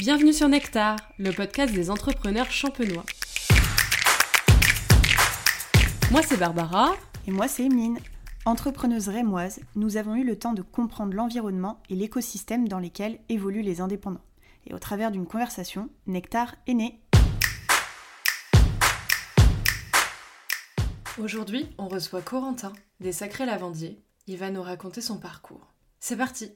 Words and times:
Bienvenue 0.00 0.32
sur 0.32 0.48
Nectar, 0.48 0.96
le 1.18 1.30
podcast 1.30 1.74
des 1.74 1.90
entrepreneurs 1.90 2.50
champenois. 2.50 3.04
Moi 6.10 6.22
c'est 6.22 6.38
Barbara. 6.38 6.94
Et 7.26 7.30
moi 7.30 7.48
c'est 7.48 7.66
Emeline. 7.66 7.98
Entrepreneuse 8.46 9.10
rémoise, 9.10 9.60
nous 9.74 9.98
avons 9.98 10.14
eu 10.14 10.24
le 10.24 10.38
temps 10.38 10.54
de 10.54 10.62
comprendre 10.62 11.12
l'environnement 11.12 11.82
et 11.90 11.96
l'écosystème 11.96 12.66
dans 12.66 12.78
lesquels 12.78 13.20
évoluent 13.28 13.60
les 13.60 13.82
indépendants. 13.82 14.24
Et 14.66 14.72
au 14.72 14.78
travers 14.78 15.10
d'une 15.10 15.26
conversation, 15.26 15.90
Nectar 16.06 16.54
est 16.66 16.72
né. 16.72 16.98
Aujourd'hui, 21.18 21.68
on 21.76 21.88
reçoit 21.88 22.22
Corentin, 22.22 22.72
des 23.00 23.12
Sacrés 23.12 23.44
Lavandiers. 23.44 24.00
Il 24.26 24.38
va 24.38 24.50
nous 24.50 24.62
raconter 24.62 25.02
son 25.02 25.18
parcours. 25.18 25.74
C'est 25.98 26.16
parti 26.16 26.52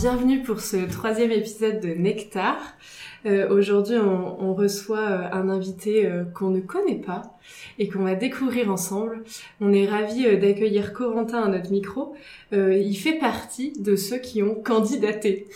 Bienvenue 0.00 0.44
pour 0.44 0.60
ce 0.60 0.76
troisième 0.88 1.32
épisode 1.32 1.80
de 1.80 1.88
Nectar. 1.88 2.56
Euh, 3.26 3.48
Aujourd'hui, 3.50 3.96
on, 3.96 4.40
on, 4.40 4.54
reçoit 4.54 5.00
euh, 5.00 5.28
un 5.32 5.48
invité 5.48 6.06
euh, 6.06 6.22
qu'on 6.22 6.50
ne 6.50 6.60
connaît 6.60 7.00
pas 7.00 7.36
et 7.80 7.88
qu'on 7.88 8.04
va 8.04 8.14
découvrir 8.14 8.70
ensemble. 8.70 9.24
On 9.60 9.72
est 9.72 9.88
ravis 9.88 10.24
euh, 10.24 10.36
d'accueillir 10.36 10.92
Corentin 10.92 11.42
à 11.42 11.48
notre 11.48 11.72
micro. 11.72 12.14
Euh, 12.52 12.76
il 12.76 12.94
fait 12.94 13.18
partie 13.18 13.72
de 13.72 13.96
ceux 13.96 14.18
qui 14.18 14.40
ont 14.40 14.54
candidaté. 14.54 15.48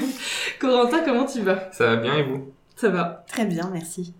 Corentin, 0.58 1.04
comment 1.04 1.26
tu 1.26 1.42
vas? 1.42 1.70
Ça 1.70 1.94
va 1.94 1.96
bien 1.96 2.16
et 2.16 2.24
vous? 2.24 2.52
Ça 2.74 2.88
va. 2.88 3.24
Très 3.28 3.44
bien, 3.46 3.70
merci. 3.72 4.12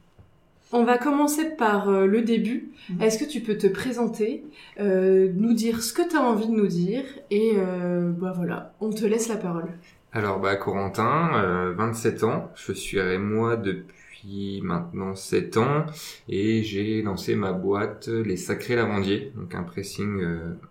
On 0.76 0.82
va 0.82 0.98
commencer 0.98 1.50
par 1.50 1.88
euh, 1.88 2.04
le 2.04 2.22
début. 2.22 2.72
Mmh. 2.90 3.00
Est-ce 3.00 3.24
que 3.24 3.30
tu 3.30 3.40
peux 3.40 3.56
te 3.56 3.68
présenter, 3.68 4.42
euh, 4.80 5.30
nous 5.32 5.52
dire 5.52 5.84
ce 5.84 5.92
que 5.92 6.02
tu 6.02 6.16
as 6.16 6.20
envie 6.20 6.48
de 6.48 6.52
nous 6.52 6.66
dire 6.66 7.04
et 7.30 7.52
euh, 7.56 8.10
bah 8.10 8.32
voilà, 8.34 8.74
on 8.80 8.90
te 8.90 9.04
laisse 9.04 9.28
la 9.28 9.36
parole. 9.36 9.68
Alors 10.12 10.40
bah 10.40 10.56
Corentin, 10.56 11.72
27 11.76 12.24
ans, 12.24 12.50
je 12.56 12.72
suis 12.72 13.00
rémois 13.00 13.56
depuis 13.56 14.62
maintenant 14.64 15.14
7 15.14 15.58
ans 15.58 15.86
et 16.28 16.64
j'ai 16.64 17.02
lancé 17.02 17.36
ma 17.36 17.52
boîte 17.52 18.08
Les 18.08 18.36
Sacrés 18.36 18.74
Lavandiers, 18.74 19.32
donc 19.36 19.54
un 19.54 19.62
pressing 19.62 20.20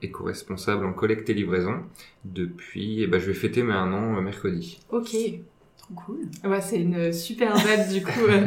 éco-responsable 0.02 0.86
en 0.86 0.92
collecte 0.92 1.30
et 1.30 1.34
livraison 1.34 1.76
depuis, 2.26 3.04
et 3.04 3.08
bah 3.08 3.20
je 3.20 3.28
vais 3.28 3.34
fêter 3.34 3.64
mes 3.64 3.74
un 3.74 3.94
an 3.94 4.22
mercredi. 4.22 4.82
Ok, 4.92 5.16
Cool. 5.96 6.30
Ouais, 6.44 6.62
c'est 6.62 6.78
une 6.78 7.12
super 7.14 7.54
date 7.54 7.90
du 7.90 8.04
coup 8.04 8.26
euh, 8.28 8.42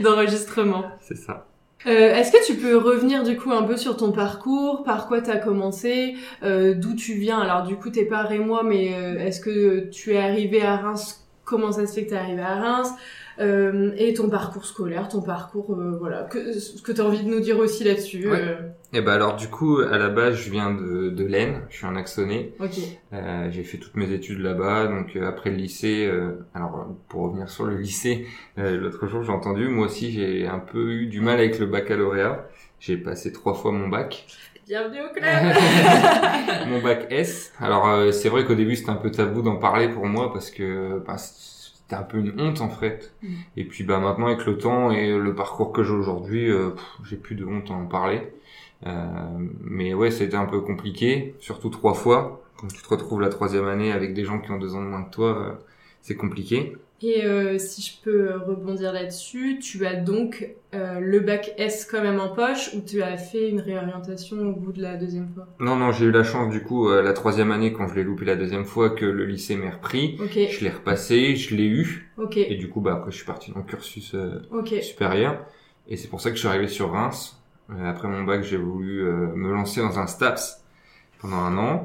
d'enregistrement. 0.00 0.84
C'est 1.00 1.16
ça. 1.16 1.46
Euh, 1.86 2.14
Est-ce 2.14 2.32
que 2.32 2.44
tu 2.46 2.54
peux 2.54 2.76
revenir 2.76 3.22
du 3.22 3.36
coup 3.36 3.52
un 3.52 3.62
peu 3.62 3.76
sur 3.76 3.96
ton 3.96 4.10
parcours, 4.10 4.82
par 4.82 5.06
quoi 5.06 5.20
tu 5.20 5.30
as 5.30 5.36
commencé, 5.36 6.16
euh, 6.42 6.74
d'où 6.74 6.94
tu 6.94 7.14
viens? 7.14 7.38
Alors 7.38 7.62
du 7.64 7.76
coup, 7.76 7.90
t'es 7.90 8.04
pas 8.04 8.22
Rémois, 8.22 8.62
mais 8.64 8.94
euh, 8.94 9.18
est-ce 9.18 9.40
que 9.40 9.88
tu 9.90 10.14
es 10.14 10.18
arrivé 10.18 10.62
à 10.62 10.76
Reims? 10.76 11.28
Comment 11.44 11.70
ça 11.70 11.86
se 11.86 11.94
fait 11.94 12.04
que 12.06 12.10
t'es 12.10 12.16
arrivé 12.16 12.42
à 12.42 12.56
Reims? 12.56 12.90
Euh, 13.38 13.92
et 13.96 14.14
ton 14.14 14.28
parcours 14.28 14.64
scolaire, 14.64 15.08
ton 15.08 15.20
parcours, 15.20 15.72
euh, 15.72 15.96
voilà, 15.98 16.22
que, 16.22 16.52
ce 16.52 16.80
que 16.80 16.92
tu 16.92 17.00
as 17.00 17.04
envie 17.04 17.22
de 17.22 17.28
nous 17.28 17.40
dire 17.40 17.58
aussi 17.58 17.84
là-dessus. 17.84 18.30
Ouais. 18.30 18.40
Euh... 18.40 18.56
Et 18.92 19.00
ben 19.02 19.12
alors 19.12 19.36
du 19.36 19.48
coup, 19.48 19.78
à 19.80 19.98
la 19.98 20.08
base, 20.08 20.36
je 20.36 20.50
viens 20.50 20.72
de, 20.72 21.10
de 21.10 21.24
l'Aisne, 21.24 21.62
je 21.68 21.76
suis 21.76 21.86
un 21.86 21.96
Axonais. 21.96 22.52
Ok. 22.60 22.78
Euh, 23.12 23.48
j'ai 23.50 23.64
fait 23.64 23.78
toutes 23.78 23.96
mes 23.96 24.10
études 24.12 24.38
là-bas, 24.38 24.86
donc 24.86 25.16
euh, 25.16 25.28
après 25.28 25.50
le 25.50 25.56
lycée, 25.56 26.06
euh, 26.06 26.46
alors 26.54 26.86
pour 27.08 27.22
revenir 27.22 27.50
sur 27.50 27.64
le 27.64 27.76
lycée, 27.76 28.26
l'autre 28.56 29.06
jour 29.06 29.22
j'ai 29.22 29.32
entendu, 29.32 29.68
moi 29.68 29.86
aussi 29.86 30.12
j'ai 30.12 30.46
un 30.46 30.60
peu 30.60 30.92
eu 30.92 31.06
du 31.06 31.20
mal 31.20 31.38
avec 31.38 31.58
le 31.58 31.66
baccalauréat. 31.66 32.46
J'ai 32.78 32.96
passé 32.96 33.32
trois 33.32 33.54
fois 33.54 33.72
mon 33.72 33.88
bac. 33.88 34.26
Bienvenue 34.66 35.00
au 35.02 35.12
club. 35.12 35.54
mon 36.68 36.80
bac 36.80 37.06
S. 37.10 37.52
Alors 37.60 38.12
c'est 38.12 38.28
vrai 38.28 38.44
qu'au 38.44 38.54
début 38.54 38.76
c'était 38.76 38.90
un 38.90 38.96
peu 38.96 39.10
tabou 39.10 39.42
d'en 39.42 39.56
parler 39.56 39.88
pour 39.88 40.06
moi 40.06 40.32
parce 40.32 40.50
que 40.50 41.02
bah, 41.06 41.16
c'était 41.86 42.00
un 42.00 42.04
peu 42.04 42.18
une 42.18 42.40
honte 42.40 42.60
en 42.60 42.68
fait. 42.68 43.14
Mm. 43.22 43.34
Et 43.56 43.64
puis 43.64 43.84
bah 43.84 44.00
maintenant 44.00 44.26
avec 44.26 44.44
le 44.44 44.58
temps 44.58 44.90
et 44.90 45.16
le 45.16 45.34
parcours 45.34 45.72
que 45.72 45.84
j'ai 45.84 45.92
aujourd'hui, 45.92 46.50
euh, 46.50 46.70
j'ai 47.04 47.16
plus 47.16 47.36
de 47.36 47.44
honte 47.44 47.70
à 47.70 47.74
en 47.74 47.86
parler. 47.86 48.22
Euh, 48.86 49.14
mais 49.62 49.94
ouais, 49.94 50.10
c'était 50.10 50.36
un 50.36 50.46
peu 50.46 50.60
compliqué, 50.60 51.34
surtout 51.38 51.70
trois 51.70 51.94
fois. 51.94 52.42
Quand 52.56 52.68
tu 52.68 52.82
te 52.82 52.88
retrouves 52.88 53.20
la 53.20 53.28
troisième 53.28 53.66
année 53.66 53.92
avec 53.92 54.14
des 54.14 54.24
gens 54.24 54.40
qui 54.40 54.50
ont 54.50 54.58
deux 54.58 54.74
ans 54.74 54.82
de 54.82 54.88
moins 54.88 55.04
que 55.04 55.10
toi, 55.10 55.38
euh, 55.38 55.52
c'est 56.00 56.16
compliqué. 56.16 56.76
Et 57.02 57.24
euh, 57.24 57.58
si 57.58 57.82
je 57.82 58.02
peux 58.02 58.36
rebondir 58.46 58.92
là-dessus, 58.92 59.58
tu 59.58 59.84
as 59.84 59.96
donc 59.96 60.48
euh, 60.74 60.98
le 60.98 61.20
bac 61.20 61.52
S 61.58 61.84
quand 61.84 62.02
même 62.02 62.18
en 62.18 62.30
poche 62.30 62.72
ou 62.74 62.80
tu 62.80 63.02
as 63.02 63.18
fait 63.18 63.50
une 63.50 63.60
réorientation 63.60 64.38
au 64.38 64.52
bout 64.52 64.72
de 64.72 64.80
la 64.80 64.96
deuxième 64.96 65.28
fois? 65.28 65.46
Non, 65.60 65.76
non, 65.76 65.92
j'ai 65.92 66.06
eu 66.06 66.10
la 66.10 66.24
chance 66.24 66.50
du 66.50 66.62
coup 66.62 66.88
euh, 66.88 67.02
la 67.02 67.12
troisième 67.12 67.52
année 67.52 67.74
quand 67.74 67.86
je 67.86 67.94
l'ai 67.96 68.02
loupé 68.02 68.24
la 68.24 68.36
deuxième 68.36 68.64
fois 68.64 68.90
que 68.90 69.04
le 69.04 69.26
lycée 69.26 69.56
m'ait 69.56 69.70
repris. 69.70 70.16
Okay. 70.20 70.48
Je 70.48 70.64
l'ai 70.64 70.70
repassé, 70.70 71.36
je 71.36 71.54
l'ai 71.54 71.66
eu. 71.66 72.10
Okay. 72.16 72.50
Et 72.50 72.56
du 72.56 72.70
coup, 72.70 72.80
bah 72.80 72.94
après 72.94 73.10
je 73.10 73.16
suis 73.16 73.26
parti 73.26 73.52
dans 73.52 73.58
le 73.58 73.64
cursus 73.64 74.14
euh, 74.14 74.40
okay. 74.50 74.80
supérieur. 74.80 75.44
Et 75.88 75.98
c'est 75.98 76.08
pour 76.08 76.22
ça 76.22 76.30
que 76.30 76.36
je 76.36 76.40
suis 76.40 76.48
arrivé 76.48 76.66
sur 76.66 76.92
Reims. 76.92 77.42
après 77.84 78.08
mon 78.08 78.24
bac, 78.24 78.42
j'ai 78.42 78.56
voulu 78.56 79.04
me 79.04 79.52
lancer 79.52 79.80
dans 79.80 80.00
un 80.00 80.08
STAPS 80.08 80.64
pendant 81.20 81.36
un 81.36 81.58
an. 81.58 81.84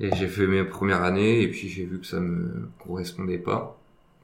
Et 0.00 0.14
j'ai 0.16 0.26
fait 0.26 0.46
mes 0.46 0.64
premières 0.64 1.02
années 1.02 1.40
et 1.42 1.48
puis 1.48 1.68
j'ai 1.68 1.84
vu 1.84 1.98
que 1.98 2.06
ça 2.06 2.20
me 2.20 2.68
correspondait 2.78 3.38
pas 3.38 3.77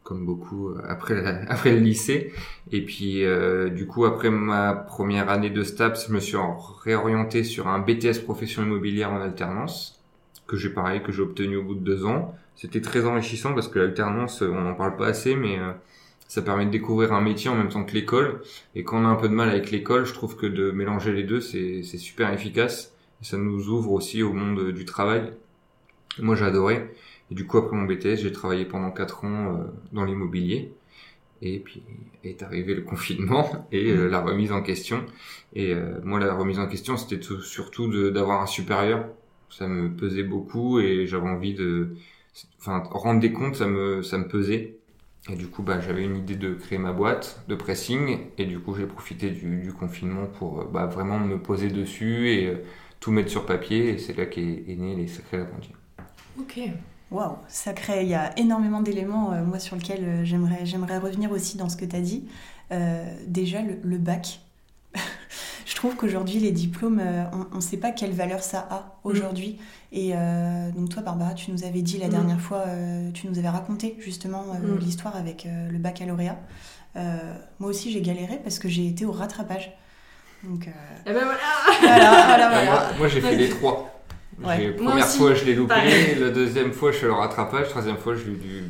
comme 0.05 0.25
beaucoup 0.25 0.71
après 0.87 1.21
la, 1.21 1.41
après 1.51 1.73
le 1.73 1.81
lycée. 1.81 2.33
Et 2.71 2.85
puis 2.85 3.25
euh, 3.25 3.71
du 3.71 3.87
coup 3.87 4.05
après 4.05 4.31
ma 4.31 4.75
première 4.75 5.29
année 5.31 5.51
de 5.51 5.65
STAPS 5.65 6.07
je 6.09 6.13
me 6.13 6.21
suis 6.21 6.37
réorienté 6.85 7.43
sur 7.43 7.67
un 7.67 7.81
BTS 7.81 8.21
profession 8.23 8.63
immobilière 8.63 9.11
en 9.11 9.21
alternance 9.21 10.01
que 10.47 10.57
j'ai 10.57 10.69
pareil 10.69 11.03
que 11.03 11.11
j'ai 11.11 11.23
obtenu 11.23 11.57
au 11.57 11.65
bout 11.65 11.75
de 11.75 11.81
deux 11.81 12.05
ans. 12.05 12.35
C'était 12.55 12.83
très 12.83 13.05
enrichissant 13.07 13.55
parce 13.55 13.67
que 13.67 13.81
l'alternance 13.81 14.43
on 14.43 14.61
n'en 14.61 14.75
parle 14.75 14.97
pas 14.97 15.09
assez 15.09 15.35
mais 15.35 15.59
euh, 15.59 15.73
ça 16.29 16.43
permet 16.43 16.67
de 16.67 16.71
découvrir 16.71 17.13
un 17.13 17.21
métier 17.21 17.51
en 17.51 17.57
même 17.57 17.69
temps 17.69 17.85
que 17.85 17.93
l'école. 17.93 18.43
Et 18.75 18.85
quand 18.85 19.01
on 19.03 19.07
a 19.07 19.09
un 19.09 19.17
peu 19.17 19.29
de 19.29 19.35
mal 19.35 19.49
avec 19.49 19.71
l'école 19.71 20.05
je 20.05 20.13
trouve 20.13 20.37
que 20.37 20.47
de 20.47 20.71
mélanger 20.71 21.13
les 21.13 21.25
deux 21.25 21.41
c'est 21.41 21.83
c'est 21.83 21.99
super 21.99 22.33
efficace. 22.33 22.93
Et 23.23 23.25
ça 23.25 23.39
nous 23.39 23.69
ouvre 23.71 23.93
aussi 23.93 24.23
au 24.23 24.35
monde 24.35 24.71
du 24.73 24.85
travail. 24.85 25.33
Moi 26.19 26.41
adoré 26.43 26.91
et 27.31 27.35
du 27.35 27.47
coup, 27.47 27.59
après 27.59 27.77
mon 27.77 27.85
BTS, 27.85 28.17
j'ai 28.17 28.33
travaillé 28.33 28.65
pendant 28.65 28.91
quatre 28.91 29.25
ans 29.25 29.55
euh, 29.55 29.65
dans 29.93 30.05
l'immobilier. 30.05 30.73
Et 31.43 31.59
puis 31.59 31.83
est 32.23 32.43
arrivé 32.43 32.75
le 32.75 32.83
confinement 32.93 33.67
et 33.73 33.91
euh, 33.91 34.09
la 34.09 34.21
remise 34.21 34.53
en 34.53 34.63
question. 34.63 35.05
Et 35.55 35.73
euh, 35.75 36.01
moi, 36.05 36.21
la 36.21 36.35
remise 36.35 36.59
en 36.59 36.67
question, 36.67 36.97
c'était 36.97 37.21
surtout 37.43 38.11
d'avoir 38.11 38.43
un 38.43 38.47
supérieur. 38.47 39.07
Ça 39.51 39.69
me 39.69 39.91
pesait 39.95 40.23
beaucoup 40.23 40.81
et 40.81 41.07
j'avais 41.07 41.29
envie 41.29 41.55
de, 41.55 41.97
enfin, 42.59 42.83
rendre 42.91 43.21
des 43.21 43.33
comptes, 43.33 43.57
ça 43.57 43.67
me, 43.67 44.03
ça 44.03 44.19
me 44.19 44.27
pesait. 44.27 44.77
Et 45.31 45.37
du 45.37 45.47
coup, 45.47 45.63
bah, 45.63 45.81
j'avais 45.81 46.05
une 46.05 46.17
idée 46.17 46.37
de 46.37 46.55
créer 46.55 46.79
ma 46.79 46.93
boîte 46.93 47.43
de 47.49 47.55
pressing. 47.55 48.19
Et 48.37 48.45
du 48.45 48.59
coup, 48.59 48.75
j'ai 48.75 48.87
profité 48.87 49.31
du, 49.31 49.73
confinement 49.73 50.27
pour 50.27 50.65
bah, 50.67 50.87
vraiment 50.87 51.19
me 51.19 51.39
poser 51.39 51.69
dessus 51.69 52.29
et 52.31 52.53
tout 53.01 53.11
mettre 53.11 53.31
sur 53.31 53.47
papier. 53.47 53.91
Et 53.91 53.99
c'est 53.99 54.17
là 54.17 54.27
qu'est 54.27 54.65
est 54.69 54.77
né 54.77 54.97
les 54.97 55.07
Sacrés 55.07 55.39
Lavandiers. 55.39 55.75
Ok. 56.39 56.61
Waouh, 57.11 57.37
sacré, 57.49 58.03
il 58.03 58.09
y 58.09 58.15
a 58.15 58.37
énormément 58.39 58.81
d'éléments, 58.81 59.33
euh, 59.33 59.45
moi, 59.45 59.59
sur 59.59 59.77
lesquels 59.77 60.05
euh, 60.05 60.25
j'aimerais, 60.25 60.65
j'aimerais 60.65 60.99
revenir 60.99 61.31
aussi 61.31 61.57
dans 61.57 61.69
ce 61.69 61.77
que 61.77 61.85
tu 61.85 61.95
as 61.95 62.01
dit. 62.01 62.25
Euh, 62.73 63.05
déjà, 63.27 63.63
le, 63.63 63.79
le 63.85 63.99
bac. 63.99 64.41
je 65.67 65.75
trouve 65.77 65.97
qu'aujourd'hui, 65.97 66.39
les 66.41 66.51
diplômes, 66.51 67.03
on 67.53 67.57
ne 67.57 67.61
sait 67.61 67.77
pas 67.77 67.93
quelle 67.93 68.13
valeur 68.13 68.43
ça 68.43 68.67
a 68.71 68.99
aujourd'hui. 69.05 69.59
Mmh. 69.59 69.97
Et 69.97 70.13
donc, 70.75 70.89
toi, 70.89 71.03
Barbara, 71.03 71.35
tu 71.35 71.53
nous 71.53 71.65
avais 71.65 71.83
dit 71.83 71.99
la 71.99 72.07
mmh. 72.07 72.11
dernière 72.11 72.41
fois, 72.41 72.65
tu 73.13 73.29
nous 73.29 73.39
avais 73.39 73.49
raconté 73.49 73.97
justement 74.01 74.45
mmh. 74.45 74.79
l'histoire 74.79 75.15
avec 75.15 75.47
le 75.47 75.79
baccalauréat. 75.79 76.39
moi 76.95 77.71
aussi, 77.71 77.93
j'ai 77.93 78.01
galéré 78.01 78.41
parce 78.43 78.59
que 78.59 78.69
j'ai 78.69 78.87
été 78.87 79.05
au 79.05 79.13
rattrapage. 79.13 79.73
Donc, 80.43 80.69
Et 81.07 81.13
ben 81.13 81.25
voilà 81.25 81.39
Voilà, 81.81 82.11
voilà, 82.11 82.49
voilà. 82.49 82.65
moi, 82.65 82.83
moi 82.99 83.09
j'ai 83.09 83.21
fait 83.21 83.37
les 83.37 83.49
trois. 83.49 83.94
Ouais. 84.43 84.71
Première 84.73 85.07
fois, 85.07 85.35
je 85.35 85.45
l'ai 85.45 85.55
loupé. 85.55 85.75
Pareil. 85.75 86.17
La 86.19 86.31
deuxième 86.31 86.73
fois, 86.73 86.93
je 86.93 86.97
suis 86.99 87.07
le 87.07 87.13
rattrapage. 87.13 87.69
Troisième 87.69 87.97
fois, 87.97 88.15
je 88.15 88.25
l'ai 88.25 88.33
eu, 88.33 88.65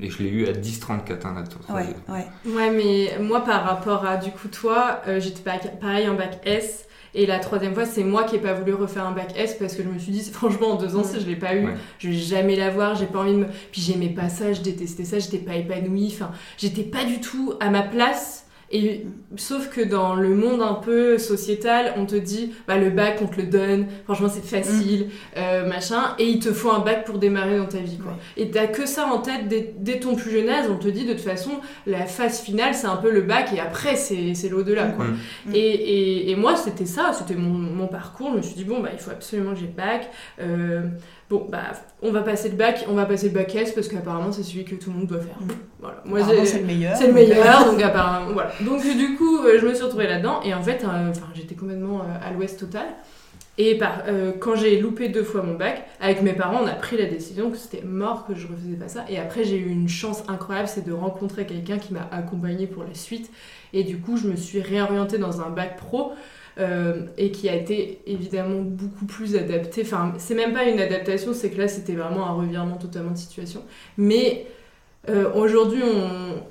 et 0.00 0.10
je 0.10 0.22
l'ai 0.22 0.28
eu 0.28 0.46
à 0.46 0.52
10-34 0.52 1.26
hein, 1.26 1.34
la 1.68 1.74
ouais, 1.74 1.86
ouais. 2.08 2.26
ouais, 2.46 2.70
mais 2.70 3.18
moi, 3.20 3.44
par 3.44 3.64
rapport 3.64 4.04
à 4.06 4.16
du 4.16 4.30
coup 4.30 4.48
toi, 4.48 5.00
euh, 5.08 5.20
j'étais 5.20 5.42
pareil 5.80 6.08
en 6.08 6.14
bac 6.14 6.40
S. 6.44 6.84
Et 7.14 7.26
la 7.26 7.38
troisième 7.38 7.74
fois, 7.74 7.86
c'est 7.86 8.04
moi 8.04 8.24
qui 8.24 8.34
n'ai 8.36 8.42
pas 8.42 8.52
voulu 8.52 8.74
refaire 8.74 9.06
un 9.06 9.12
bac 9.12 9.32
S 9.34 9.54
parce 9.58 9.74
que 9.74 9.82
je 9.82 9.88
me 9.88 9.98
suis 9.98 10.12
dit, 10.12 10.30
franchement, 10.30 10.72
en 10.72 10.74
deux 10.76 10.94
ans, 10.94 11.02
si 11.02 11.18
je 11.20 11.26
l'ai 11.26 11.36
pas 11.36 11.54
eu, 11.54 11.64
Ouais. 11.66 11.74
je 11.98 12.08
vais 12.08 12.14
jamais 12.14 12.54
l'avoir, 12.54 12.94
j'ai 12.94 13.06
pas 13.06 13.20
envie 13.20 13.32
de 13.32 13.38
me. 13.38 13.46
Puis 13.72 13.80
j'aimais 13.80 14.10
pas 14.10 14.28
ça, 14.28 14.52
je 14.52 14.60
détestais 14.60 15.04
ça, 15.04 15.18
j'étais 15.18 15.38
pas 15.38 15.54
épanouie, 15.54 16.12
enfin, 16.14 16.30
j'étais 16.58 16.82
pas 16.82 17.04
du 17.04 17.20
tout 17.20 17.54
à 17.60 17.70
ma 17.70 17.82
place 17.82 18.44
Et 18.70 19.06
sauf 19.36 19.70
que 19.70 19.80
dans 19.80 20.14
le 20.14 20.34
monde 20.34 20.60
un 20.60 20.74
peu 20.74 21.16
sociétal, 21.16 21.94
on 21.96 22.04
te 22.04 22.16
dit 22.16 22.52
bah 22.66 22.76
le 22.76 22.90
bac 22.90 23.20
on 23.22 23.26
te 23.26 23.36
le 23.36 23.46
donne, 23.46 23.86
franchement 24.04 24.28
c'est 24.28 24.44
facile, 24.44 25.08
euh, 25.38 25.66
machin, 25.66 26.14
et 26.18 26.26
il 26.26 26.38
te 26.38 26.52
faut 26.52 26.70
un 26.70 26.80
bac 26.80 27.06
pour 27.06 27.18
démarrer 27.18 27.56
dans 27.56 27.66
ta 27.66 27.78
vie 27.78 27.98
quoi. 27.98 28.18
Et 28.36 28.50
t'as 28.50 28.66
que 28.66 28.84
ça 28.84 29.06
en 29.06 29.18
tête 29.18 29.48
dès, 29.48 29.74
dès, 29.78 30.00
ton 30.00 30.16
plus 30.16 30.30
jeune 30.30 30.50
âge, 30.50 30.66
on 30.70 30.76
te 30.76 30.88
dit 30.88 31.06
de 31.06 31.12
toute 31.12 31.22
façon 31.22 31.52
la 31.86 32.04
phase 32.04 32.40
finale 32.40 32.74
c'est 32.74 32.86
un 32.86 32.96
peu 32.96 33.10
le 33.10 33.22
bac. 33.22 33.52
Et 33.54 33.60
après 33.60 33.96
c'est 33.96 34.48
l'au-delà 34.50 34.88
quoi. 34.88 35.06
Mm. 35.06 35.54
Et, 35.54 35.58
et, 35.58 36.30
et, 36.30 36.36
moi 36.36 36.56
c'était 36.56 36.86
ça, 36.86 37.12
c'était 37.14 37.36
mon, 37.36 37.50
mon, 37.50 37.86
parcours, 37.86 38.32
je 38.32 38.36
me 38.36 38.42
suis 38.42 38.54
dit 38.54 38.64
bon 38.64 38.80
bah 38.80 38.90
il 38.92 38.98
faut 38.98 39.10
absolument 39.10 39.52
que 39.52 39.60
j'ai 39.60 39.66
le 39.66 39.72
bac. 39.72 40.10
Euh, 40.40 40.82
bon 41.30 41.46
bah 41.50 41.72
on 42.02 42.10
va 42.10 42.22
passer 42.22 42.48
le 42.48 42.56
bac 42.56 42.86
on 42.88 42.94
va 42.94 43.04
passer 43.04 43.28
le 43.28 43.34
bac 43.34 43.54
S 43.54 43.72
parce 43.72 43.88
qu'apparemment 43.88 44.32
c'est 44.32 44.42
celui 44.42 44.64
que 44.64 44.74
tout 44.74 44.90
le 44.90 44.96
monde 44.96 45.06
doit 45.06 45.20
faire 45.20 45.36
voilà 45.78 46.02
moi 46.04 46.20
c'est 46.44 46.60
le 46.60 46.66
meilleur 46.66 46.96
c'est 46.96 47.08
le 47.08 47.12
meilleur 47.12 47.70
donc 47.70 47.82
apparemment 47.82 48.32
voilà 48.32 48.52
donc 48.60 48.82
du 48.82 49.16
coup 49.16 49.40
euh, 49.40 49.58
je 49.60 49.66
me 49.66 49.74
suis 49.74 49.84
retrouvée 49.84 50.06
là-dedans 50.06 50.40
et 50.42 50.54
en 50.54 50.62
fait 50.62 50.84
euh, 50.84 51.12
j'étais 51.34 51.54
complètement 51.54 52.00
euh, 52.00 52.26
à 52.28 52.32
l'ouest 52.32 52.58
total 52.58 52.86
et 53.60 53.76
par, 53.76 54.04
quand 54.38 54.54
j'ai 54.54 54.78
loupé 54.80 55.08
deux 55.08 55.24
fois 55.24 55.42
mon 55.42 55.54
bac, 55.54 55.84
avec 55.98 56.22
mes 56.22 56.32
parents, 56.32 56.60
on 56.62 56.66
a 56.68 56.74
pris 56.74 56.96
la 56.96 57.06
décision 57.06 57.50
que 57.50 57.56
c'était 57.56 57.82
mort 57.82 58.24
que 58.24 58.36
je 58.36 58.46
refaisais 58.46 58.76
pas 58.76 58.86
ça. 58.86 59.04
Et 59.08 59.18
après, 59.18 59.42
j'ai 59.42 59.56
eu 59.56 59.68
une 59.68 59.88
chance 59.88 60.22
incroyable, 60.28 60.68
c'est 60.68 60.86
de 60.86 60.92
rencontrer 60.92 61.44
quelqu'un 61.44 61.78
qui 61.78 61.92
m'a 61.92 62.08
accompagnée 62.12 62.68
pour 62.68 62.84
la 62.84 62.94
suite. 62.94 63.32
Et 63.72 63.82
du 63.82 63.98
coup, 63.98 64.16
je 64.16 64.28
me 64.28 64.36
suis 64.36 64.60
réorientée 64.62 65.18
dans 65.18 65.40
un 65.40 65.50
bac 65.50 65.76
pro. 65.76 66.12
Euh, 66.58 67.02
et 67.16 67.30
qui 67.30 67.48
a 67.48 67.54
été 67.54 68.00
évidemment 68.06 68.62
beaucoup 68.62 69.04
plus 69.04 69.36
adapté. 69.36 69.82
Enfin, 69.82 70.14
c'est 70.18 70.34
même 70.34 70.52
pas 70.52 70.64
une 70.64 70.80
adaptation, 70.80 71.32
c'est 71.32 71.50
que 71.50 71.58
là 71.58 71.68
c'était 71.68 71.92
vraiment 71.92 72.26
un 72.26 72.32
revirement 72.32 72.78
totalement 72.78 73.12
de 73.12 73.16
situation. 73.16 73.62
Mais 73.96 74.46
euh, 75.08 75.32
aujourd'hui, 75.34 75.82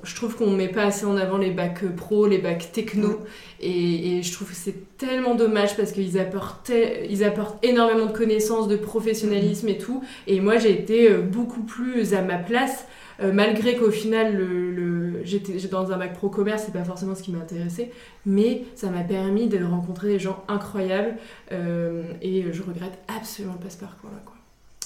je 0.02 0.16
trouve 0.16 0.34
qu'on 0.34 0.50
met 0.50 0.68
pas 0.68 0.84
assez 0.84 1.04
en 1.04 1.18
avant 1.18 1.36
les 1.36 1.50
bacs 1.50 1.84
pro, 1.94 2.26
les 2.26 2.38
bacs 2.38 2.72
techno, 2.72 3.20
et, 3.60 4.16
et, 4.16 4.22
je 4.22 4.32
trouve 4.32 4.48
que 4.48 4.56
c'est 4.56 4.96
tellement 4.96 5.34
dommage 5.34 5.76
parce 5.76 5.92
qu'ils 5.92 6.18
apportent, 6.18 6.72
ils 7.10 7.22
apportent 7.22 7.62
énormément 7.62 8.06
de 8.06 8.16
connaissances, 8.16 8.66
de 8.66 8.76
professionnalisme 8.76 9.68
et 9.68 9.76
tout. 9.76 10.02
Et 10.26 10.40
moi, 10.40 10.56
j'ai 10.56 10.72
été 10.72 11.10
euh, 11.10 11.20
beaucoup 11.20 11.62
plus 11.62 12.14
à 12.14 12.22
ma 12.22 12.38
place. 12.38 12.86
Euh, 13.20 13.32
malgré 13.32 13.76
qu'au 13.76 13.90
final, 13.90 14.36
le, 14.36 14.70
le 14.70 14.88
j'étais 15.24 15.68
dans 15.68 15.92
un 15.92 15.96
bac 15.96 16.14
pro 16.14 16.28
commerce, 16.28 16.64
c'est 16.66 16.72
pas 16.72 16.84
forcément 16.84 17.14
ce 17.14 17.22
qui 17.22 17.32
m'intéressait, 17.32 17.90
mais 18.26 18.64
ça 18.74 18.90
m'a 18.90 19.02
permis 19.02 19.48
de 19.48 19.62
rencontrer 19.62 20.08
des 20.08 20.18
gens 20.18 20.44
incroyables 20.48 21.16
euh, 21.52 22.02
et 22.22 22.44
je 22.52 22.62
regrette 22.62 22.98
absolument 23.08 23.54
pas 23.54 23.70
ce 23.70 23.78
parcours-là. 23.78 24.20
Quoi. 24.24 24.34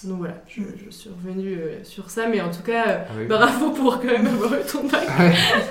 Donc 0.05 0.19
voilà, 0.19 0.43
je, 0.49 0.63
je 0.85 0.91
suis 0.91 1.11
revenue 1.11 1.55
euh, 1.55 1.85
sur 1.85 2.11
ça, 2.11 2.27
mais 2.27 2.41
en 2.41 2.51
tout 2.51 2.63
cas, 2.63 3.07
ah 3.09 3.25
bravo 3.29 3.71
pour 3.71 4.01
quand 4.01 4.09
même 4.09 4.27
avoir 4.27 4.55
eu 4.55 4.65
ton 4.65 4.85
bac. 4.89 5.07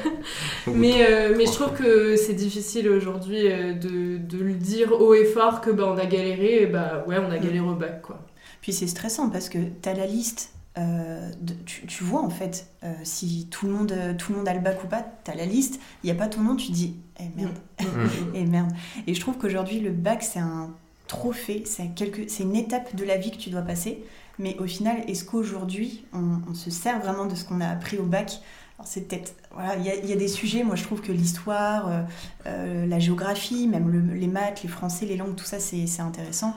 mais, 0.68 1.06
euh, 1.10 1.34
mais 1.38 1.46
je 1.46 1.52
trouve 1.52 1.74
que 1.74 2.16
c'est 2.16 2.34
difficile 2.34 2.88
aujourd'hui 2.90 3.44
de, 3.44 4.18
de, 4.18 4.38
le 4.38 4.54
dire 4.54 4.94
haut 4.94 5.14
et 5.14 5.26
fort 5.26 5.60
que 5.60 5.70
bah, 5.70 5.84
on 5.94 5.98
a 5.98 6.06
galéré, 6.06 6.64
et 6.64 6.66
bah 6.68 7.04
ouais, 7.08 7.18
on 7.18 7.30
a 7.30 7.38
galéré 7.38 7.60
au 7.60 7.76
bac 7.76 8.02
quoi. 8.02 8.20
Puis 8.62 8.72
c'est 8.72 8.88
stressant 8.88 9.30
parce 9.30 9.50
que 9.50 9.58
tu 9.58 9.90
as 9.90 9.94
la 9.94 10.06
liste 10.06 10.54
euh, 10.78 11.32
tu, 11.66 12.04
vois 12.04 12.22
en 12.22 12.30
fait 12.30 12.68
euh, 12.84 12.94
si 13.04 13.48
tout 13.52 13.66
le, 13.66 13.74
monde, 13.74 13.94
tout 14.18 14.32
le 14.32 14.38
monde 14.38 14.48
a 14.48 14.54
le 14.54 14.62
bac 14.62 14.82
ou 14.84 14.88
pas, 14.88 15.06
tu 15.24 15.32
as 15.32 15.36
la 15.36 15.46
liste, 15.46 15.80
il 16.04 16.08
n'y 16.08 16.12
a 16.12 16.16
pas 16.16 16.28
ton 16.28 16.42
nom, 16.42 16.56
tu 16.56 16.72
dis 16.72 16.96
eh 17.20 17.30
merde, 17.36 17.58
mm. 17.82 17.86
et 18.36 18.46
merde. 18.46 18.72
Et 19.06 19.14
je 19.14 19.20
trouve 19.20 19.38
qu'aujourd'hui 19.38 19.80
le 19.80 19.92
bac 19.92 20.24
c'est 20.24 20.40
un 20.40 20.70
trophée, 21.08 21.64
c'est 21.66 22.44
une 22.44 22.56
étape 22.56 22.96
de 22.96 23.04
la 23.04 23.18
vie 23.18 23.32
que 23.32 23.38
tu 23.38 23.50
dois 23.50 23.62
passer. 23.62 24.04
Mais 24.40 24.58
au 24.60 24.66
final, 24.66 25.04
est-ce 25.08 25.26
qu'aujourd'hui 25.26 26.06
on, 26.14 26.54
se 26.54 26.72
sert 26.72 27.00
vraiment 27.00 27.26
de 27.26 27.36
ce 27.36 27.44
qu'on 27.44 27.60
a 27.60 27.68
appris 27.68 27.98
au 27.98 28.06
bac? 28.06 28.40
C'est 28.84 29.08
peut-être 29.08 29.36
voilà 29.54 29.76
il 29.76 29.86
y, 29.86 30.12
a 30.12 30.16
des 30.16 30.28
sujets 30.28 30.64
moi 30.64 30.76
je 30.76 30.82
trouve 30.82 31.02
que 31.02 31.12
l'histoire 31.12 32.08
euh, 32.48 32.86
la 32.88 32.98
géographie 32.98 33.68
même 33.68 34.12
les 34.12 34.26
maths 34.26 34.64
les 34.64 34.70
français 34.70 35.06
les 35.06 35.18
langues 35.18 35.36
tout 35.36 35.46
ça 35.46 35.60
c'est 35.60 36.00
intéressant 36.00 36.56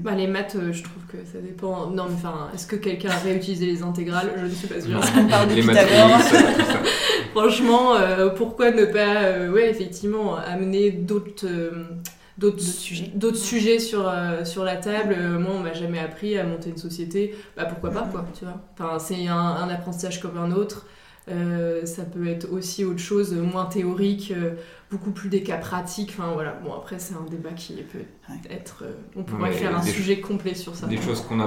bah, 0.00 0.14
les 0.14 0.26
maths, 0.26 0.56
euh, 0.56 0.72
je 0.72 0.82
trouve 0.82 1.02
que 1.06 1.18
ça 1.30 1.38
dépend. 1.38 1.88
Non, 1.88 2.06
mais 2.08 2.14
enfin, 2.14 2.48
est-ce 2.54 2.66
que 2.66 2.76
quelqu'un 2.76 3.10
a 3.10 3.18
réutilisé 3.18 3.66
les 3.66 3.82
intégrales? 3.82 4.32
Je 4.36 4.44
ne 4.44 4.50
suis 4.50 4.68
pas 4.68 4.80
sûre. 4.80 5.00
On 5.18 5.26
parle 5.26 5.48
de 5.48 5.54
Pythagore. 5.54 6.18
Franchement, 7.32 7.94
euh, 7.96 8.30
pourquoi 8.30 8.70
ne 8.70 8.84
pas, 8.84 9.22
euh, 9.22 9.50
ouais, 9.50 9.68
effectivement, 9.68 10.36
amener 10.36 10.90
d'autres. 10.90 11.46
d'autres 12.38 12.60
sujets, 12.60 13.10
d'autres 13.14 13.36
sujets 13.36 13.78
sur, 13.78 14.12
sur 14.44 14.64
la 14.64 14.76
table? 14.76 15.16
moi, 15.38 15.52
on 15.54 15.60
m'a 15.60 15.74
jamais 15.74 15.98
appris 15.98 16.38
à 16.38 16.44
monter 16.44 16.70
une 16.70 16.78
société. 16.78 17.34
Bah, 17.56 17.66
pourquoi 17.66 17.90
pas, 17.90 18.08
quoi, 18.10 18.24
tu 18.36 18.44
vois? 18.44 18.60
Enfin, 18.78 18.98
c'est 18.98 19.26
un, 19.28 19.36
un, 19.36 19.68
apprentissage 19.68 20.20
comme 20.20 20.38
un 20.38 20.52
autre. 20.52 20.86
Ça 21.26 22.04
peut 22.04 22.26
être 22.26 22.52
aussi 22.52 22.84
autre 22.84 22.98
chose, 22.98 23.32
moins 23.34 23.66
théorique, 23.66 24.32
beaucoup 24.92 25.10
plus 25.10 25.28
des 25.28 25.42
cas 25.42 25.56
pratiques. 25.56 26.14
Enfin 26.16 26.32
voilà, 26.34 26.52
bon 26.52 26.72
après 26.72 26.98
c'est 26.98 27.14
un 27.14 27.28
débat 27.28 27.52
qui 27.52 27.74
peut 27.74 28.04
être. 28.50 28.84
Euh, 28.84 28.92
on 29.16 29.24
pourrait 29.24 29.52
faire 29.52 29.76
un 29.76 29.82
sujet 29.82 30.20
complet 30.20 30.54
sur 30.54 30.76
ça. 30.76 30.86
Des 30.86 31.00
choses 31.00 31.22
qu'on 31.22 31.38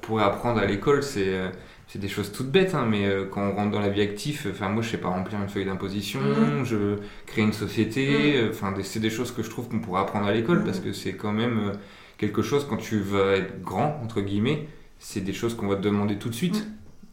pourrait 0.00 0.22
apprendre 0.22 0.60
à 0.60 0.64
l'école, 0.64 1.02
c'est 1.02 1.34
euh, 1.34 1.48
c'est 1.88 1.98
des 1.98 2.08
choses 2.08 2.30
toutes 2.32 2.50
bêtes, 2.50 2.74
hein, 2.74 2.86
mais 2.88 3.06
euh, 3.06 3.26
quand 3.26 3.42
on 3.42 3.54
rentre 3.54 3.72
dans 3.72 3.80
la 3.80 3.88
vie 3.88 4.00
active, 4.00 4.46
enfin 4.50 4.68
moi 4.68 4.82
je 4.82 4.90
sais 4.90 4.98
pas 4.98 5.08
remplir 5.08 5.42
une 5.42 5.48
feuille 5.48 5.66
d'imposition, 5.66 6.20
mhm. 6.20 6.64
je 6.64 6.96
crée 7.26 7.42
une 7.42 7.52
société, 7.52 8.40
mhm. 8.40 8.50
enfin 8.50 8.72
c'est 8.82 9.00
des 9.00 9.10
choses 9.10 9.32
que 9.32 9.42
je 9.42 9.50
trouve 9.50 9.68
qu'on 9.68 9.80
pourrait 9.80 10.02
apprendre 10.02 10.26
à 10.26 10.32
l'école 10.32 10.64
parce 10.64 10.78
que 10.78 10.92
c'est 10.92 11.14
quand 11.14 11.32
même 11.32 11.72
quelque 12.16 12.42
chose 12.42 12.66
quand 12.68 12.76
tu 12.76 13.00
vas 13.00 13.32
être 13.32 13.60
grand 13.60 14.00
entre 14.04 14.20
guillemets, 14.20 14.68
c'est 15.00 15.20
des 15.20 15.32
choses 15.32 15.54
qu'on 15.54 15.66
va 15.66 15.76
te 15.76 15.82
demander 15.82 16.16
tout 16.16 16.28
de 16.28 16.34
suite. 16.34 16.66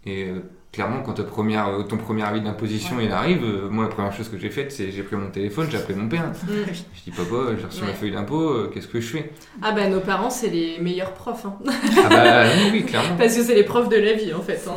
Et 0.06 0.32
clairement, 0.72 1.02
quand 1.02 1.22
première, 1.26 1.68
euh, 1.70 1.84
ton 1.84 1.98
premier 1.98 2.24
avis 2.24 2.42
d'imposition 2.42 2.98
il 3.00 3.12
arrive, 3.12 3.44
euh, 3.44 3.70
moi 3.70 3.86
la 3.86 3.90
première 3.90 4.14
chose 4.14 4.30
que 4.30 4.38
j'ai 4.38 4.50
faite, 4.50 4.72
c'est 4.72 4.92
j'ai 4.92 5.04
pris 5.04 5.16
mon 5.16 5.30
téléphone, 5.30 5.68
j'ai 5.70 5.78
appelé 5.78 5.96
mon 5.96 6.08
père. 6.08 6.28
Mm. 6.28 6.72
Je 6.72 7.04
dis 7.04 7.12
papa, 7.12 7.56
j'ai 7.58 7.66
reçu 7.66 7.84
ma 7.84 7.94
feuille 7.94 8.12
d'impôt, 8.12 8.50
euh, 8.50 8.72
qu'est-ce 8.74 8.88
que 8.88 9.00
je 9.00 9.08
fais? 9.08 9.32
Ah 9.62 9.72
bah 9.72 9.88
nos 9.88 10.02
parents 10.02 10.30
c'est 10.30 10.50
les 10.50 10.80
meilleurs 10.80 11.14
profs. 11.14 11.46
Hein. 11.46 11.58
ah 12.06 12.10
bah 12.10 12.44
oui, 12.72 12.86
clairement. 12.86 13.16
Parce 13.18 13.36
que 13.36 13.44
c'est 13.44 13.56
les 13.56 13.64
profs 13.64 13.90
de 13.90 13.98
la 13.98 14.14
vie 14.14 14.34
en 14.34 14.42
fait. 14.42 14.60
Hein, 14.68 14.76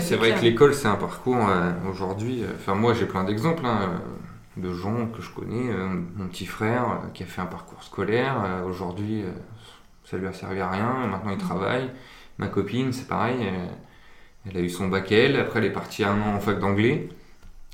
c'est 0.00 0.16
vrai 0.16 0.34
que 0.34 0.42
l'école 0.42 0.74
c'est 0.74 0.88
un 0.88 0.96
parcours 0.96 1.46
aujourd'hui. 1.90 2.42
Enfin 2.56 2.74
moi 2.74 2.94
j'ai 2.94 3.06
plein 3.06 3.24
d'exemples. 3.24 3.64
Hein, 3.66 4.00
de 4.56 4.72
gens 4.72 5.08
que 5.08 5.20
je 5.20 5.30
connais, 5.32 5.70
mon 6.16 6.28
petit 6.28 6.46
frère 6.46 7.02
qui 7.12 7.22
a 7.22 7.26
fait 7.26 7.42
un 7.42 7.46
parcours 7.46 7.82
scolaire, 7.82 8.62
aujourd'hui 8.66 9.22
ça 10.02 10.16
lui 10.16 10.26
a 10.26 10.32
servi 10.32 10.60
à 10.60 10.70
rien, 10.70 11.06
maintenant 11.10 11.30
il 11.30 11.36
mm. 11.36 11.40
travaille, 11.40 11.90
ma 12.38 12.46
copine 12.46 12.90
c'est 12.90 13.06
pareil, 13.06 13.36
elle 14.50 14.56
a 14.56 14.60
eu 14.60 14.70
son 14.70 14.88
bac 14.88 15.10
elle, 15.12 15.36
après 15.36 15.60
elle 15.60 15.66
est 15.66 15.70
partie 15.70 16.04
un 16.04 16.20
an 16.20 16.34
en 16.36 16.40
fac 16.40 16.58
d'anglais. 16.58 17.08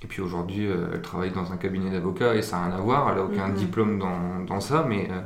Et 0.04 0.06
puis 0.08 0.20
aujourd'hui, 0.20 0.66
euh, 0.66 0.88
elle 0.92 1.02
travaille 1.02 1.30
dans 1.30 1.52
un 1.52 1.56
cabinet 1.56 1.90
d'avocat 1.90 2.34
et 2.34 2.42
ça 2.42 2.56
n'a 2.56 2.66
rien 2.66 2.74
à 2.76 2.80
voir. 2.80 3.08
Elle 3.10 3.16
n'a 3.16 3.24
aucun 3.24 3.48
diplôme 3.50 3.98
dans, 3.98 4.44
dans, 4.46 4.60
ça, 4.60 4.84
mais. 4.88 5.08
Euh, 5.10 5.20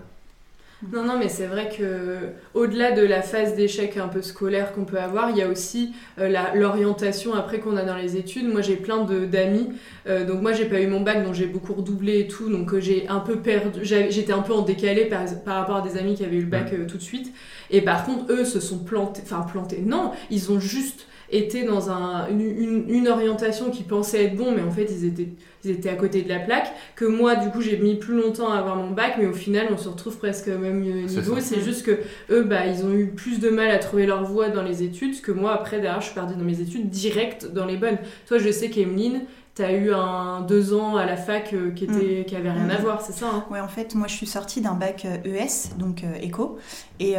non, 0.92 1.02
non, 1.02 1.18
mais 1.18 1.30
c'est 1.30 1.46
vrai 1.46 1.70
que 1.74 2.18
au-delà 2.52 2.92
de 2.92 3.00
la 3.00 3.22
phase 3.22 3.56
d'échec 3.56 3.96
un 3.96 4.08
peu 4.08 4.20
scolaire 4.20 4.74
qu'on 4.74 4.84
peut 4.84 5.00
avoir, 5.00 5.30
il 5.30 5.38
y 5.38 5.42
a 5.42 5.48
aussi 5.48 5.94
euh, 6.18 6.30
l'orientation 6.54 7.32
après 7.32 7.60
qu'on 7.60 7.78
a 7.78 7.84
dans 7.84 7.96
les 7.96 8.18
études. 8.18 8.52
Moi, 8.52 8.60
j'ai 8.60 8.76
plein 8.76 9.02
d'amis. 9.04 9.70
donc 10.06 10.42
moi, 10.42 10.52
j'ai 10.52 10.66
pas 10.66 10.78
eu 10.78 10.86
mon 10.86 11.00
bac, 11.00 11.24
donc 11.24 11.32
j'ai 11.32 11.46
beaucoup 11.46 11.72
redoublé 11.72 12.20
et 12.20 12.28
tout. 12.28 12.50
Donc 12.50 12.78
j'ai 12.78 13.08
un 13.08 13.20
peu 13.20 13.36
perdu. 13.36 13.80
J'étais 13.82 14.34
un 14.34 14.42
peu 14.42 14.52
en 14.52 14.60
décalé 14.60 15.06
par, 15.06 15.24
par, 15.42 15.56
rapport 15.56 15.76
à 15.76 15.80
des 15.80 15.96
amis 15.96 16.14
qui 16.14 16.24
avaient 16.24 16.36
eu 16.36 16.42
le 16.42 16.46
bac 16.46 16.70
mm. 16.70 16.86
tout 16.86 16.98
de 16.98 17.02
suite. 17.02 17.32
Et 17.70 17.80
par 17.80 18.04
contre, 18.04 18.30
eux 18.30 18.44
se 18.44 18.60
sont 18.60 18.80
plantés. 18.80 19.22
Enfin, 19.24 19.40
plantés. 19.50 19.82
Non, 19.82 20.12
ils 20.30 20.52
ont 20.52 20.60
juste 20.60 21.06
étaient 21.30 21.64
dans 21.64 21.90
un, 21.90 22.28
une, 22.28 22.84
une, 22.88 23.08
orientation 23.08 23.70
qui 23.70 23.82
pensait 23.82 24.24
être 24.24 24.36
bon, 24.36 24.52
mais 24.52 24.62
en 24.62 24.70
fait 24.70 24.86
ils 24.90 25.04
étaient, 25.04 25.28
ils 25.64 25.70
étaient 25.70 25.88
à 25.88 25.94
côté 25.94 26.22
de 26.22 26.28
la 26.28 26.38
plaque. 26.38 26.72
Que 26.94 27.04
moi, 27.04 27.36
du 27.36 27.50
coup, 27.50 27.60
j'ai 27.60 27.76
mis 27.76 27.96
plus 27.96 28.20
longtemps 28.20 28.50
à 28.50 28.58
avoir 28.58 28.76
mon 28.76 28.90
bac, 28.90 29.16
mais 29.18 29.26
au 29.26 29.32
final, 29.32 29.68
on 29.72 29.76
se 29.76 29.88
retrouve 29.88 30.16
presque 30.18 30.48
au 30.48 30.58
même 30.58 30.80
niveau. 30.80 31.36
C'est 31.40 31.62
juste 31.62 31.84
que 31.84 31.98
eux, 32.30 32.42
bah, 32.42 32.66
ils 32.66 32.84
ont 32.84 32.92
eu 32.92 33.08
plus 33.08 33.40
de 33.40 33.48
mal 33.48 33.70
à 33.70 33.78
trouver 33.78 34.06
leur 34.06 34.24
voie 34.24 34.48
dans 34.48 34.62
les 34.62 34.82
études 34.82 35.20
que 35.20 35.32
moi. 35.32 35.52
Après, 35.52 35.80
derrière, 35.80 36.00
je 36.00 36.06
suis 36.06 36.14
partie 36.14 36.34
dans 36.34 36.44
mes 36.44 36.60
études 36.60 36.88
direct 36.88 37.46
dans 37.52 37.66
les 37.66 37.76
bonnes. 37.76 37.98
Toi, 38.26 38.38
je 38.38 38.50
sais 38.50 38.70
qu'Emeline, 38.70 39.22
T'as 39.56 39.72
eu 39.72 39.90
un 39.90 40.42
deux 40.42 40.74
ans 40.74 40.96
à 40.96 41.06
la 41.06 41.16
fac 41.16 41.54
euh, 41.54 41.70
qui 41.70 41.84
était 41.84 42.20
mm. 42.20 42.24
qui 42.26 42.36
avait 42.36 42.50
rien 42.50 42.68
à 42.68 42.78
mm. 42.78 42.82
voir, 42.82 43.00
c'est 43.00 43.14
ça 43.14 43.30
hein? 43.32 43.46
Ouais, 43.50 43.58
en 43.58 43.68
fait, 43.68 43.94
moi 43.94 44.06
je 44.06 44.14
suis 44.14 44.26
sortie 44.26 44.60
d'un 44.60 44.74
bac 44.74 45.06
ES, 45.06 45.08
euh, 45.26 45.40
e 45.40 45.78
donc 45.78 46.04
euh, 46.04 46.14
éco, 46.20 46.58
et 47.00 47.14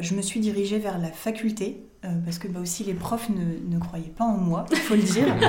je 0.00 0.14
me 0.14 0.22
suis 0.22 0.40
dirigée 0.40 0.78
vers 0.78 0.98
la 0.98 1.12
faculté 1.12 1.82
euh, 2.04 2.08
parce 2.24 2.38
que 2.38 2.48
bah, 2.48 2.58
aussi 2.58 2.82
les 2.82 2.94
profs 2.94 3.28
ne, 3.28 3.74
ne, 3.74 3.78
croyaient 3.78 4.08
pas 4.08 4.24
en 4.24 4.36
moi, 4.36 4.64
il 4.72 4.76
faut 4.78 4.94
le 4.94 5.02
dire. 5.02 5.34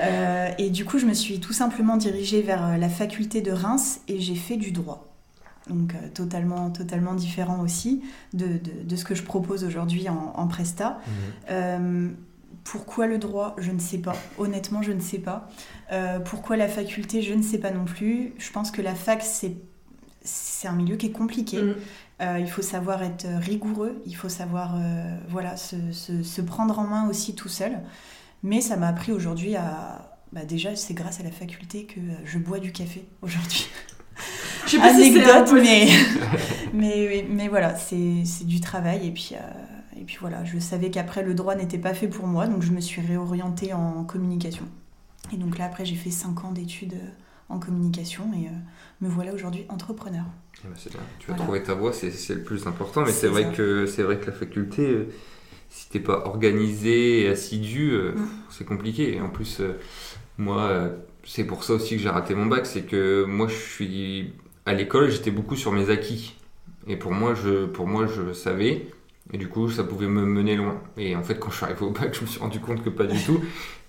Euh, 0.00 0.50
et 0.58 0.70
du 0.70 0.84
coup, 0.84 0.98
je 0.98 1.06
me 1.06 1.14
suis 1.14 1.40
tout 1.40 1.52
simplement 1.52 1.96
dirigée 1.96 2.40
vers 2.40 2.64
euh, 2.64 2.76
la 2.76 2.88
faculté 2.88 3.40
de 3.40 3.50
Reims 3.50 4.00
et 4.06 4.20
j'ai 4.20 4.36
fait 4.36 4.56
du 4.56 4.70
droit. 4.70 5.08
Donc 5.68 5.92
totalement, 6.14 6.70
totalement 6.70 7.14
différent 7.14 7.60
aussi 7.60 8.02
de, 8.32 8.46
de, 8.46 8.84
de 8.84 8.96
ce 8.96 9.04
que 9.04 9.16
je 9.16 9.24
propose 9.24 9.64
aujourd'hui 9.64 10.08
en, 10.08 10.34
en, 10.36 10.46
Presta. 10.46 11.00
Mhm. 11.50 12.14
pourquoi 12.62 13.08
le 13.08 13.18
droit? 13.18 13.56
Je 13.58 13.72
ne 13.72 13.80
sais 13.80 13.98
pas. 13.98 14.14
Honnêtement, 14.38 14.82
je 14.82 14.92
ne 14.92 15.00
sais 15.00 15.18
pas. 15.18 15.48
pourquoi 16.26 16.56
la 16.56 16.68
faculté? 16.68 17.22
Je 17.22 17.34
ne 17.34 17.42
sais 17.42 17.58
pas 17.58 17.72
non 17.72 17.86
plus. 17.86 18.34
Je 18.38 18.52
pense 18.52 18.70
que 18.70 18.82
la 18.82 18.94
fac, 18.94 19.22
c'est 19.22 19.56
un 20.66 20.74
milieu 20.74 20.96
qui 20.96 21.06
est 21.06 21.12
compliqué. 21.12 21.62
Mhm. 21.62 21.74
Euh, 22.20 22.38
il 22.40 22.50
faut 22.50 22.62
savoir 22.62 23.04
être 23.04 23.26
rigoureux, 23.40 24.02
il 24.04 24.16
faut 24.16 24.28
savoir 24.28 24.74
euh, 24.74 25.16
voilà, 25.28 25.56
se, 25.56 25.92
se, 25.92 26.24
se, 26.24 26.40
prendre 26.40 26.76
en 26.80 26.84
main 26.84 27.08
aussi 27.08 27.36
tout 27.36 27.48
seul. 27.48 27.78
Mais 28.42 28.60
ça 28.60 28.76
m'a 28.76 28.88
appris 28.88 29.12
aujourd'hui 29.12 29.54
à, 29.54 30.18
bah 30.32 30.44
déjà, 30.44 30.74
c'est 30.74 30.94
grâce 30.94 31.20
à 31.20 31.22
la 31.22 31.30
faculté 31.30 31.84
que 31.84 32.00
je 32.24 32.38
bois 32.38 32.58
du 32.58 32.72
café 32.72 33.04
aujourd'hui. 33.22 33.68
Je 34.66 34.72
sais 34.72 34.78
pas 34.78 34.92
si 34.92 35.12
c'est 35.12 35.22
Anecdote, 35.22 35.48
impossible. 35.48 36.28
mais, 36.74 37.08
mais, 37.08 37.26
mais 37.30 37.48
voilà, 37.48 37.76
c'est 37.76 38.24
c'est 38.24 38.44
du 38.44 38.60
travail. 38.60 39.06
Et 39.06 39.12
puis, 39.12 39.30
euh, 39.32 39.98
et 39.98 40.04
puis 40.04 40.16
voilà, 40.20 40.44
je 40.44 40.58
savais 40.58 40.90
qu'après, 40.90 41.22
le 41.22 41.34
droit 41.34 41.54
n'était 41.54 41.78
pas 41.78 41.94
fait 41.94 42.08
pour 42.08 42.26
moi, 42.26 42.46
donc 42.48 42.62
je 42.62 42.72
me 42.72 42.80
suis 42.80 43.00
réorientée 43.00 43.72
en 43.72 44.04
communication. 44.04 44.66
Et 45.32 45.36
donc 45.36 45.56
là, 45.56 45.66
après, 45.66 45.84
j'ai 45.84 45.94
fait 45.94 46.10
5 46.10 46.44
ans 46.44 46.52
d'études 46.52 46.94
euh, 46.94 47.10
en 47.48 47.58
communication 47.58 48.24
et 48.34 48.46
euh, 48.46 48.50
me 49.00 49.08
voilà 49.08 49.32
aujourd'hui 49.32 49.64
entrepreneur. 49.68 50.24
Eh 50.64 50.68
ben, 50.68 50.74
c'est 50.76 50.90
bien. 50.92 51.00
Tu 51.18 51.28
vas 51.28 51.34
Voilà. 51.34 51.44
trouver 51.44 51.62
ta 51.62 51.74
voie, 51.74 51.92
c'est 51.92 52.10
c'est 52.10 52.34
le 52.34 52.42
plus 52.42 52.66
important. 52.66 53.02
Mais 53.02 53.12
C'est 53.12 53.20
c'est 53.22 53.28
vrai 53.28 53.44
ça. 53.44 53.50
que 53.52 53.86
c'est 53.86 54.02
vrai 54.02 54.18
que 54.18 54.26
la 54.26 54.32
faculté, 54.32 54.86
euh, 54.86 55.06
si 55.70 55.88
t'es 55.90 56.00
pas 56.00 56.22
organisé 56.26 57.22
et 57.22 57.28
assidu, 57.28 57.90
euh, 57.92 58.12
Mm. 58.12 58.28
c'est 58.50 58.64
compliqué. 58.64 59.14
Et 59.16 59.20
en 59.20 59.30
plus, 59.30 59.60
moi, 60.38 60.90
c'est 61.24 61.44
pour 61.44 61.64
ça 61.64 61.74
aussi 61.74 61.96
que 61.96 62.02
j'ai 62.02 62.08
raté 62.10 62.34
mon 62.34 62.46
bac, 62.46 62.66
c'est 62.66 62.82
que 62.82 63.24
moi, 63.24 63.48
je 63.48 63.54
suis 63.56 64.32
à 64.66 64.74
l'école, 64.74 65.10
j'étais 65.10 65.30
beaucoup 65.30 65.56
sur 65.56 65.72
mes 65.72 65.90
acquis. 65.90 66.36
Et 66.86 66.96
pour 66.96 67.12
moi, 67.12 67.34
je, 67.34 67.66
pour 67.66 67.86
moi, 67.86 68.06
je 68.06 68.32
savais. 68.32 68.86
Et 69.32 69.38
du 69.38 69.48
coup, 69.48 69.70
ça 69.70 69.84
pouvait 69.84 70.06
me 70.06 70.24
mener 70.24 70.56
loin. 70.56 70.80
Et 70.96 71.14
en 71.14 71.22
fait, 71.22 71.38
quand 71.38 71.50
je 71.50 71.56
suis 71.56 71.64
arrivé 71.64 71.82
au 71.82 71.90
bac, 71.90 72.14
je 72.14 72.22
me 72.22 72.26
suis 72.26 72.40
rendu 72.40 72.60
compte 72.60 72.82
que 72.82 72.88
pas 72.88 73.04
du 73.04 73.22
tout. 73.22 73.40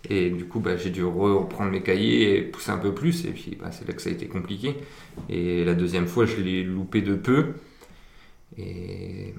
Et 0.10 0.30
du 0.30 0.46
coup, 0.46 0.60
bah, 0.60 0.76
j'ai 0.78 0.90
dû 0.90 1.04
reprendre 1.04 1.72
mes 1.72 1.82
cahiers 1.82 2.38
et 2.38 2.42
pousser 2.42 2.72
un 2.72 2.78
peu 2.78 2.94
plus. 2.94 3.26
Et 3.26 3.32
puis, 3.32 3.58
bah, 3.60 3.72
c'est 3.72 3.88
là 3.88 3.94
que 3.94 4.02
ça 4.02 4.10
a 4.10 4.14
été 4.14 4.28
compliqué. 4.28 4.76
Et 5.30 5.64
la 5.64 5.76
deuxième 5.76 6.08
fois, 6.08 6.26
je 6.26 6.38
l'ai 6.38 6.64
loupé 6.64 7.02
de 7.02 7.16
peu. 7.16 7.54
Et 8.58 9.34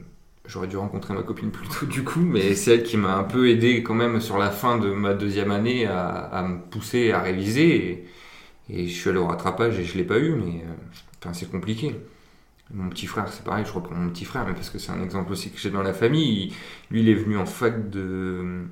j'aurais 0.47 0.69
dû 0.69 0.77
rencontrer 0.77 1.13
ma 1.13 1.23
copine 1.23 1.51
plus 1.51 1.69
tôt, 1.69 1.87
du 1.87 2.03
coup. 2.03 2.21
Mais 2.21 2.55
c'est 2.55 2.75
elle 2.75 2.83
qui 2.83 2.97
m'a 2.97 3.17
un 3.17 3.25
peu 3.25 3.51
aidé 3.51 3.83
quand 3.83 3.95
même 3.95 4.21
sur 4.21 4.39
la 4.39 4.51
fin 4.51 4.79
de 4.79 4.91
ma 4.91 5.13
deuxième 5.15 5.51
année 5.51 5.87
à, 5.87 6.47
me 6.49 6.59
pousser 6.71 7.13
à 7.13 7.21
réviser. 7.21 8.07
Et, 8.71 8.87
je 8.87 8.93
suis 8.93 9.11
allé 9.11 9.19
au 9.19 9.27
rattrapage 9.27 9.79
et 9.79 9.85
je 9.85 9.99
l'ai 9.99 10.05
pas 10.05 10.19
eu. 10.19 10.33
Mais 10.33 10.63
euh, 10.63 11.31
c'est 11.33 11.51
compliqué. 11.51 11.95
Mon 12.73 12.89
petit 12.89 13.07
frère, 13.07 13.27
c'est 13.33 13.43
pareil, 13.45 13.65
je 13.67 13.73
reprends 13.73 13.95
mon 13.97 14.11
petit 14.11 14.25
frère, 14.25 14.47
mais 14.47 14.55
parce 14.55 14.71
que 14.71 14.79
c'est 14.79 14.93
un 14.93 15.03
exemple 15.03 15.33
aussi 15.33 15.51
que 15.51 15.59
j'ai 15.59 15.71
dans 15.71 15.83
la 15.83 15.93
famille. 15.93 16.45
Il- 16.45 16.55
lui, 16.91 17.01
il 17.03 17.09
est 17.09 17.15
venu 17.15 17.37
en 17.37 17.47
fac 17.47 17.91
de 17.91 18.63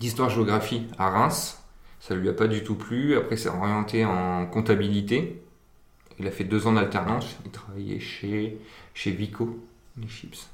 d'histoire-géographie 0.00 0.86
à 0.98 1.08
Reims. 1.10 1.62
Ça 2.00 2.14
lui 2.14 2.28
a 2.28 2.32
pas 2.32 2.46
du 2.46 2.62
tout 2.62 2.74
plu. 2.76 3.16
Après, 3.16 3.36
s'est 3.36 3.48
orienté 3.48 4.04
en 4.04 4.46
comptabilité. 4.46 5.42
Il 6.18 6.26
a 6.26 6.30
fait 6.30 6.44
deux 6.44 6.66
ans 6.66 6.72
d'alternance. 6.72 7.36
Il 7.44 7.50
travaillait 7.50 7.98
chez, 8.00 8.58
chez 8.94 9.10
Vico, 9.10 9.58
les 10.00 10.06
chips. 10.08 10.46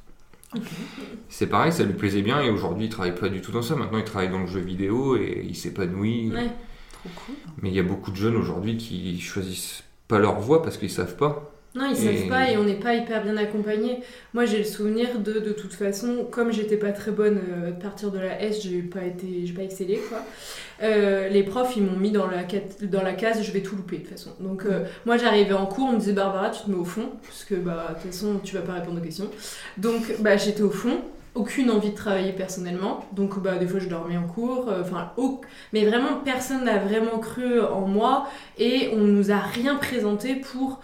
C'est 1.29 1.47
pareil, 1.47 1.73
ça 1.73 1.83
lui 1.83 1.95
plaisait 1.95 2.21
bien 2.23 2.41
et 2.43 2.50
aujourd'hui 2.50 2.85
il 2.87 2.88
travaille 2.91 3.14
pas 3.14 3.29
du 3.31 3.41
tout 3.41 3.52
dans 3.52 3.62
ça. 3.62 3.75
Maintenant 3.75 3.99
il 3.99 4.05
travaille 4.05 4.29
dans 4.29 4.41
le 4.41 4.47
jeu 4.47 4.61
vidéo 4.61 5.17
et 5.17 5.45
il 5.49 5.57
s'épanouit. 5.57 6.31
Ouais. 6.31 6.50
Trop 6.93 7.11
cool. 7.26 7.35
Mais 7.62 7.71
il 7.71 7.75
y 7.75 7.79
a 7.81 7.83
beaucoup 7.85 8.11
de 8.11 8.17
jeunes 8.17 8.37
aujourd'hui 8.37 8.76
qui 8.76 9.19
choisissent 9.21 9.83
pas 10.09 10.19
leur 10.19 10.38
voie 10.41 10.62
parce 10.62 10.76
qu'ils 10.76 10.91
savent 10.91 11.17
pas. 11.17 11.50
Non, 11.75 11.85
ils 11.91 11.93
Et- 11.93 12.19
savent 12.19 12.29
pas 12.29 12.50
et 12.50 12.59
on 12.59 12.64
n'est 12.64 12.75
pas 12.79 12.95
hyper 12.95 13.23
bien 13.23 13.37
accompagnés. 13.38 14.00
Moi, 14.35 14.45
j'ai 14.45 14.59
le 14.59 14.64
souvenir 14.64 15.19
de, 15.19 15.33
de 15.41 15.52
toute 15.52 15.73
façon, 15.73 16.26
comme 16.31 16.52
j'étais 16.52 16.76
pas 16.76 16.93
très 16.93 17.11
bonne 17.12 17.41
euh, 17.50 17.71
de 17.71 17.81
partir 17.83 18.11
de 18.11 18.19
la 18.19 18.43
S, 18.43 18.62
j'ai 18.62 18.83
pas 18.83 19.05
été, 19.05 19.47
j'ai 19.47 19.55
pas 19.55 19.62
excellé 19.62 19.99
quoi. 20.09 20.19
Euh, 20.83 21.29
les 21.29 21.43
profs, 21.45 21.75
ils 21.76 21.83
m'ont 21.83 21.97
mis 21.97 22.11
dans 22.11 22.26
la, 22.26 22.43
cat- 22.43 22.83
dans 22.83 23.02
la 23.02 23.14
case, 23.14 23.43
je 23.43 23.52
vais 23.52 23.62
tout 23.62 23.75
louper 23.76 23.97
de 23.99 24.02
toute 24.02 24.11
façon. 24.11 24.31
Donc, 24.41 24.64
euh, 24.67 24.85
moi, 25.07 25.17
j'arrivais 25.17 25.55
en 25.55 25.64
cours, 25.67 25.88
on 25.88 25.93
me 25.93 25.99
disait 25.99 26.12
Barbara, 26.12 26.50
tu 26.50 26.62
te 26.64 26.71
mets 26.71 26.76
au 26.76 26.85
fond, 26.85 27.09
parce 27.23 27.45
que 27.45 27.55
bah, 27.55 27.87
de 27.91 27.95
toute 28.02 28.11
façon, 28.12 28.41
tu 28.45 28.55
vas 28.55 28.62
pas 28.62 28.73
répondre 28.75 28.99
aux 29.00 29.05
questions. 29.05 29.31
Donc, 29.79 30.02
bah, 30.21 30.37
j'étais 30.37 30.62
au 30.62 30.71
fond. 30.71 30.99
Aucune 31.35 31.71
envie 31.71 31.88
de 31.93 31.97
travailler 31.97 32.33
personnellement, 32.35 33.07
donc 33.12 33.43
bah, 33.43 33.57
des 33.57 33.67
fois 33.67 33.81
je 33.81 33.88
dormais 33.88 34.19
en 34.19 34.26
cours, 34.26 34.69
euh, 34.69 34.83
enfin, 34.83 35.12
au- 35.17 35.41
mais 35.73 35.87
vraiment 35.87 36.17
personne 36.23 36.62
n'a 36.67 36.76
vraiment 36.79 37.19
cru 37.21 37.59
en 37.59 37.87
moi 37.88 38.26
et 38.59 38.91
on 38.93 38.99
nous 38.99 39.31
a 39.33 39.38
rien 39.38 39.76
présenté 39.76 40.35
pour 40.35 40.83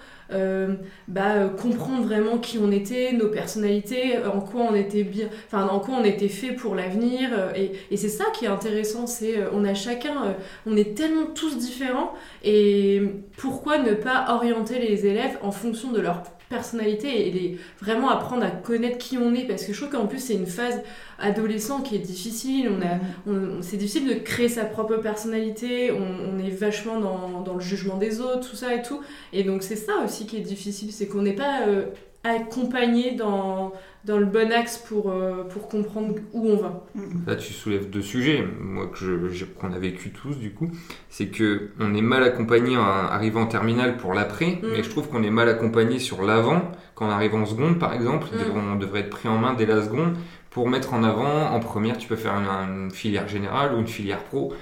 bah, 1.09 1.33
euh, 1.37 1.49
comprendre 1.49 2.03
vraiment 2.05 2.39
qui 2.39 2.59
on 2.59 2.71
était, 2.71 3.13
nos 3.13 3.29
personnalités, 3.29 4.17
euh, 4.17 4.31
en 4.31 4.41
quoi 4.41 4.63
on 4.71 4.75
était 4.75 5.05
bien, 5.05 5.29
en 5.53 5.81
quoi 5.81 5.95
on 6.01 6.05
était 6.05 6.29
fait 6.29 6.53
pour 6.53 6.75
l'avenir. 6.75 7.31
euh, 7.33 7.53
et 7.55 7.73
et 7.91 7.97
c'est 7.97 8.09
ça 8.09 8.25
qui 8.35 8.45
est 8.45 8.49
intéressant, 8.49 9.07
c'est 9.07 9.39
euh, 9.39 9.49
on 9.53 9.65
a 9.65 9.75
chacun, 9.75 10.25
euh, 10.27 10.33
on 10.67 10.77
est 10.77 10.97
tellement 10.97 11.27
tous 11.35 11.57
différents. 11.59 12.13
Et 12.45 13.03
pourquoi 13.37 13.79
ne 13.79 13.95
pas 13.95 14.27
orienter 14.31 14.79
les 14.79 15.07
élèves 15.07 15.39
en 15.43 15.51
fonction 15.53 15.91
de 15.93 16.01
leur 16.01 16.23
personnalité 16.49 17.29
et 17.29 17.31
les, 17.31 17.59
vraiment 17.81 18.11
apprendre 18.11 18.45
à 18.45 18.51
connaître 18.51 18.99
qui 18.99 19.19
on 19.19 19.35
est 19.35 19.45
parce 19.45 19.65
que 19.65 19.73
je 19.73 19.81
trouve 19.81 19.91
qu'en 19.91 20.07
plus 20.07 20.19
c'est 20.19 20.35
une 20.35 20.47
phase 20.47 20.81
adolescent 21.19 21.81
qui 21.83 21.97
est 21.97 22.01
difficile. 22.01 22.71
On 22.71 22.81
a 22.83 22.99
on- 23.27 23.63
c'est 23.63 23.77
difficile 23.77 24.09
de 24.09 24.15
créer 24.15 24.49
sa 24.49 24.65
propre 24.65 24.97
personnalité, 24.97 25.93
on, 25.93 26.35
on 26.35 26.39
est 26.39 26.51
vachement 26.51 26.99
dans, 27.01 27.41
dans 27.43 27.55
le 27.55 27.61
jugement 27.61 27.97
des 27.97 28.21
autres, 28.21 28.49
tout 28.51 28.57
ça 28.57 28.75
et 28.75 28.83
tout. 28.83 29.01
Et 29.33 29.45
donc 29.45 29.63
c'est 29.63 29.77
ça 29.77 29.93
aussi 30.05 30.27
qui 30.27 30.37
est 30.37 30.41
difficile, 30.41 30.93
c'est 30.93 31.07
qu'on 31.07 31.23
n'est 31.23 31.35
pas 31.35 31.67
euh, 31.67 31.87
accompagné 32.25 33.13
dans, 33.13 33.73
dans 34.05 34.19
le 34.19 34.27
bon 34.27 34.51
axe 34.53 34.79
pour, 34.79 35.11
euh, 35.11 35.43
pour 35.45 35.69
comprendre 35.69 36.15
où 36.33 36.49
on 36.49 36.57
va. 36.57 36.85
Là, 37.27 37.37
tu 37.37 37.53
soulèves 37.53 37.91
deux 37.91 38.01
sujets, 38.03 38.47
moi 38.61 38.87
que 38.87 38.99
je- 39.31 39.45
qu'on 39.45 39.73
a 39.73 39.79
vécu 39.79 40.11
tous 40.11 40.35
du 40.39 40.53
coup, 40.53 40.71
c'est 41.11 41.27
que 41.27 41.71
on 41.81 41.95
est 41.95 42.01
mal 42.01 42.23
accompagné 42.23 42.77
en 42.77 42.83
arrivant 42.83 43.43
en 43.43 43.47
terminale 43.47 43.97
pour 43.97 44.15
l'après, 44.15 44.61
Mm. 44.63 44.67
mais 44.73 44.83
je 44.83 44.89
trouve 44.91 45.09
qu'on 45.09 45.23
est 45.23 45.31
mal 45.31 45.49
accompagné 45.49 45.99
sur 45.99 46.23
l'avant. 46.23 46.63
Quand 46.95 47.07
on 47.07 47.11
arrive 47.11 47.35
en 47.35 47.45
seconde, 47.45 47.79
par 47.79 47.93
exemple, 47.93 48.29
Mm. 48.33 48.73
on 48.73 48.77
devrait 48.77 49.01
être 49.01 49.11
pris 49.11 49.29
en 49.29 49.39
main 49.39 49.55
dès 49.55 49.67
la 49.67 49.83
seconde 49.83 50.15
pour 50.51 50.69
mettre 50.69 50.95
en 50.95 51.03
avant. 51.03 51.47
En 51.53 51.61
première, 51.61 51.99
tu 51.99 52.09
peux 52.09 52.17
faire 52.17 52.35
une, 52.35 52.85
une 52.85 52.91
filière 52.91 53.29
générale 53.29 53.75
ou 53.75 53.79
une 53.79 53.87
filière 53.89 54.23
pro. 54.25 54.53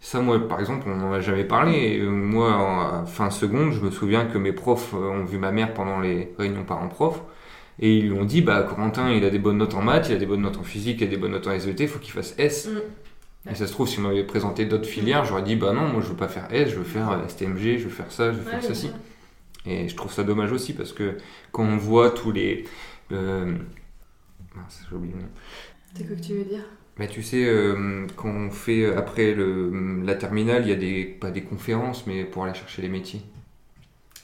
Ça, 0.00 0.20
moi, 0.20 0.38
par 0.46 0.60
exemple, 0.60 0.86
on 0.86 0.96
n'en 0.96 1.12
a 1.14 1.20
jamais 1.20 1.44
parlé. 1.44 2.00
Moi, 2.06 2.52
en 2.52 3.06
fin 3.06 3.30
seconde, 3.30 3.72
je 3.72 3.80
me 3.80 3.90
souviens 3.90 4.26
que 4.26 4.36
mes 4.36 4.52
profs 4.52 4.92
ont 4.92 5.24
vu 5.24 5.38
ma 5.38 5.50
mère 5.50 5.72
pendant 5.72 5.98
les 6.00 6.34
réunions 6.38 6.64
parents-profs. 6.64 7.22
Et 7.80 7.98
ils 7.98 8.04
lui 8.10 8.12
ont 8.18 8.24
dit, 8.24 8.40
bah, 8.42 8.62
Corentin, 8.62 9.10
il 9.12 9.24
a 9.24 9.30
des 9.30 9.38
bonnes 9.38 9.58
notes 9.58 9.74
en 9.74 9.82
maths, 9.82 10.08
il 10.08 10.14
a 10.14 10.18
des 10.18 10.26
bonnes 10.26 10.42
notes 10.42 10.58
en 10.58 10.62
physique, 10.64 11.00
il 11.00 11.04
a 11.04 11.10
des 11.10 11.16
bonnes 11.16 11.32
notes 11.32 11.46
en 11.46 11.52
SVT, 11.52 11.84
il 11.84 11.88
faut 11.88 11.98
qu'il 11.98 12.12
fasse 12.12 12.34
S. 12.38 12.68
Mm. 12.68 12.80
Et 13.50 13.54
ça 13.54 13.66
se 13.66 13.72
trouve, 13.72 13.88
si 13.88 13.98
on 13.98 14.02
m'avait 14.02 14.24
présenté 14.24 14.64
d'autres 14.66 14.86
filières, 14.88 15.24
j'aurais 15.24 15.42
dit, 15.42 15.56
bah 15.56 15.72
non, 15.72 15.88
moi 15.88 16.00
je 16.02 16.08
veux 16.08 16.16
pas 16.16 16.28
faire 16.28 16.48
S, 16.52 16.70
je 16.70 16.76
veux 16.76 16.84
faire 16.84 17.10
euh, 17.12 17.28
STMG, 17.28 17.78
je 17.78 17.84
veux 17.84 17.90
faire 17.90 18.10
ça, 18.12 18.32
je 18.32 18.38
veux 18.38 18.44
Ouais, 18.46 18.50
faire 18.50 18.62
ceci. 18.62 18.90
Et 19.66 19.88
je 19.88 19.96
trouve 19.96 20.12
ça 20.12 20.24
dommage 20.24 20.52
aussi 20.52 20.74
parce 20.74 20.92
que 20.92 21.18
quand 21.52 21.64
on 21.64 21.76
voit 21.78 22.10
tous 22.10 22.32
les. 22.32 22.64
euh, 23.12 23.56
mince, 24.54 24.84
j'ai 24.88 24.96
oublié 24.96 25.14
le 25.14 25.20
nom. 25.22 25.28
C'est 25.94 26.06
quoi 26.06 26.16
que 26.16 26.20
tu 26.20 26.34
veux 26.34 26.44
dire? 26.44 26.64
Mais 26.98 27.08
tu 27.08 27.22
sais, 27.22 27.44
euh, 27.44 28.06
quand 28.16 28.28
on 28.30 28.50
fait 28.50 28.82
euh, 28.84 28.96
après 28.98 29.34
le, 29.34 30.02
la 30.04 30.14
terminale, 30.14 30.62
il 30.64 30.68
y 30.68 30.72
a 30.72 30.76
des, 30.76 31.04
pas 31.04 31.30
des 31.30 31.42
conférences, 31.42 32.06
mais 32.06 32.24
pour 32.24 32.44
aller 32.44 32.54
chercher 32.54 32.82
les 32.82 32.88
métiers. 32.88 33.22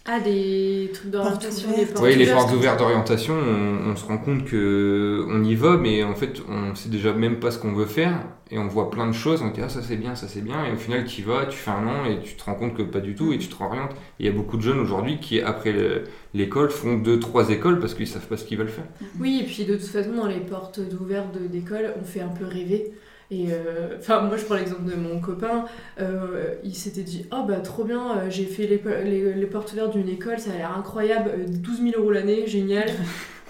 Ah, 0.06 0.18
des 0.18 0.90
trucs 0.94 1.10
d'orientation, 1.10 1.50
Portes 1.50 1.76
des 1.76 1.82
ouvertes. 1.82 1.92
portes 1.92 2.04
Oui, 2.06 2.16
les 2.16 2.26
portes 2.26 2.52
ouvertes 2.54 2.78
d'orientation, 2.78 3.34
on, 3.34 3.90
on 3.90 3.96
se 3.96 4.04
rend 4.06 4.16
compte 4.18 4.44
que 4.44 5.26
on 5.28 5.44
y 5.44 5.54
va, 5.54 5.76
mais 5.76 6.02
en 6.02 6.14
fait, 6.14 6.40
on 6.48 6.74
sait 6.74 6.88
déjà 6.88 7.12
même 7.12 7.38
pas 7.38 7.50
ce 7.50 7.58
qu'on 7.58 7.74
veut 7.74 7.84
faire, 7.84 8.18
et 8.50 8.58
on 8.58 8.66
voit 8.66 8.90
plein 8.90 9.06
de 9.06 9.12
choses, 9.12 9.42
on 9.42 9.50
dit 9.50 9.60
ah 9.62 9.68
ça 9.68 9.82
c'est 9.82 9.96
bien, 9.98 10.14
ça 10.14 10.26
c'est 10.26 10.40
bien, 10.40 10.64
et 10.64 10.72
au 10.72 10.76
final 10.76 11.04
tu 11.04 11.20
y 11.20 11.24
vas, 11.24 11.44
tu 11.46 11.56
fais 11.56 11.70
un 11.70 11.86
an, 11.86 12.06
et 12.06 12.18
tu 12.22 12.34
te 12.34 12.42
rends 12.42 12.54
compte 12.54 12.74
que 12.74 12.82
pas 12.82 13.00
du 13.00 13.14
tout, 13.14 13.32
et 13.34 13.38
tu 13.38 13.48
te 13.48 13.56
réorientes. 13.56 13.92
Il 14.18 14.24
y 14.26 14.28
a 14.28 14.32
beaucoup 14.32 14.56
de 14.56 14.62
jeunes 14.62 14.80
aujourd'hui 14.80 15.20
qui, 15.20 15.40
après 15.42 15.72
le- 15.72 16.04
l'école, 16.32 16.70
font 16.70 16.96
deux, 16.96 17.20
trois 17.20 17.50
écoles 17.50 17.78
parce 17.78 17.94
qu'ils 17.94 18.08
savent 18.08 18.26
pas 18.26 18.38
ce 18.38 18.44
qu'ils 18.46 18.58
veulent 18.58 18.68
faire. 18.68 18.86
Oui, 19.20 19.40
et 19.42 19.46
puis 19.46 19.64
de 19.66 19.74
toute 19.76 19.84
façon, 19.86 20.14
dans 20.16 20.26
les 20.26 20.40
portes 20.40 20.80
ouvertes 20.98 21.34
de- 21.38 21.46
d'école, 21.46 21.92
on 22.00 22.04
fait 22.04 22.20
un 22.22 22.28
peu 22.28 22.46
rêver. 22.46 22.92
Et 23.32 23.52
euh, 23.52 23.96
enfin, 23.98 24.22
moi 24.22 24.36
je 24.36 24.44
prends 24.44 24.56
l'exemple 24.56 24.90
de 24.90 24.96
mon 24.96 25.20
copain, 25.20 25.64
euh, 26.00 26.54
il 26.64 26.74
s'était 26.74 27.02
dit 27.02 27.26
Oh 27.32 27.44
bah 27.46 27.60
trop 27.60 27.84
bien, 27.84 28.18
euh, 28.18 28.30
j'ai 28.30 28.44
fait 28.44 28.66
les, 28.66 28.82
les- 29.04 29.34
les 29.34 29.46
portes 29.46 29.74
d'une 29.92 30.08
école, 30.08 30.40
ça 30.40 30.50
a 30.52 30.56
l'air 30.56 30.76
incroyable, 30.76 31.30
euh, 31.38 31.44
12 31.48 31.80
000 31.80 31.92
euros 32.00 32.10
l'année, 32.10 32.46
génial. 32.48 32.88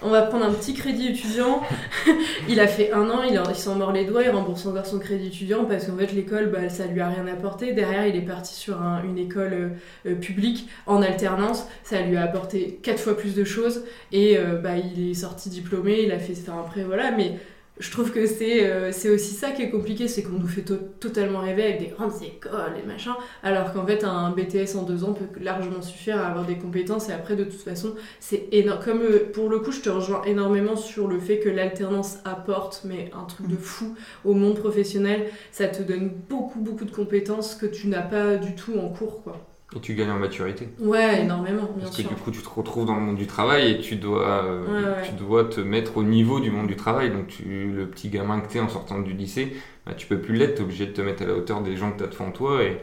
On 0.03 0.09
va 0.09 0.23
prendre 0.23 0.45
un 0.45 0.51
petit 0.53 0.73
crédit 0.73 1.09
étudiant. 1.09 1.61
il 2.49 2.59
a 2.59 2.65
fait 2.67 2.91
un 2.91 3.07
an, 3.09 3.21
il, 3.23 3.39
s'en 3.55 3.75
mord 3.75 3.91
les 3.91 4.03
doigts, 4.05 4.23
il 4.23 4.29
rembourse 4.31 4.65
encore 4.65 4.85
son 4.87 4.97
crédit 4.97 5.27
étudiant 5.27 5.65
parce 5.65 5.85
qu'en 5.85 5.95
fait 5.95 6.11
l'école, 6.13 6.47
bah, 6.47 6.69
ça 6.69 6.87
lui 6.87 7.01
a 7.01 7.09
rien 7.09 7.27
apporté. 7.27 7.73
Derrière, 7.73 8.07
il 8.07 8.15
est 8.15 8.21
parti 8.25 8.55
sur 8.55 8.81
un- 8.81 9.03
une 9.03 9.17
école 9.19 9.53
euh, 9.53 9.69
euh, 10.07 10.15
publique 10.15 10.67
en 10.87 11.01
alternance, 11.03 11.65
ça 11.83 12.01
lui 12.01 12.17
a 12.17 12.23
apporté 12.23 12.79
quatre 12.81 12.99
fois 12.99 13.15
plus 13.15 13.35
de 13.35 13.43
choses. 13.43 13.83
Et 14.11 14.37
euh, 14.39 14.55
bah, 14.57 14.71
il 14.77 15.11
est 15.11 15.13
sorti 15.13 15.49
diplômé, 15.49 16.01
il 16.03 16.11
a 16.11 16.17
fait 16.19 16.33
enfin, 16.47 16.59
après, 16.59 16.83
voilà, 16.83 17.11
mais 17.11 17.33
je 17.81 17.91
trouve 17.91 18.11
que 18.11 18.25
c'est 18.25 18.65
euh, 18.65 18.91
c'est 18.93 19.09
aussi 19.09 19.33
ça 19.33 19.51
qui 19.51 19.61
est 19.63 19.69
compliqué, 19.69 20.07
c'est 20.07 20.23
qu'on 20.23 20.39
nous 20.39 20.47
fait 20.47 20.61
to- 20.61 20.77
totalement 20.99 21.39
rêver 21.39 21.63
avec 21.63 21.79
des 21.79 21.87
grandes 21.87 22.13
écoles 22.23 22.73
et 22.81 22.87
machin, 22.87 23.15
alors 23.43 23.73
qu'en 23.73 23.85
fait 23.85 24.03
un 24.05 24.31
BTS 24.31 24.75
en 24.77 24.83
deux 24.83 25.03
ans 25.03 25.13
peut 25.13 25.25
largement 25.43 25.81
suffire 25.81 26.17
à 26.19 26.27
avoir 26.27 26.45
des 26.45 26.57
compétences 26.57 27.09
et 27.09 27.13
après 27.13 27.35
de 27.35 27.43
toute 27.43 27.61
façon 27.61 27.95
c'est 28.21 28.47
énorme. 28.53 28.79
Comme 28.85 29.01
euh, 29.01 29.31
pour 29.33 29.49
le 29.49 29.59
coup 29.59 29.71
je 29.71 29.81
te 29.81 29.89
rejoins 29.89 30.23
énormément 30.25 30.75
sur 30.77 31.07
le 31.07 31.19
fait 31.19 31.39
que 31.39 31.49
l'alternance 31.49 32.19
apporte 32.25 32.83
mais 32.85 33.11
un 33.13 33.25
truc 33.25 33.47
de 33.47 33.57
fou 33.57 33.95
au 34.25 34.33
monde 34.33 34.55
professionnel, 34.59 35.29
ça 35.51 35.67
te 35.67 35.81
donne 35.83 36.09
beaucoup 36.29 36.59
beaucoup 36.61 36.85
de 36.85 36.91
compétences 36.91 37.55
que 37.55 37.65
tu 37.65 37.87
n'as 37.87 38.01
pas 38.03 38.37
du 38.37 38.55
tout 38.55 38.77
en 38.77 38.89
cours 38.89 39.23
quoi. 39.23 39.50
Et 39.75 39.79
tu 39.79 39.93
gagnes 39.95 40.11
en 40.11 40.19
maturité. 40.19 40.67
Ouais 40.79 41.21
énormément 41.23 41.63
bien 41.75 41.83
Parce 41.85 41.95
que 41.95 42.01
sûr. 42.01 42.09
du 42.09 42.15
coup, 42.17 42.29
tu 42.31 42.41
te 42.41 42.49
retrouves 42.49 42.85
dans 42.85 42.95
le 42.95 43.01
monde 43.01 43.15
du 43.15 43.25
travail 43.27 43.71
et 43.71 43.79
tu 43.79 43.95
dois, 43.95 44.43
euh, 44.43 44.65
Ouais, 44.67 45.01
ouais. 45.01 45.07
tu 45.07 45.13
dois 45.13 45.45
te 45.45 45.61
mettre 45.61 45.95
au 45.97 46.03
niveau 46.03 46.39
du 46.41 46.51
monde 46.51 46.67
du 46.67 46.75
travail. 46.75 47.09
Donc, 47.11 47.27
tu, 47.27 47.71
le 47.71 47.87
petit 47.87 48.09
gamin 48.09 48.41
que 48.41 48.51
tu 48.51 48.57
es 48.57 48.59
en 48.61 48.67
sortant 48.67 48.99
du 48.99 49.13
lycée, 49.13 49.53
bah, 49.85 49.93
tu 49.95 50.07
peux 50.07 50.19
plus 50.19 50.35
l'être. 50.35 50.55
Tu 50.55 50.61
es 50.61 50.65
obligé 50.65 50.87
de 50.87 50.91
te 50.91 50.99
mettre 51.01 51.23
à 51.23 51.25
la 51.27 51.35
hauteur 51.35 51.61
des 51.61 51.77
gens 51.77 51.91
que 51.91 51.99
tu 51.99 52.03
as 52.03 52.07
devant 52.07 52.31
toi. 52.31 52.63
Et 52.63 52.81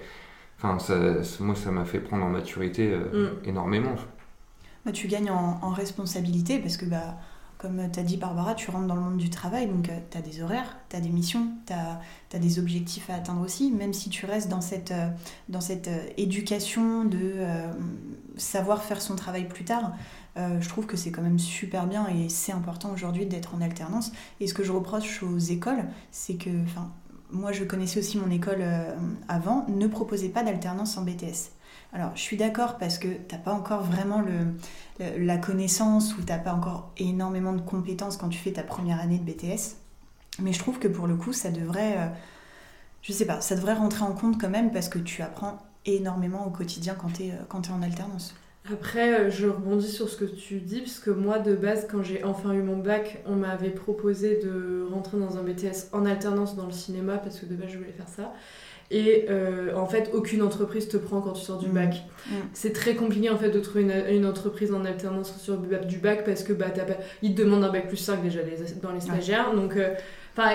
Enfin, 0.60 0.78
ça, 0.80 1.22
ça- 1.22 1.44
moi, 1.44 1.54
ça 1.54 1.70
m'a 1.70 1.84
fait 1.84 2.00
prendre 2.00 2.24
en 2.24 2.30
maturité 2.30 2.90
euh, 2.92 3.30
Mm. 3.44 3.48
énormément. 3.48 3.94
Bah, 4.84 4.90
tu 4.92 5.06
gagnes 5.08 5.30
en, 5.30 5.60
en 5.62 5.70
responsabilité 5.70 6.58
parce 6.58 6.76
que, 6.78 6.86
bah, 6.86 7.16
comme 7.58 7.90
tu 7.92 7.98
as 7.98 8.02
dit 8.04 8.16
Barbara, 8.16 8.54
tu 8.54 8.70
rentres 8.70 8.86
dans 8.86 8.94
le 8.94 9.00
monde 9.00 9.16
du 9.16 9.30
travail, 9.30 9.66
donc 9.66 9.90
tu 10.10 10.18
as 10.18 10.22
des 10.22 10.42
horaires, 10.42 10.78
tu 10.88 10.96
as 10.96 11.00
des 11.00 11.08
missions, 11.08 11.48
tu 11.66 11.72
as, 11.72 12.38
des 12.38 12.58
objectifs 12.58 13.10
à 13.10 13.14
atteindre 13.14 13.42
aussi, 13.42 13.72
même 13.72 13.92
si 13.92 14.10
tu 14.10 14.26
restes 14.26 14.48
dans 14.48 14.60
cette, 14.60 14.92
euh, 14.92 15.08
dans 15.48 15.60
cette 15.60 15.88
euh, 15.88 16.06
éducation 16.16 17.04
de 17.04 17.18
euh, 17.20 17.72
savoir 18.36 18.82
faire 18.84 19.00
son 19.02 19.16
travail 19.16 19.48
plus 19.48 19.64
tard. 19.64 19.92
euh, 20.36 20.60
je 20.60 20.68
trouve 20.68 20.86
que 20.86 20.96
c'est 20.96 21.10
quand 21.10 21.22
même 21.22 21.38
super 21.38 21.86
bien 21.86 22.06
et 22.08 22.28
c'est 22.28 22.52
important 22.52 22.92
aujourd'hui 22.92 23.26
d'être 23.26 23.54
en 23.54 23.60
alternance. 23.60 24.12
Et 24.40 24.46
ce 24.46 24.54
que 24.54 24.62
je 24.62 24.72
reproche 24.72 25.22
aux 25.22 25.38
écoles, 25.38 25.84
c'est 26.12 26.34
que, 26.34 26.50
enfin, 26.64 26.92
moi 27.30 27.52
je 27.52 27.64
connaissais 27.64 27.98
aussi 28.00 28.18
mon 28.18 28.30
école 28.30 28.60
euh, 28.60 28.94
avant, 29.28 29.66
ne 29.68 29.86
proposait 29.86 30.28
pas 30.28 30.42
d'alternance 30.44 30.96
en 30.96 31.02
BTS. 31.02 31.50
Alors, 31.92 32.12
je 32.14 32.20
suis 32.20 32.36
d'accord 32.36 32.76
parce 32.76 32.98
que 32.98 33.08
t'as 33.08 33.38
pas 33.38 33.52
encore 33.52 33.82
vraiment 33.82 34.22
la 34.98 35.38
connaissance 35.38 36.16
ou 36.18 36.22
t'as 36.22 36.38
pas 36.38 36.52
encore 36.52 36.92
énormément 36.98 37.52
de 37.52 37.62
compétences 37.62 38.16
quand 38.16 38.28
tu 38.28 38.38
fais 38.38 38.52
ta 38.52 38.62
première 38.62 39.00
année 39.00 39.18
de 39.18 39.24
BTS. 39.24 39.76
Mais 40.40 40.52
je 40.52 40.58
trouve 40.58 40.78
que 40.78 40.88
pour 40.88 41.06
le 41.06 41.16
coup, 41.16 41.32
ça 41.32 41.50
devrait, 41.50 41.96
euh, 41.98 42.06
je 43.02 43.12
sais 43.12 43.24
pas, 43.24 43.40
ça 43.40 43.56
devrait 43.56 43.74
rentrer 43.74 44.04
en 44.04 44.12
compte 44.12 44.40
quand 44.40 44.50
même 44.50 44.70
parce 44.70 44.88
que 44.88 44.98
tu 44.98 45.22
apprends 45.22 45.58
énormément 45.84 46.46
au 46.46 46.50
quotidien 46.50 46.94
quand 46.94 47.08
t'es 47.08 47.32
euh, 47.32 47.60
t'es 47.60 47.70
en 47.70 47.82
alternance. 47.82 48.34
Après, 48.70 49.18
euh, 49.18 49.30
je 49.30 49.46
rebondis 49.46 49.90
sur 49.90 50.08
ce 50.08 50.16
que 50.16 50.26
tu 50.26 50.60
dis, 50.60 50.80
parce 50.80 50.98
que 50.98 51.10
moi, 51.10 51.38
de 51.38 51.54
base, 51.54 51.86
quand 51.90 52.02
j'ai 52.02 52.22
enfin 52.22 52.52
eu 52.52 52.62
mon 52.62 52.76
bac, 52.76 53.22
on 53.24 53.34
m'avait 53.34 53.70
proposé 53.70 54.40
de 54.44 54.86
rentrer 54.92 55.18
dans 55.18 55.38
un 55.38 55.42
BTS 55.42 55.88
en 55.92 56.04
alternance 56.04 56.54
dans 56.54 56.66
le 56.66 56.72
cinéma, 56.72 57.16
parce 57.16 57.40
que 57.40 57.46
de 57.46 57.56
base, 57.56 57.70
je 57.70 57.78
voulais 57.78 57.92
faire 57.92 58.08
ça. 58.08 58.34
Et 58.90 59.26
euh, 59.28 59.74
en 59.76 59.84
fait, 59.86 60.10
aucune 60.14 60.40
entreprise 60.40 60.88
te 60.88 60.96
prend 60.96 61.20
quand 61.20 61.32
tu 61.32 61.42
sors 61.44 61.58
du 61.58 61.66
Mhm. 61.66 61.74
bac. 61.74 61.94
Mhm. 62.30 62.36
C'est 62.54 62.72
très 62.72 62.94
compliqué 62.94 63.28
en 63.28 63.36
fait 63.36 63.50
de 63.50 63.60
trouver 63.60 63.82
une, 63.82 64.16
une 64.16 64.24
entreprise 64.24 64.72
en 64.72 64.84
alternance 64.86 65.34
sur 65.40 65.58
du 65.58 65.98
bac- 65.98 66.24
parce 66.24 66.42
que 66.42 66.52
bah, 66.54 66.70
pas- 66.70 66.84
ils 67.22 67.34
te 67.34 67.42
demandent 67.42 67.64
un 67.64 67.70
bac 67.72 67.86
plus 67.88 67.98
5 67.98 68.22
déjà 68.22 68.40
les- 68.42 68.80
dans 68.82 68.92
les 68.92 69.00
stagiaires. 69.00 69.54
Donc, 69.54 69.76
euh, 69.76 69.90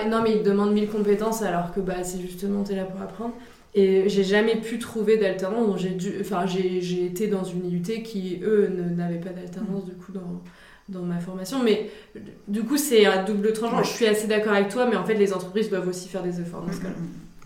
non, 0.08 0.20
mais 0.22 0.32
ils 0.32 0.42
te 0.42 0.48
demandent 0.48 0.72
1000 0.72 0.88
compétences 0.88 1.42
alors 1.42 1.72
que 1.72 1.78
bah, 1.80 2.02
c'est 2.02 2.18
justement 2.20 2.64
t'es 2.64 2.74
là 2.74 2.84
pour 2.84 3.00
apprendre. 3.00 3.34
Et 3.76 4.08
j'ai 4.08 4.22
jamais 4.24 4.56
pu 4.60 4.78
trouver 4.78 5.16
d'alternance. 5.16 5.80
J'ai 5.80 7.06
été 7.06 7.26
dans 7.28 7.44
une 7.44 7.68
IUT 7.70 8.02
qui 8.02 8.40
eux 8.42 8.68
n'avaient 8.96 9.18
pas 9.20 9.30
d'alternance 9.30 9.84
du 9.84 9.92
coup 9.92 10.12
dans 10.12 10.42
dans 10.88 11.00
ma 11.02 11.18
formation. 11.18 11.62
Mais 11.62 11.88
du 12.46 12.62
coup 12.62 12.76
c'est 12.76 13.06
à 13.06 13.22
double 13.22 13.52
tranchant. 13.52 13.78
Ouais. 13.78 13.84
Je 13.84 13.88
suis 13.90 14.06
assez 14.06 14.26
d'accord 14.26 14.52
avec 14.52 14.68
toi, 14.68 14.86
mais 14.90 14.96
en 14.96 15.04
fait 15.04 15.14
les 15.14 15.32
entreprises 15.32 15.70
doivent 15.70 15.88
aussi 15.88 16.08
faire 16.08 16.22
des 16.22 16.40
efforts 16.40 16.62
dans 16.62 16.72
ce 16.72 16.80
cas-là. 16.82 16.94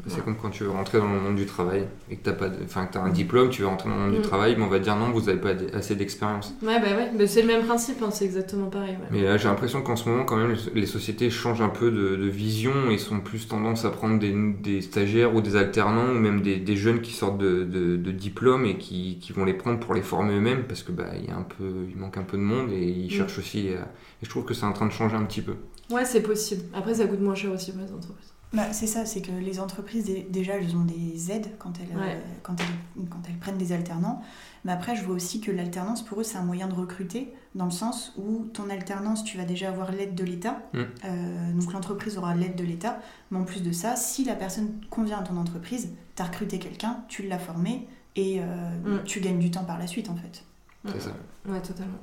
C'est 0.07 0.25
comme 0.25 0.37
quand 0.37 0.51
tu 0.51 0.65
veux 0.65 0.71
rentrer 0.71 0.99
dans 0.99 1.13
le 1.13 1.21
monde 1.21 1.35
du 1.37 1.45
travail 1.45 1.85
et 2.11 2.17
que 2.17 2.23
tu 2.25 2.31
as, 2.31 2.87
t'as 2.87 3.01
un 3.03 3.11
diplôme, 3.11 3.51
tu 3.51 3.63
veux 3.63 3.69
rentrer 3.69 3.89
dans 3.91 3.97
le 3.97 4.01
monde 4.03 4.13
Mm. 4.13 4.17
du 4.17 4.23
travail, 4.23 4.55
mais 4.57 4.65
on 4.65 4.69
va 4.69 4.79
te 4.79 4.85
dire 4.85 4.97
non, 4.97 5.11
vous 5.11 5.23
n'avez 5.23 5.39
pas 5.41 5.51
assez 5.75 5.97
d'expérience. 5.97 6.55
Ouais 6.63 6.81
bah 6.81 6.97
ouais, 6.97 7.11
mais 7.17 7.27
c'est 7.27 7.43
le 7.43 7.49
même 7.49 7.65
principe, 7.67 8.01
hein, 8.03 8.11
c'est 8.11 8.25
exactement 8.25 8.69
pareil. 8.69 8.93
ouais. 8.93 9.09
Mais 9.11 9.23
là, 9.23 9.37
j'ai 9.37 9.49
l'impression 9.49 9.83
qu'en 9.83 9.97
ce 9.97 10.09
moment, 10.09 10.25
quand 10.25 10.37
même, 10.37 10.57
les 10.75 10.87
sociétés 10.87 11.29
changent 11.31 11.61
un 11.61 11.69
peu 11.69 11.91
de, 11.91 12.17
de 12.17 12.29
vision 12.29 12.91
et 12.91 12.97
sont 12.97 13.21
plus 13.21 13.49
tendance 13.49 13.85
à 13.85 13.91
prendre 13.91 14.19
des, 14.19 14.33
des 14.63 14.81
stagiaires 14.81 15.35
ou 15.35 15.41
des 15.41 15.57
alternants 15.57 16.09
ou 16.11 16.15
même 16.19 16.41
des, 16.43 16.57
des 16.57 16.77
jeunes 16.77 17.01
qui 17.01 17.13
sortent 17.13 17.39
de, 17.39 17.65
de, 17.65 17.97
de 17.97 18.11
diplômes 18.13 18.65
et 18.65 18.79
qui, 18.79 19.19
qui 19.21 19.33
vont 19.33 19.45
les 19.45 19.55
prendre 19.55 19.79
pour 19.81 19.95
les 19.95 20.03
former 20.03 20.35
eux-mêmes 20.37 20.63
parce 20.65 20.83
que 20.83 20.93
bah, 20.93 21.07
y 21.27 21.31
a 21.31 21.37
un 21.37 21.43
peu, 21.43 21.65
il 21.91 21.97
manque 21.99 22.17
un 22.17 22.23
peu 22.23 22.37
de 22.37 22.43
monde 22.43 22.71
et 22.73 22.83
ils 22.87 23.07
Mm. 23.09 23.11
cherchent 23.11 23.39
aussi. 23.39 23.69
à- 23.71 23.83
Et 24.23 24.25
je 24.25 24.31
trouve 24.31 24.45
que 24.45 24.55
c'est 24.55 24.65
en 24.67 24.73
train 24.73 24.87
de 24.87 24.93
changer 24.93 25.17
un 25.17 25.25
petit 25.25 25.43
peu. 25.43 25.55
Ouais, 25.91 26.05
c'est 26.05 26.23
possible. 26.23 26.63
Après, 26.75 26.95
ça 26.95 27.07
coûte 27.07 27.21
moins 27.21 27.35
cher 27.35 27.51
aussi 27.53 27.73
pour 27.73 27.81
les 27.83 27.93
entreprises. 27.93 28.33
Bah, 28.55 28.73
c'est 28.73 28.87
ça, 28.87 29.05
c'est 29.05 29.21
que 29.21 29.31
les 29.31 29.61
entreprises, 29.61 30.07
dé- 30.07 30.27
déjà, 30.31 30.55
elles 30.55 30.75
ont 30.75 30.85
des 30.85 31.31
aides 31.31 31.49
quand 31.59 31.73
elles, 31.81 31.95
euh, 31.97 32.19
quand 32.43 32.57
elles, 32.59 33.05
quand 33.09 33.21
elles 33.29 33.37
prennent 33.39 33.59
des 33.59 33.73
alternants. 33.73 34.23
Mais 34.65 34.73
après, 34.73 34.97
je 34.97 35.05
vois 35.05 35.15
aussi 35.15 35.41
que 35.41 35.51
l'alternance, 35.51 36.03
pour 36.03 36.21
eux, 36.21 36.25
c'est 36.25 36.39
un 36.39 36.45
moyen 36.45 36.67
de 36.67 36.73
recruter, 36.75 37.33
dans 37.55 37.67
le 37.67 37.71
sens 37.71 38.15
où 38.17 38.47
ton 38.55 38.71
alternance, 38.71 39.23
tu 39.23 39.37
vas 39.37 39.45
déjà 39.45 39.69
avoir 39.69 39.93
l'aide 39.93 40.15
de 40.15 40.25
l'État. 40.25 40.63
Mm. 40.73 40.79
Euh, 41.05 41.53
donc 41.53 41.73
l'entreprise 41.75 42.17
aura 42.17 42.35
l'aide 42.35 42.57
de 42.57 42.65
l'État. 42.65 43.01
Mais 43.31 43.39
en 43.39 43.45
plus 43.45 43.63
de 43.63 43.71
ça, 43.73 43.97
si 43.97 44.25
la 44.25 44.35
personne 44.35 44.81
convient 44.89 45.19
à 45.19 45.23
ton 45.23 45.37
entreprise, 45.37 45.91
tu 46.17 46.23
as 46.23 46.25
recruté 46.25 46.59
quelqu'un, 46.59 47.05
tu 47.09 47.25
l'as 47.29 47.39
formé, 47.39 47.87
et 48.17 48.41
euh, 48.41 48.45
Mm. 48.83 49.05
tu 49.05 49.21
gagnes 49.21 49.39
du 49.39 49.51
temps 49.51 49.65
par 49.65 49.79
la 49.79 49.87
suite, 49.87 50.09
en 50.09 50.17
fait. 50.17 50.43
C'est 50.87 51.01
ça. 51.03 51.11
Ouais, 51.47 51.61
totalement. 51.61 51.99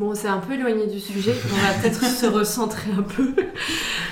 Bon, 0.00 0.14
c'est 0.14 0.28
un 0.28 0.38
peu 0.38 0.54
éloigné 0.54 0.86
du 0.86 0.98
sujet. 0.98 1.34
On 1.52 1.56
va 1.56 1.78
peut-être 1.78 2.02
se 2.02 2.24
recentrer 2.24 2.90
un 2.90 3.02
peu. 3.02 3.34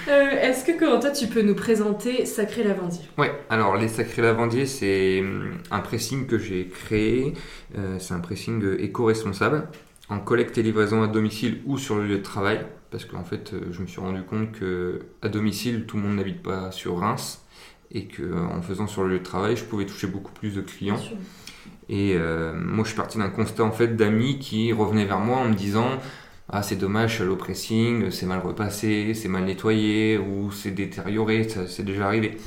Euh, 0.08 0.30
Est-ce 0.42 0.62
que, 0.62 0.78
Corentin, 0.78 1.12
tu 1.12 1.28
peux 1.28 1.40
nous 1.40 1.54
présenter 1.54 2.26
Sacré 2.26 2.62
Lavandier? 2.62 3.00
Ouais, 3.16 3.32
alors 3.48 3.74
les 3.74 3.88
Sacrés 3.88 4.20
Lavandiers, 4.20 4.66
c'est 4.66 5.20
hum, 5.20 5.58
un 5.70 5.80
pressing 5.80 6.26
que 6.26 6.38
j'ai 6.38 6.68
créé. 6.68 7.32
Euh, 7.78 7.98
c'est 7.98 8.12
un 8.12 8.20
pressing 8.20 8.62
euh, 8.62 8.82
éco-responsable 8.82 9.66
en 10.10 10.18
collecte 10.18 10.58
et 10.58 10.62
livraison 10.62 11.02
à 11.02 11.06
domicile 11.06 11.62
ou 11.64 11.78
sur 11.78 11.96
le 11.96 12.06
lieu 12.06 12.18
de 12.18 12.22
travail. 12.22 12.66
Parce 12.90 13.06
qu'en 13.06 13.24
fait, 13.24 13.54
je 13.70 13.80
me 13.80 13.86
suis 13.86 14.00
rendu 14.00 14.22
compte 14.24 14.52
que 14.52 15.00
à 15.22 15.30
domicile, 15.30 15.86
tout 15.86 15.96
le 15.96 16.02
monde 16.02 16.16
n'habite 16.16 16.42
pas 16.42 16.70
sur 16.70 16.98
Reims 16.98 17.42
et 17.90 18.04
que 18.04 18.22
euh, 18.22 18.46
en 18.46 18.60
faisant 18.60 18.86
sur 18.86 19.04
le 19.04 19.10
lieu 19.10 19.18
de 19.20 19.24
travail, 19.24 19.56
je 19.56 19.64
pouvais 19.64 19.86
toucher 19.86 20.06
beaucoup 20.06 20.32
plus 20.32 20.54
de 20.54 20.60
clients. 20.60 20.96
Bien 20.96 21.04
sûr. 21.04 21.16
Et 21.88 22.14
euh, 22.14 22.52
moi, 22.54 22.84
je 22.84 22.88
suis 22.88 22.96
parti 22.96 23.18
d'un 23.18 23.30
constat 23.30 23.64
en 23.64 23.72
fait 23.72 23.96
d'amis 23.96 24.38
qui 24.38 24.72
revenaient 24.72 25.06
vers 25.06 25.20
moi 25.20 25.38
en 25.38 25.48
me 25.48 25.54
disant 25.54 25.98
ah 26.50 26.62
c'est 26.62 26.76
dommage 26.76 27.20
le 27.20 27.36
pressing, 27.36 28.10
c'est 28.10 28.26
mal 28.26 28.40
repassé, 28.40 29.12
c'est 29.14 29.28
mal 29.28 29.44
nettoyé 29.44 30.16
ou 30.16 30.50
c'est 30.50 30.70
détérioré, 30.70 31.46
c'est 31.68 31.84
déjà 31.84 32.06
arrivé. 32.06 32.38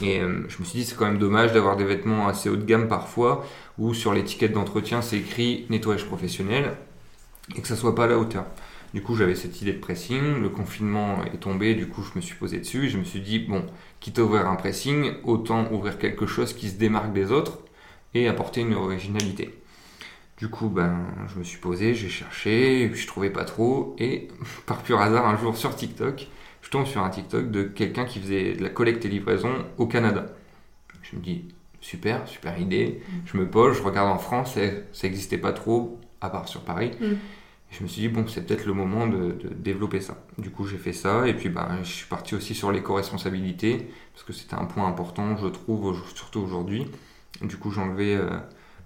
Et 0.00 0.20
euh, 0.20 0.44
je 0.48 0.58
me 0.60 0.64
suis 0.64 0.78
dit 0.78 0.84
c'est 0.84 0.96
quand 0.96 1.06
même 1.06 1.18
dommage 1.18 1.52
d'avoir 1.52 1.76
des 1.76 1.84
vêtements 1.84 2.28
assez 2.28 2.48
haut 2.48 2.56
de 2.56 2.64
gamme 2.64 2.86
parfois 2.86 3.44
où 3.78 3.94
sur 3.94 4.14
l'étiquette 4.14 4.52
d'entretien 4.52 5.02
c'est 5.02 5.18
écrit 5.18 5.66
nettoyage 5.70 6.06
professionnel 6.06 6.76
et 7.56 7.60
que 7.60 7.66
ça 7.66 7.74
soit 7.74 7.96
pas 7.96 8.04
à 8.04 8.06
la 8.06 8.18
hauteur. 8.18 8.44
Du 8.94 9.02
coup 9.02 9.16
j'avais 9.16 9.34
cette 9.34 9.60
idée 9.60 9.72
de 9.72 9.80
pressing, 9.80 10.40
le 10.40 10.48
confinement 10.50 11.24
est 11.24 11.38
tombé, 11.38 11.74
du 11.74 11.88
coup 11.88 12.04
je 12.04 12.16
me 12.16 12.20
suis 12.20 12.36
posé 12.36 12.58
dessus 12.58 12.86
et 12.86 12.88
je 12.88 12.98
me 12.98 13.04
suis 13.04 13.20
dit 13.20 13.40
bon 13.40 13.64
quitte 13.98 14.20
à 14.20 14.22
ouvrir 14.22 14.46
un 14.46 14.54
pressing, 14.54 15.14
autant 15.24 15.70
ouvrir 15.72 15.98
quelque 15.98 16.26
chose 16.26 16.52
qui 16.52 16.68
se 16.68 16.76
démarque 16.76 17.12
des 17.12 17.32
autres 17.32 17.58
et 18.14 18.28
apporter 18.28 18.60
une 18.62 18.74
originalité. 18.74 19.54
Du 20.38 20.48
coup, 20.48 20.68
ben, 20.68 21.06
je 21.32 21.38
me 21.38 21.44
suis 21.44 21.58
posé, 21.58 21.94
j'ai 21.94 22.08
cherché, 22.08 22.82
et 22.82 22.88
puis 22.88 23.00
je 23.00 23.06
trouvais 23.08 23.30
pas 23.30 23.44
trop, 23.44 23.96
et 23.98 24.28
par 24.66 24.82
pur 24.82 25.00
hasard, 25.00 25.26
un 25.26 25.36
jour 25.36 25.56
sur 25.56 25.74
TikTok, 25.74 26.28
je 26.62 26.70
tombe 26.70 26.86
sur 26.86 27.02
un 27.02 27.10
TikTok 27.10 27.50
de 27.50 27.64
quelqu'un 27.64 28.04
qui 28.04 28.20
faisait 28.20 28.54
de 28.54 28.62
la 28.62 28.68
collecte 28.68 29.04
et 29.04 29.08
livraison 29.08 29.52
au 29.78 29.86
Canada. 29.86 30.26
Je 31.02 31.16
me 31.16 31.22
dis, 31.22 31.44
super, 31.80 32.26
super 32.28 32.58
idée. 32.58 33.00
Je 33.24 33.36
me 33.36 33.48
pose, 33.48 33.76
je 33.78 33.82
regarde 33.82 34.10
en 34.10 34.18
France, 34.18 34.56
et 34.56 34.84
ça 34.92 35.06
n'existait 35.06 35.38
pas 35.38 35.52
trop, 35.52 35.98
à 36.20 36.30
part 36.30 36.46
sur 36.48 36.60
Paris. 36.60 36.92
Mm. 37.00 37.14
Je 37.70 37.82
me 37.82 37.88
suis 37.88 38.02
dit, 38.02 38.08
bon, 38.08 38.26
c'est 38.26 38.46
peut-être 38.46 38.64
le 38.64 38.72
moment 38.72 39.06
de, 39.06 39.32
de 39.32 39.48
développer 39.48 40.00
ça. 40.00 40.24
Du 40.38 40.50
coup, 40.50 40.66
j'ai 40.66 40.78
fait 40.78 40.92
ça, 40.92 41.26
et 41.26 41.34
puis 41.34 41.48
ben, 41.48 41.78
je 41.82 41.90
suis 41.90 42.06
parti 42.06 42.34
aussi 42.34 42.54
sur 42.54 42.70
l'éco-responsabilité, 42.70 43.88
parce 44.14 44.24
que 44.24 44.32
c'était 44.32 44.54
un 44.54 44.64
point 44.64 44.86
important, 44.86 45.36
je 45.36 45.48
trouve, 45.48 46.00
surtout 46.14 46.40
aujourd'hui. 46.40 46.86
Du 47.42 47.56
coup, 47.56 47.70
j'ai 47.70 47.80
enlevé, 47.80 48.16
euh, 48.16 48.28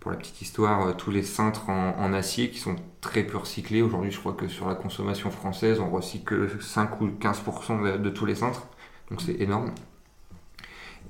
pour 0.01 0.11
la 0.11 0.17
petite 0.17 0.43
histoire, 0.43 0.87
euh, 0.87 0.93
tous 0.93 1.11
les 1.11 1.23
cintres 1.23 1.71
en, 1.71 2.12
acier 2.12 2.51
qui 2.51 2.59
sont 2.59 2.77
très 3.01 3.23
peu 3.25 3.38
recyclés. 3.38 3.81
Aujourd'hui, 3.83 4.11
je 4.11 4.19
crois 4.19 4.35
que 4.35 4.47
sur 4.49 4.69
la 4.69 4.75
consommation 4.75 5.31
française, 5.31 5.81
on 5.81 5.91
recycle 5.91 6.61
5 6.61 7.01
ou 7.01 7.09
15% 7.09 8.01
de, 8.01 8.11
tous 8.11 8.27
les 8.27 8.35
cintres, 8.35 8.67
donc 9.11 9.23
c'est 9.23 9.41
énorme. 9.41 9.73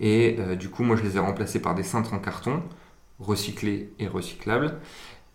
Et 0.00 0.36
euh, 0.38 0.56
du 0.56 0.68
coup, 0.68 0.84
moi, 0.84 0.96
je 0.96 1.02
les 1.02 1.16
ai 1.16 1.20
remplacés 1.20 1.60
par 1.60 1.74
des 1.74 1.82
cintres 1.82 2.14
en 2.14 2.18
carton, 2.18 2.62
recyclés 3.18 3.92
et 3.98 4.06
recyclables. 4.06 4.78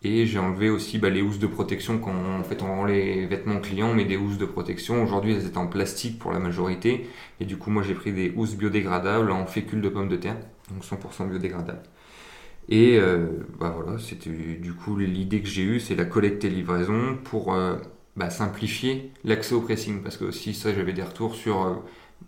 Et 0.04 0.26
j'ai 0.28 0.40
enlevé 0.40 0.70
aussi 0.70 1.00
bah, 1.00 1.10
les 1.10 1.22
housses 1.22 1.40
de 1.40 1.48
protection 1.48 1.98
quand 1.98 2.14
en 2.14 2.44
fait, 2.44 2.62
on 2.62 2.68
rend 2.68 2.86
les 2.86 3.26
vêtements 3.26 3.60
clients, 3.60 3.94
mais 3.94 4.06
des 4.06 4.16
housses 4.16 4.38
de 4.38 4.46
protection. 4.46 5.04
Aujourd'hui, 5.04 5.34
elles 5.34 5.46
étaient 5.48 5.58
en 5.58 5.68
plastique 5.68 6.20
pour 6.20 6.32
la 6.32 6.40
majorité. 6.40 7.10
Et 7.40 7.46
du 7.46 7.58
coup, 7.58 7.72
moi, 7.72 7.84
j'ai 7.84 7.96
pris 7.96 8.14
des 8.14 8.32
housses 8.36 8.56
biodégradables 8.56 9.32
en 9.32 9.46
fécule 9.48 9.82
de 9.82 9.90
pommes 9.90 10.10
de 10.10 10.18
terre, 10.18 10.38
donc 10.72 10.84
100% 10.84 11.28
biodégradables. 11.30 11.84
Et 12.70 12.98
euh, 13.00 13.28
bah 13.60 13.74
voilà, 13.76 13.98
c'était 13.98 14.30
du 14.30 14.74
coup 14.74 14.98
l'idée 14.98 15.42
que 15.42 15.48
j'ai 15.48 15.64
eue, 15.64 15.80
c'est 15.80 15.96
la 15.96 16.06
collecte 16.06 16.44
et 16.44 16.50
livraison 16.50 17.18
pour 17.24 17.54
euh, 17.54 17.78
bah, 18.18 18.30
simplifier 18.30 19.12
l'accès 19.24 19.56
au 19.56 19.62
pressing. 19.62 20.04
Parce 20.04 20.18
que 20.18 20.26
aussi, 20.26 20.54
ça, 20.54 20.74
j'avais 20.74 20.94
des 20.94 21.04
retours 21.04 21.36
sur 21.36 21.64
euh, 21.64 21.76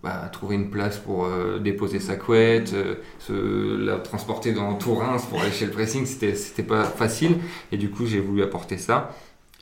bah, 0.02 0.30
trouver 0.32 0.56
une 0.56 0.70
place 0.70 0.98
pour 0.98 1.28
déposer 1.60 2.00
sa 2.00 2.16
couette, 2.16 2.74
se, 3.20 3.78
la 3.78 3.98
transporter 4.00 4.54
dans 4.54 4.76
tout 4.76 4.96
Reims 4.96 5.26
pour 5.30 5.42
aller 5.42 5.52
chez 5.52 5.66
le 5.66 5.72
pressing, 5.72 6.06
c'était 6.06 6.36
c'était 6.36 6.64
pas 6.64 6.86
facile. 6.86 7.38
Et 7.72 7.78
du 7.78 7.90
coup, 7.90 8.06
j'ai 8.06 8.20
voulu 8.20 8.42
apporter 8.44 8.78
ça. 8.78 9.16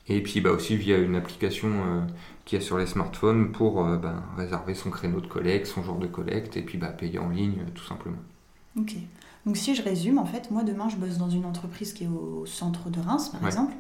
Et 0.10 0.22
puis 0.22 0.42
bah, 0.42 0.52
aussi 0.52 0.78
via 0.78 0.98
une 0.98 1.16
application 1.16 1.70
euh, 1.70 2.02
qu'il 2.46 2.60
y 2.60 2.62
a 2.62 2.66
sur 2.66 2.78
les 2.78 2.86
smartphones 2.86 3.52
pour 3.52 3.84
bah, 3.84 4.24
réserver 4.38 4.76
son 4.76 4.92
créneau 4.92 5.22
de 5.22 5.28
collecte, 5.28 5.66
son 5.68 5.84
jour 5.84 5.98
de 5.98 6.08
collecte, 6.08 6.56
et 6.56 6.62
puis 6.62 6.80
payer 6.98 7.20
en 7.20 7.30
ligne, 7.30 7.66
tout 7.74 7.84
simplement. 7.84 8.18
Ok. 8.80 8.96
Donc 9.48 9.56
si 9.58 9.74
je 9.76 9.82
résume, 9.82 10.20
en 10.20 10.26
fait, 10.26 10.52
moi 10.52 10.64
demain 10.64 10.90
je 10.90 10.98
bosse 10.98 11.18
dans 11.18 11.30
une 11.30 11.46
entreprise 11.46 11.94
qui 11.94 12.04
est 12.04 12.08
au 12.08 12.46
centre 12.46 12.90
de 12.90 13.00
Reims, 13.00 13.30
par 13.30 13.42
Ouais. 13.42 13.48
exemple. 13.48 13.74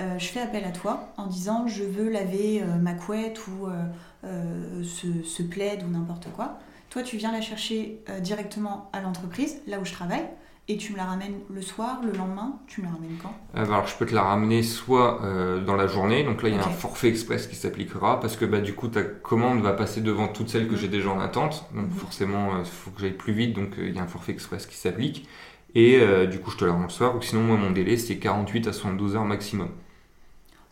Euh, 0.00 0.18
je 0.18 0.26
fais 0.26 0.40
appel 0.40 0.64
à 0.64 0.70
toi 0.70 1.12
en 1.16 1.26
disant 1.26 1.66
je 1.66 1.82
veux 1.82 2.10
laver 2.10 2.62
euh, 2.62 2.76
ma 2.76 2.92
couette 2.92 3.40
ou 3.48 3.66
euh, 3.66 4.82
ce, 4.84 5.06
ce 5.24 5.42
plaid 5.42 5.82
ou 5.82 5.88
n'importe 5.90 6.28
quoi. 6.36 6.58
Toi, 6.90 7.02
tu 7.02 7.16
viens 7.16 7.32
la 7.32 7.40
chercher 7.40 8.04
directement 8.20 8.88
à 8.92 9.00
l'entreprise, 9.00 9.56
là 9.66 9.80
où 9.80 9.84
je 9.84 9.92
travaille, 9.92 10.26
et 10.66 10.76
tu 10.76 10.92
me 10.92 10.96
la 10.96 11.04
ramènes 11.04 11.40
le 11.50 11.60
soir, 11.62 12.00
le 12.04 12.12
lendemain 12.12 12.58
Tu 12.66 12.80
me 12.80 12.86
la 12.86 12.92
ramènes 12.92 13.18
quand? 13.22 13.34
Euh, 13.54 13.64
Alors 13.64 13.86
je 13.86 13.96
peux 13.96 14.06
te 14.06 14.14
la 14.14 14.22
ramener 14.22 14.62
soit 14.62 15.22
euh, 15.24 15.62
dans 15.62 15.76
la 15.76 15.86
journée, 15.86 16.24
donc 16.24 16.42
là 16.42 16.48
il 16.48 16.54
y 16.54 16.58
a 16.58 16.64
un 16.64 16.70
forfait 16.70 17.08
express 17.08 17.46
qui 17.46 17.54
s'appliquera 17.56 18.18
parce 18.20 18.36
que 18.36 18.44
bah, 18.44 18.60
du 18.60 18.74
coup 18.74 18.88
ta 18.88 19.02
commande 19.02 19.60
va 19.60 19.72
passer 19.72 20.00
devant 20.00 20.28
toutes 20.28 20.48
celles 20.48 20.66
que 20.68 20.72
Mhm. 20.74 20.78
j'ai 20.78 20.88
déjà 20.88 21.10
en 21.10 21.20
attente, 21.20 21.66
donc 21.74 21.86
Mhm. 21.86 21.90
forcément 21.92 22.58
il 22.58 22.64
faut 22.64 22.90
que 22.90 23.00
j'aille 23.00 23.12
plus 23.12 23.32
vite, 23.32 23.54
donc 23.54 23.78
euh, 23.78 23.88
il 23.88 23.94
y 23.94 23.98
a 23.98 24.02
un 24.02 24.06
forfait 24.06 24.32
express 24.32 24.66
qui 24.66 24.76
s'applique. 24.76 25.28
Et 25.74 25.98
euh, 26.00 26.26
du 26.26 26.38
coup 26.38 26.50
je 26.50 26.56
te 26.56 26.64
la 26.64 26.72
rends 26.72 26.84
le 26.84 26.88
soir, 26.88 27.16
ou 27.16 27.20
sinon 27.22 27.42
moi 27.42 27.56
mon 27.56 27.70
délai 27.72 27.96
c'est 27.96 28.16
48 28.18 28.68
à 28.68 28.72
72 28.72 29.16
heures 29.16 29.24
maximum. 29.24 29.68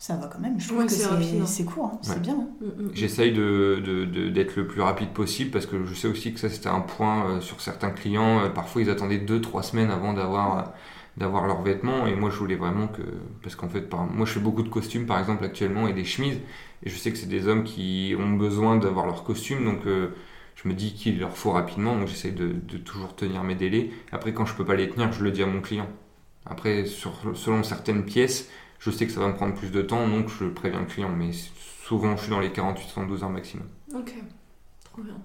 Ça 0.03 0.17
va 0.17 0.27
quand 0.27 0.39
même, 0.39 0.59
je 0.59 0.67
trouve 0.67 0.79
Ouais, 0.79 0.85
que 0.85 0.91
c'est 0.91 1.05
hein. 1.05 1.65
court, 1.65 1.97
c'est 2.01 2.21
bien. 2.21 2.33
hein. 2.33 2.65
J'essaye 2.93 3.31
de, 3.31 3.81
de- 3.81 4.03
de- 4.03 4.27
d'être 4.29 4.57
le 4.57 4.67
plus 4.67 4.81
rapide 4.81 5.13
possible 5.13 5.49
parce 5.49 5.65
que 5.65 5.85
je 5.85 5.93
sais 5.93 6.09
aussi 6.09 6.33
que 6.33 6.41
ça 6.41 6.49
c'était 6.49 6.67
un 6.67 6.81
point 6.81 7.29
euh, 7.29 7.39
sur 7.39 7.61
certains 7.61 7.89
clients. 7.89 8.41
euh, 8.43 8.49
parfois 8.49 8.81
ils 8.81 8.89
attendaient 8.89 9.19
2-3 9.19 9.63
semaines 9.63 9.89
avant 9.91 10.11
d'avoir, 10.11 10.57
euh, 10.57 10.61
d'avoir 11.15 11.47
leurs 11.47 11.61
vêtements 11.61 12.05
et 12.05 12.15
moi 12.15 12.29
je 12.29 12.35
voulais 12.37 12.57
vraiment 12.57 12.87
que. 12.87 13.01
Parce 13.43 13.55
qu'en 13.55 13.69
fait, 13.69 13.83
par- 13.89 14.05
moi 14.05 14.25
je 14.25 14.33
fais 14.33 14.41
beaucoup 14.41 14.63
de 14.63 14.67
costumes 14.67 15.05
par 15.05 15.19
exemple 15.19 15.45
actuellement 15.45 15.87
et 15.87 15.93
des 15.93 16.03
chemises 16.03 16.39
et 16.83 16.89
je 16.89 16.97
sais 16.97 17.11
que 17.13 17.17
c'est 17.17 17.27
des 17.29 17.47
hommes 17.47 17.63
qui 17.63 18.13
ont 18.19 18.31
besoin 18.33 18.75
d'avoir 18.75 19.05
leurs 19.05 19.23
costumes 19.23 19.63
donc 19.63 19.85
euh, 19.87 20.09
je 20.61 20.67
me 20.67 20.73
dis 20.73 20.93
qu'il 20.93 21.17
leur 21.19 21.37
faut 21.37 21.51
rapidement 21.51 21.95
donc 21.97 22.09
j'essaye 22.09 22.33
de, 22.33 22.49
de 22.51 22.77
toujours 22.77 23.15
tenir 23.15 23.41
mes 23.45 23.55
délais. 23.55 23.89
Après, 24.11 24.33
quand 24.33 24.45
je 24.45 24.53
peux 24.53 24.65
pas 24.65 24.75
les 24.75 24.89
tenir, 24.89 25.13
je 25.13 25.23
le 25.23 25.31
dis 25.31 25.43
à 25.43 25.47
mon 25.47 25.61
client. 25.61 25.87
Après, 26.45 26.85
sur, 26.85 27.13
selon 27.35 27.63
certaines 27.63 28.03
pièces, 28.05 28.49
je 28.83 28.91
sais 28.91 29.07
que 29.07 29.13
ça 29.13 29.21
va 29.21 29.27
me 29.27 29.35
prendre 29.35 29.55
plus 29.55 29.71
de 29.71 29.81
temps 29.81 30.07
donc 30.07 30.27
je 30.27 30.45
préviens 30.45 30.81
le 30.81 30.85
client 30.85 31.09
mais 31.09 31.31
souvent 31.83 32.17
je 32.17 32.23
suis 32.23 32.29
dans 32.29 32.39
les 32.39 32.49
48-72 32.49 33.23
heures 33.23 33.29
maximum. 33.29 33.67
Ok, 33.95 34.13
trop 34.83 35.01
bien. 35.01 35.17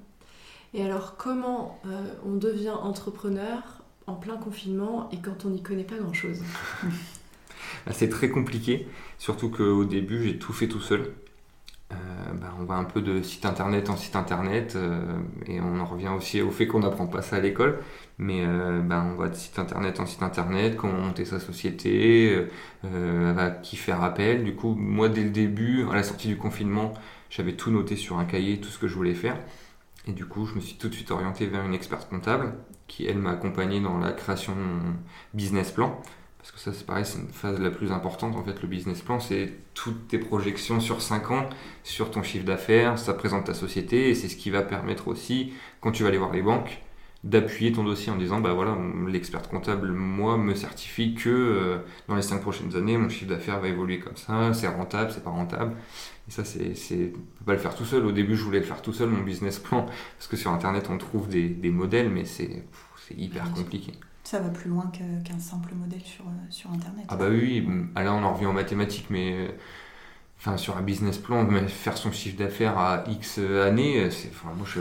Et 0.75 0.85
alors, 0.85 1.17
comment 1.17 1.81
euh, 1.87 2.15
on 2.27 2.37
devient 2.37 2.71
entrepreneur 2.71 3.83
en 4.07 4.15
plein 4.15 4.37
confinement 4.37 5.09
et 5.11 5.19
quand 5.19 5.45
on 5.45 5.51
n'y 5.51 5.63
connaît 5.63 5.85
pas 5.85 5.97
grand-chose? 5.97 6.43
Bah, 7.87 7.93
c'est 7.95 8.09
très 8.09 8.31
compliqué, 8.31 8.89
surtout 9.19 9.51
qu'au 9.51 9.85
début 9.85 10.25
j'ai 10.25 10.39
tout 10.39 10.53
fait 10.55 10.69
tout 10.69 10.81
seul. 10.81 11.13
Euh, 11.91 11.95
bah, 12.35 12.55
on 12.61 12.65
va 12.65 12.75
un 12.75 12.85
peu 12.85 13.01
de 13.01 13.23
site 13.23 13.47
internet 13.47 13.89
en 13.89 13.97
site 13.97 14.15
internet 14.15 14.75
euh, 14.77 15.01
et 15.47 15.59
on 15.61 15.81
en 15.81 15.87
revient 15.87 16.11
aussi 16.11 16.43
au 16.43 16.51
fait 16.51 16.67
qu'on 16.67 16.81
n'apprend 16.81 17.07
pas 17.07 17.23
ça 17.23 17.37
à 17.37 17.41
l'école. 17.41 17.79
Mais 18.19 18.45
euh, 18.45 18.81
bah, 18.81 19.05
on 19.11 19.17
va 19.17 19.29
de 19.29 19.35
site 19.35 19.59
internet 19.59 19.99
en 20.01 20.07
site 20.07 20.23
internet, 20.23 20.77
comment 20.77 20.99
monter 21.01 21.25
sa 21.25 21.41
société, 21.41 22.47
à 22.85 23.51
qui 23.51 23.77
faire 23.77 24.03
appel. 24.03 24.45
Du 24.45 24.55
coup, 24.55 24.75
moi 24.75 25.09
dès 25.09 25.25
le 25.25 25.31
début, 25.31 25.87
à 25.91 25.95
la 25.95 26.03
sortie 26.03 26.29
du 26.29 26.37
confinement, 26.37 26.93
j'avais 27.31 27.55
tout 27.55 27.71
noté 27.71 27.97
sur 27.97 28.19
un 28.19 28.25
cahier, 28.25 28.61
tout 28.61 28.69
ce 28.69 28.79
que 28.79 28.89
je 28.89 28.95
voulais 28.95 29.15
faire. 29.15 29.39
Et 30.07 30.13
du 30.13 30.27
coup, 30.27 30.47
je 30.47 30.55
me 30.55 30.61
suis 30.61 30.77
tout 30.77 30.89
de 30.89 30.95
suite 30.95 31.11
orienté 31.11 31.47
vers 31.47 31.65
une 31.65 31.75
experte 31.75 32.09
comptable 32.09 32.55
qui, 32.87 33.07
elle, 33.07 33.19
m'a 33.19 33.33
accompagné 33.33 33.81
dans 33.81 33.99
la 33.99 34.13
création 34.13 34.55
de 34.55 34.61
mon 34.61 34.95
business 35.35 35.71
plan. 35.71 36.01
Parce 36.39 36.53
que 36.53 36.59
ça, 36.59 36.73
c'est 36.73 36.87
pareil, 36.87 37.05
c'est 37.05 37.19
une 37.19 37.29
phase 37.29 37.61
la 37.61 37.71
plus 37.71 37.91
importante. 37.91 38.37
En 38.37 38.45
fait, 38.45 38.63
le 38.63 38.69
business 38.69 39.03
plan, 39.03 39.21
c'est 39.21 39.53
toutes 39.75 40.09
tes 40.09 40.19
projections 40.19 40.81
sur 40.81 41.03
5 41.03 41.31
ans, 41.33 41.49
sur 41.83 42.11
ton 42.11 42.23
chiffre 42.23 42.45
d'affaires, 42.45 42.99
ça 42.99 43.13
présente 43.15 43.45
ta 43.45 43.55
société, 43.55 44.11
et 44.11 44.15
c'est 44.15 44.29
ce 44.29 44.37
qui 44.37 44.51
va 44.51 44.63
permettre 44.63 45.09
aussi, 45.09 45.53
quand 45.81 45.91
tu 45.91 46.05
vas 46.05 46.11
aller 46.11 46.19
voir 46.19 46.33
les 46.33 46.43
banques, 46.43 46.81
d'appuyer 47.25 47.73
ton 47.73 47.83
dossier 47.83 48.13
en 48.13 48.17
disant, 48.17 48.41
bah 48.41 48.53
voilà, 48.53 48.77
l'expert 49.09 49.43
comptable, 49.49 49.89
moi, 49.91 50.37
me 50.37 50.55
certifie 50.55 51.15
que 51.15 51.29
euh, 51.29 51.79
dans 52.07 52.15
les 52.15 52.23
5 52.23 52.41
prochaines 52.41 52.77
années, 52.77 52.97
mon 52.97 53.09
chiffre 53.09 53.29
d'affaires 53.29 53.61
va 53.61 53.69
évoluer 53.69 53.99
comme 53.99 54.17
ça, 54.17 54.55
c'est 54.55 54.69
rentable, 54.69 55.11
c'est 55.11 55.25
pas 55.25 55.31
rentable. 55.31 55.75
Et 56.29 56.31
ça, 56.31 56.45
c'est, 56.45 56.75
c'est, 56.75 57.13
on 57.15 57.39
peut 57.39 57.45
pas 57.47 57.53
le 57.55 57.59
faire 57.59 57.75
tout 57.75 57.85
seul. 57.85 58.05
Au 58.07 58.13
début, 58.13 58.37
je 58.37 58.45
voulais 58.45 58.61
le 58.61 58.65
faire 58.65 58.83
tout 58.83 58.93
seul, 58.93 59.09
mon 59.09 59.23
business 59.23 59.59
plan, 59.59 59.87
parce 60.17 60.29
que 60.29 60.37
sur 60.37 60.53
Internet, 60.53 60.89
on 60.91 60.99
trouve 60.99 61.29
des, 61.29 61.49
des 61.49 61.71
modèles, 61.71 62.09
mais 62.11 62.25
c'est, 62.25 62.65
hyper 63.17 63.51
compliqué. 63.53 63.93
Ça 64.31 64.41
va 64.41 64.51
plus 64.51 64.69
loin 64.69 64.93
qu'un 64.93 65.39
simple 65.39 65.71
modèle 65.75 66.03
sur, 66.05 66.27
euh, 66.27 66.47
sur 66.51 66.71
Internet. 66.71 67.07
Ah 67.09 67.17
bah 67.17 67.29
oui. 67.31 67.67
Ah 67.95 68.05
là 68.05 68.13
on 68.13 68.23
en 68.23 68.35
revient 68.35 68.45
aux 68.45 68.53
mathématiques, 68.53 69.07
mais 69.09 69.33
euh, 69.33 69.49
enfin 70.39 70.59
sur 70.59 70.77
un 70.77 70.83
business 70.83 71.17
plan, 71.17 71.45
mais 71.45 71.67
faire 71.67 71.97
son 71.97 72.13
chiffre 72.13 72.37
d'affaires 72.37 72.77
à 72.77 73.05
X 73.09 73.39
années, 73.39 74.03
euh, 74.03 74.11
c'est, 74.11 74.29
enfin 74.29 74.55
moi 74.55 74.67
je 74.71 74.81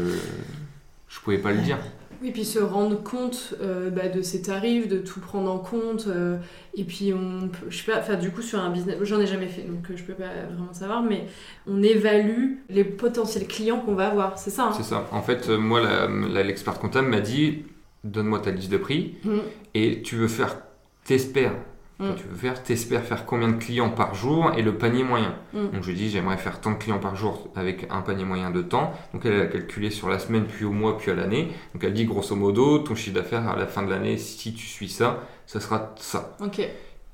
je 1.07 1.19
pouvais 1.21 1.37
pas 1.37 1.53
le 1.53 1.61
dire. 1.61 1.77
Oui, 2.23 2.31
puis 2.31 2.45
se 2.45 2.57
rendre 2.57 3.03
compte 3.03 3.53
euh, 3.61 3.91
bah, 3.91 4.07
de 4.09 4.23
ses 4.23 4.41
tarifs, 4.41 4.87
de 4.87 4.97
tout 4.97 5.19
prendre 5.19 5.51
en 5.51 5.59
compte. 5.59 6.07
euh, 6.07 6.37
et 6.73 6.83
puis, 6.83 7.13
on 7.13 7.47
peut, 7.47 7.67
je 7.69 7.77
sais 7.77 7.91
pas, 7.91 7.99
enfin, 7.99 8.15
du 8.15 8.31
coup, 8.31 8.41
sur 8.41 8.59
un 8.59 8.71
business, 8.71 8.95
j'en 9.03 9.19
ai 9.19 9.27
jamais 9.27 9.47
fait, 9.47 9.61
donc 9.61 9.87
euh, 9.91 9.93
je 9.95 10.01
peux 10.03 10.15
pas 10.15 10.31
vraiment 10.49 10.73
savoir, 10.73 11.03
mais 11.03 11.27
on 11.67 11.83
évalue 11.83 12.53
les 12.69 12.83
potentiels 12.83 13.45
clients 13.45 13.81
qu'on 13.81 13.93
va 13.93 14.07
avoir, 14.07 14.39
c'est 14.39 14.49
ça 14.49 14.63
hein? 14.63 14.71
C'est 14.75 14.81
ça. 14.81 15.05
En 15.11 15.21
fait, 15.21 15.47
moi 15.47 16.07
l'expert 16.43 16.79
comptable 16.79 17.07
m'a 17.07 17.21
dit 17.21 17.65
donne-moi 18.11 18.39
ta 18.39 18.51
liste 18.51 18.71
de 18.71 18.77
prix 18.77 19.15
Mhm. 19.23 19.41
et 19.73 20.01
tu 20.01 20.15
veux 20.15 20.27
faire 20.27 20.57
t'espères 21.05 21.53
Mm. 21.99 22.13
tu 22.15 22.27
veux 22.27 22.35
faire 22.35 22.61
t'espères 22.61 23.01
faire 23.03 23.25
combien 23.25 23.47
de 23.47 23.55
clients 23.57 23.89
par 23.89 24.13
jour 24.13 24.51
et 24.55 24.61
le 24.61 24.75
panier 24.77 25.03
moyen. 25.03 25.33
Mm. 25.53 25.69
Donc 25.73 25.81
je 25.81 25.89
lui 25.89 25.97
dit 25.97 26.11
j'aimerais 26.11 26.37
faire 26.37 26.61
tant 26.61 26.69
de 26.73 26.77
clients 26.77 26.99
par 26.99 27.15
jour 27.15 27.49
avec 27.55 27.87
un 27.89 28.01
panier 28.01 28.23
moyen 28.23 28.51
de 28.51 28.61
temps. 28.61 28.93
Donc 29.15 29.25
elle 29.25 29.41
a 29.41 29.47
calculé 29.47 29.89
sur 29.89 30.07
la 30.07 30.19
semaine, 30.19 30.45
puis 30.45 30.63
au 30.63 30.71
mois, 30.71 30.99
puis 30.99 31.09
à 31.09 31.15
l'année. 31.15 31.47
Donc 31.73 31.83
elle 31.83 31.93
dit 31.93 32.05
grosso 32.05 32.35
modo 32.35 32.77
ton 32.77 32.93
chiffre 32.93 33.15
d'affaires 33.15 33.49
à 33.49 33.55
la 33.55 33.65
fin 33.65 33.81
de 33.81 33.89
l'année, 33.89 34.17
si 34.19 34.53
tu 34.53 34.67
suis 34.67 34.89
ça, 34.89 35.23
ça 35.47 35.59
sera 35.59 35.95
ça. 35.97 36.35
Ok. 36.39 36.61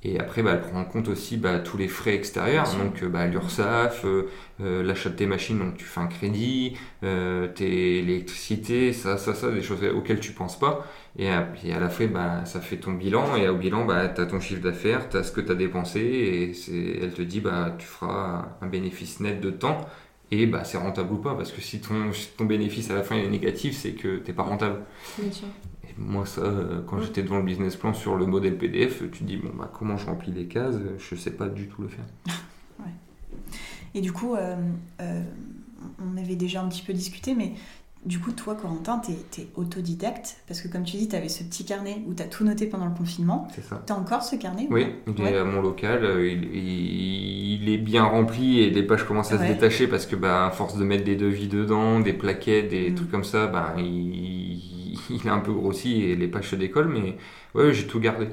Et 0.06 0.20
après, 0.20 0.44
bah, 0.44 0.52
elle 0.54 0.62
prend 0.62 0.82
en 0.82 0.86
compte 0.86 1.08
aussi 1.08 1.38
bah, 1.38 1.60
tous 1.60 1.78
les 1.78 1.88
frais 1.88 2.14
extérieurs, 2.14 2.66
donc 2.78 3.02
euh, 3.04 3.08
bah, 3.10 3.26
l'URSSAF, 3.26 4.04
euh, 4.06 4.30
euh, 4.62 4.84
l'achat 4.84 5.10
de 5.10 5.16
tes 5.16 5.26
machines, 5.28 5.58
donc 5.58 5.78
tu 5.78 5.86
fais 5.86 6.02
un 6.02 6.08
crédit, 6.08 6.76
euh, 7.04 7.48
tes 7.48 8.02
l'électricité, 8.02 8.92
ça, 8.92 9.18
ça, 9.18 9.34
ça, 9.34 9.50
des 9.50 9.62
choses 9.62 9.80
auxquelles 9.96 10.20
tu 10.20 10.34
penses 10.34 10.60
pas. 10.60 10.86
Et, 11.18 11.30
à- 11.30 11.48
la 11.80 11.90
fin, 11.90 12.08
bah, 12.08 12.44
ça 12.46 12.60
fait 12.60 12.78
ton 12.78 12.92
bilan, 12.94 13.36
et 13.38 13.48
au 13.48 13.56
bilan, 13.56 13.86
bah, 13.86 14.10
tu 14.10 14.20
as 14.22 14.26
ton 14.26 14.40
chiffre 14.42 14.62
d'affaires, 14.62 15.08
tu 15.10 15.16
as 15.18 15.24
ce 15.24 15.32
que 15.32 15.40
tu 15.42 15.52
as 15.52 15.56
dépensé, 15.56 16.02
et 16.02 16.54
c'est, 16.54 17.00
elle 17.02 17.14
te 17.14 17.22
dit, 17.22 17.40
bah, 17.40 17.74
tu 17.78 17.86
feras 17.88 18.58
un 18.62 18.68
bénéfice 18.68 19.22
net 19.22 19.40
de 19.40 19.52
temps, 19.52 19.78
et 20.32 20.48
bah, 20.48 20.64
c'est 20.66 20.78
rentable 20.78 21.14
ou 21.14 21.18
pas, 21.18 21.36
parce 21.36 21.52
que 21.54 21.62
si 21.62 21.80
ton, 21.80 22.12
si 22.12 22.30
ton 22.38 22.46
bénéfice 22.46 22.90
à 22.92 22.96
la 22.96 23.04
fin 23.04 23.16
est 23.16 23.28
négatif, 23.30 23.78
c'est 23.78 23.94
que 23.94 24.18
t'es 24.18 24.34
pas 24.34 24.44
rentable. 24.44 24.82
Bien 25.18 25.32
sûr. 25.32 25.48
Moi, 25.98 26.26
ça, 26.26 26.42
euh, 26.42 26.82
quand 26.88 27.00
j'étais 27.00 27.24
devant 27.24 27.38
le 27.38 27.44
business 27.44 27.76
plan 27.76 27.94
sur 27.94 28.16
le 28.16 28.26
modèle 28.26 28.58
PDF, 28.58 29.00
tu 29.12 29.20
te 29.20 29.24
dis, 29.24 29.38
bon, 29.38 29.52
bah, 29.58 29.72
comment 29.74 29.98
je 29.98 30.06
remplis 30.06 30.32
les 30.32 30.48
cases 30.48 30.76
Je 30.98 31.16
sais 31.16 31.32
pas 31.32 31.48
du 31.48 31.68
tout 31.68 31.82
le 31.82 31.88
faire. 31.88 32.06
Et 33.96 34.02
du 34.02 34.12
coup, 34.12 34.36
euh, 34.36 34.56
euh, 35.02 35.24
on 36.00 36.18
avait 36.18 36.36
déjà 36.36 36.62
un 36.62 36.70
petit 36.70 36.82
peu 36.82 36.94
discuté, 36.94 37.36
mais 37.36 37.54
du 38.06 38.20
coup, 38.20 38.32
toi, 38.32 38.56
Corentin, 38.56 39.00
t'es 39.00 39.42
es 39.42 39.48
autodidacte, 39.56 40.38
parce 40.48 40.62
que 40.62 40.68
comme 40.68 40.84
tu 40.84 40.98
dis, 40.98 41.08
t'avais 41.08 41.30
ce 41.30 41.44
petit 41.44 41.66
carnet 41.66 42.02
où 42.08 42.14
t'as 42.14 42.26
tout 42.26 42.44
noté 42.44 42.68
pendant 42.68 42.86
le 42.86 42.94
confinement. 42.94 43.48
C'est 43.56 43.64
ça. 43.64 43.82
T'as 43.86 43.96
encore 43.96 44.24
ce 44.24 44.36
carnet 44.36 44.68
ou 44.70 44.74
Oui, 44.74 44.88
il 45.08 45.24
Ouais. 45.24 45.32
est 45.32 45.38
à 45.38 45.44
mon 45.44 45.62
local, 45.62 46.04
euh, 46.04 46.28
il, 46.30 47.70
est 47.70 47.78
bien 47.78 48.04
rempli 48.04 48.60
et 48.60 48.70
les 48.70 48.84
pages 48.84 49.06
commencent 49.06 49.32
à 49.32 49.38
Ouais. 49.38 49.48
se 49.48 49.54
détacher 49.54 49.88
parce 49.88 50.06
que, 50.06 50.16
bah, 50.16 50.48
à 50.48 50.52
force 50.52 50.78
de 50.78 50.84
mettre 50.84 51.04
des 51.06 51.16
devis 51.16 51.48
dedans, 51.48 52.00
des 52.00 52.14
plaquettes, 52.14 52.70
des 52.70 52.90
Mm. 52.92 52.96
trucs 52.96 53.12
comme 53.12 53.24
ça, 53.24 53.48
bah, 53.48 53.74
il, 53.78 54.98
il 55.10 55.28
a 55.30 55.34
un 55.34 55.40
peu 55.40 55.54
grossi 55.54 56.04
et 56.04 56.16
les 56.16 56.28
pages 56.28 56.50
se 56.50 56.56
décollent, 56.56 56.90
mais 56.90 57.18
ouais, 57.56 57.74
j'ai 57.74 57.88
tout 57.88 58.00
gardé. 58.00 58.28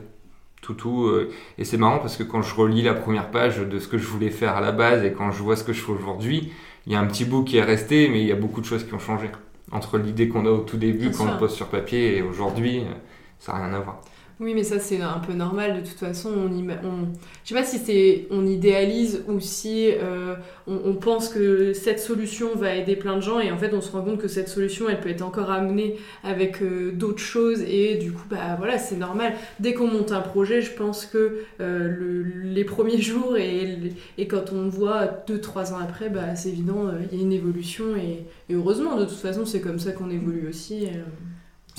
Tout, 0.62 0.74
tout. 0.74 1.04
euh, 1.06 1.30
et 1.58 1.64
c'est 1.64 1.78
marrant 1.78 1.98
parce 2.00 2.16
que 2.16 2.22
quand 2.22 2.42
je 2.42 2.54
relis 2.54 2.82
la 2.82 2.94
première 2.94 3.30
page 3.30 3.58
de 3.60 3.78
ce 3.78 3.88
que 3.88 3.98
je 3.98 4.06
voulais 4.06 4.30
faire 4.30 4.56
à 4.56 4.60
la 4.60 4.72
base 4.72 5.04
et 5.04 5.12
quand 5.12 5.30
je 5.32 5.42
vois 5.42 5.56
ce 5.56 5.64
que 5.64 5.72
je 5.72 5.80
fais 5.80 5.92
aujourd'hui, 5.92 6.52
il 6.86 6.92
y 6.92 6.96
a 6.96 7.00
un 7.00 7.06
petit 7.06 7.24
bout 7.24 7.44
qui 7.44 7.56
est 7.58 7.62
resté, 7.62 8.08
mais 8.08 8.20
il 8.20 8.26
y 8.26 8.32
a 8.32 8.36
beaucoup 8.36 8.60
de 8.60 8.66
choses 8.66 8.84
qui 8.84 8.92
ont 8.94 8.98
changé. 8.98 9.30
Entre 9.72 9.98
l'idée 9.98 10.28
qu'on 10.28 10.46
a 10.46 10.50
au 10.50 10.58
tout 10.58 10.76
début, 10.76 11.08
Bien 11.08 11.10
quand 11.10 11.24
on 11.24 11.26
sûr. 11.26 11.32
le 11.34 11.38
pose 11.38 11.54
sur 11.54 11.68
papier, 11.68 12.16
et 12.18 12.22
aujourd'hui, 12.22 12.80
euh, 12.80 12.92
ça 13.38 13.52
n'a 13.52 13.66
rien 13.66 13.74
à 13.74 13.80
voir. 13.80 14.00
Oui, 14.40 14.54
mais 14.54 14.64
ça 14.64 14.78
c'est 14.78 15.02
un 15.02 15.18
peu 15.18 15.34
normal. 15.34 15.82
De 15.82 15.86
toute 15.86 15.98
façon, 15.98 16.30
on, 16.34 16.48
ima- 16.48 16.80
on... 16.82 17.12
je 17.44 17.48
sais 17.50 17.54
pas 17.54 17.62
si 17.62 17.76
c'est 17.76 18.26
on 18.30 18.46
idéalise 18.46 19.22
ou 19.28 19.38
si 19.38 19.90
euh, 19.92 20.34
on, 20.66 20.94
pense 20.94 21.28
que 21.28 21.74
cette 21.74 22.00
solution 22.00 22.54
va 22.54 22.74
aider 22.74 22.96
plein 22.96 23.16
de 23.16 23.20
gens 23.20 23.38
et 23.38 23.50
en 23.52 23.58
fait 23.58 23.74
on 23.74 23.82
se 23.82 23.92
rend 23.92 24.00
compte 24.02 24.18
que 24.18 24.28
cette 24.28 24.48
solution 24.48 24.88
elle 24.88 24.98
peut 25.00 25.10
être 25.10 25.20
encore 25.20 25.50
amenée 25.50 25.96
avec 26.24 26.62
euh, 26.62 26.90
d'autres 26.92 27.18
choses 27.22 27.60
et 27.68 27.96
du 27.96 28.12
coup 28.12 28.22
bah 28.30 28.54
voilà 28.56 28.78
c'est 28.78 28.96
normal. 28.96 29.34
Dès 29.58 29.74
qu'on 29.74 29.88
monte 29.88 30.10
un 30.10 30.22
projet, 30.22 30.62
je 30.62 30.72
pense 30.72 31.04
que 31.04 31.40
euh, 31.60 31.88
le- 31.90 32.22
les 32.44 32.64
premiers 32.64 33.00
jours 33.02 33.36
et, 33.36 33.78
et 34.16 34.26
quand 34.26 34.52
on 34.54 34.68
voit 34.70 35.06
deux 35.26 35.40
trois 35.42 35.74
ans 35.74 35.78
après, 35.82 36.08
bah 36.08 36.34
c'est 36.34 36.48
évident 36.48 36.90
il 37.12 37.18
y 37.18 37.20
a 37.20 37.24
une 37.24 37.32
évolution 37.34 37.94
et, 37.94 38.24
heureusement 38.54 38.96
de 38.96 39.04
toute 39.04 39.18
façon 39.18 39.44
c'est 39.44 39.60
comme 39.60 39.78
ça 39.78 39.92
qu'on 39.92 40.08
évolue 40.10 40.48
aussi. 40.48 40.86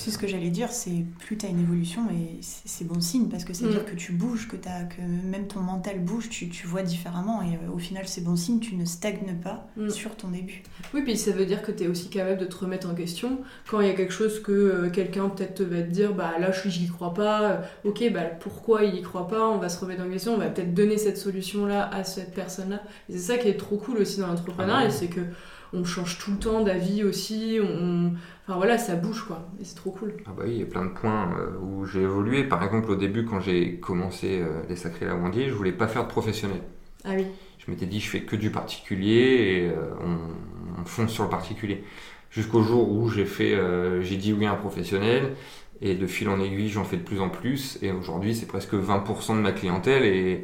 C'est 0.04 0.10
ce 0.10 0.18
que 0.18 0.26
j'allais 0.28 0.50
dire, 0.50 0.72
c'est 0.72 1.06
plus 1.20 1.38
tu 1.38 1.46
as 1.46 1.50
une 1.50 1.60
évolution 1.60 2.02
et 2.10 2.40
c'est 2.42 2.88
bon 2.88 3.00
signe 3.02 3.28
parce 3.30 3.46
que 3.46 3.54
c'est 3.54 3.66
Mm. 3.66 3.70
dire 3.70 3.86
que 3.86 3.96
tu 3.96 4.14
bouges, 4.14 4.48
que, 4.48 4.56
as, 4.68 4.86
que 4.86 5.02
même 5.02 5.46
ton 5.48 5.60
mental 5.60 6.00
bouge, 6.00 6.28
tu, 6.30 6.50
tu 6.50 6.66
vois 6.66 6.82
différemment 6.82 7.44
et 7.44 7.56
euh, 7.56 7.72
au 7.72 7.78
final 7.78 8.08
c'est 8.08 8.22
bon 8.22 8.36
signe, 8.36 8.60
tu 8.60 8.76
ne 8.76 8.86
stagnes 8.86 9.36
pas 9.44 9.68
Mm. 9.78 9.90
sur 9.92 10.16
ton 10.16 10.30
début. 10.30 10.64
Oui, 10.96 11.04
puis 11.04 11.16
ça 11.18 11.32
veut 11.32 11.46
dire 11.46 11.62
que 11.62 11.72
tu 11.72 11.84
es 11.84 11.88
aussi 11.88 12.10
capable 12.10 12.40
de 12.40 12.46
te 12.46 12.56
remettre 12.58 12.90
en 12.90 12.96
question. 12.96 13.42
Quand 13.70 13.80
il 13.80 13.88
y 13.88 13.90
a 13.92 13.94
quelque 13.94 14.14
chose 14.14 14.42
que 14.42 14.52
euh, 14.52 14.90
quelqu'un 14.90 15.30
peut-être 15.30 15.62
va 15.62 15.82
te 15.84 15.92
dire, 15.92 16.14
bah 16.16 16.32
là 16.40 16.52
je 16.52 16.68
j'y 16.68 16.88
crois 16.88 17.14
pas, 17.14 17.42
euh, 17.52 17.58
ok, 17.84 18.12
bah 18.12 18.24
pourquoi 18.40 18.84
il 18.86 18.96
y 18.96 19.02
croit 19.04 19.28
pas, 19.28 19.48
on 19.50 19.60
va 19.60 19.70
se 19.70 19.80
remettre 19.80 20.02
en 20.04 20.10
question, 20.10 20.34
on 20.34 20.38
va 20.40 20.48
peut-être 20.50 20.74
donner 20.74 20.98
cette 20.98 21.18
solution-là 21.20 21.88
à 21.94 22.04
cette 22.04 22.34
personne-là. 22.34 22.82
Et 23.08 23.14
c'est 23.14 23.34
ça 23.34 23.38
qui 23.38 23.48
est 23.50 23.58
trop 23.58 23.78
cool 23.78 23.98
aussi 24.00 24.20
dans 24.20 24.28
l'entrepreneuriat, 24.28 24.80
Ah 24.82 24.86
ouais. 24.86 24.90
c'est 24.92 25.08
que 25.10 25.22
on 25.74 25.84
change 25.84 26.18
tout 26.18 26.32
le 26.32 26.38
temps 26.38 26.62
d'avis 26.62 27.04
aussi, 27.04 27.60
on... 27.62 28.14
enfin 28.44 28.58
voilà, 28.58 28.78
ça 28.78 28.96
bouge 28.96 29.24
quoi, 29.24 29.48
et 29.60 29.64
c'est 29.64 29.76
trop 29.76 29.92
cool. 29.92 30.14
Ah 30.26 30.32
bah 30.36 30.44
oui, 30.46 30.54
il 30.54 30.60
y 30.60 30.64
a 30.64 30.66
plein 30.66 30.86
de 30.86 30.92
points 30.92 31.34
euh, 31.40 31.58
où 31.62 31.86
j'ai 31.86 32.02
évolué. 32.02 32.44
Par 32.44 32.64
exemple, 32.64 32.92
au 32.92 32.96
début, 32.96 33.26
quand 33.26 33.40
j'ai 33.40 33.80
commencé 33.80 34.40
euh, 34.42 34.62
les 34.70 34.76
Sacrés 34.76 35.06
Lavandiers, 35.06 35.48
je 35.50 35.54
voulais 35.54 35.72
pas 35.72 35.88
faire 35.88 36.04
de 36.04 36.10
professionnel. 36.10 36.62
Ah 37.04 37.12
oui. 37.16 37.26
Je 37.58 37.72
m'étais 37.72 37.86
dit, 37.86 38.00
je 38.00 38.10
fais 38.10 38.22
que 38.22 38.36
du 38.36 38.52
particulier 38.52 39.14
et 39.14 39.70
euh, 39.70 39.94
on, 40.04 40.82
on 40.82 40.86
fonce 40.86 41.12
sur 41.12 41.24
le 41.24 41.30
particulier. 41.30 41.84
Jusqu'au 42.32 42.64
jour 42.64 42.92
où 42.92 43.10
j'ai 43.10 43.26
fait, 43.26 43.58
j'ai 44.02 44.16
dit 44.16 44.32
oui 44.32 44.46
à 44.46 44.54
un 44.54 44.56
professionnel 44.56 45.36
et 45.82 45.96
de 45.96 46.08
fil 46.08 46.30
en 46.30 46.40
aiguille, 46.40 46.70
j'en 46.70 46.86
fais 46.86 46.96
de 46.96 47.02
plus 47.04 47.20
en 47.20 47.28
plus. 47.28 47.78
Et 47.82 47.92
aujourd'hui, 47.92 48.34
c'est 48.34 48.46
presque 48.46 48.74
20% 48.74 49.36
de 49.36 49.42
ma 49.42 49.52
clientèle 49.52 50.06
et 50.06 50.44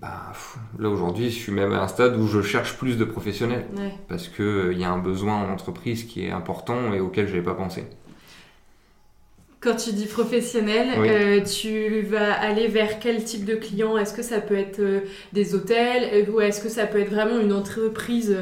bah, 0.00 0.32
là 0.78 0.88
aujourd'hui, 0.88 1.30
je 1.30 1.36
suis 1.38 1.52
même 1.52 1.72
à 1.72 1.82
un 1.82 1.88
stade 1.88 2.16
où 2.16 2.26
je 2.28 2.40
cherche 2.42 2.76
plus 2.76 2.96
de 2.96 3.04
professionnels 3.04 3.66
Ouais. 3.76 3.92
parce 4.08 4.28
que 4.28 4.42
euh, 4.42 4.72
y 4.74 4.84
a 4.84 4.90
un 4.90 4.98
besoin 4.98 5.34
en 5.36 5.50
entreprise 5.52 6.04
qui 6.04 6.24
est 6.26 6.30
important 6.30 6.92
et 6.94 7.00
auquel 7.00 7.26
je 7.26 7.32
n'avais 7.32 7.44
pas 7.44 7.54
pensé. 7.54 7.84
Quand 9.60 9.74
tu 9.74 9.92
dis 9.92 10.06
professionnel, 10.06 10.86
Oui. 11.00 11.08
euh, 11.10 11.40
tu 11.42 12.02
vas 12.02 12.32
aller 12.40 12.68
vers 12.68 13.00
quel 13.00 13.24
type 13.24 13.44
de 13.44 13.56
client? 13.56 13.98
Est-ce 13.98 14.14
que 14.14 14.22
ça 14.22 14.40
peut 14.40 14.56
être 14.56 14.78
euh, 14.78 15.00
des 15.32 15.56
hôtels? 15.56 16.30
Ou 16.30 16.40
est-ce 16.40 16.60
que 16.62 16.68
ça 16.68 16.86
peut 16.86 17.00
être 17.00 17.10
vraiment 17.10 17.40
une 17.40 17.52
entreprise 17.52 18.36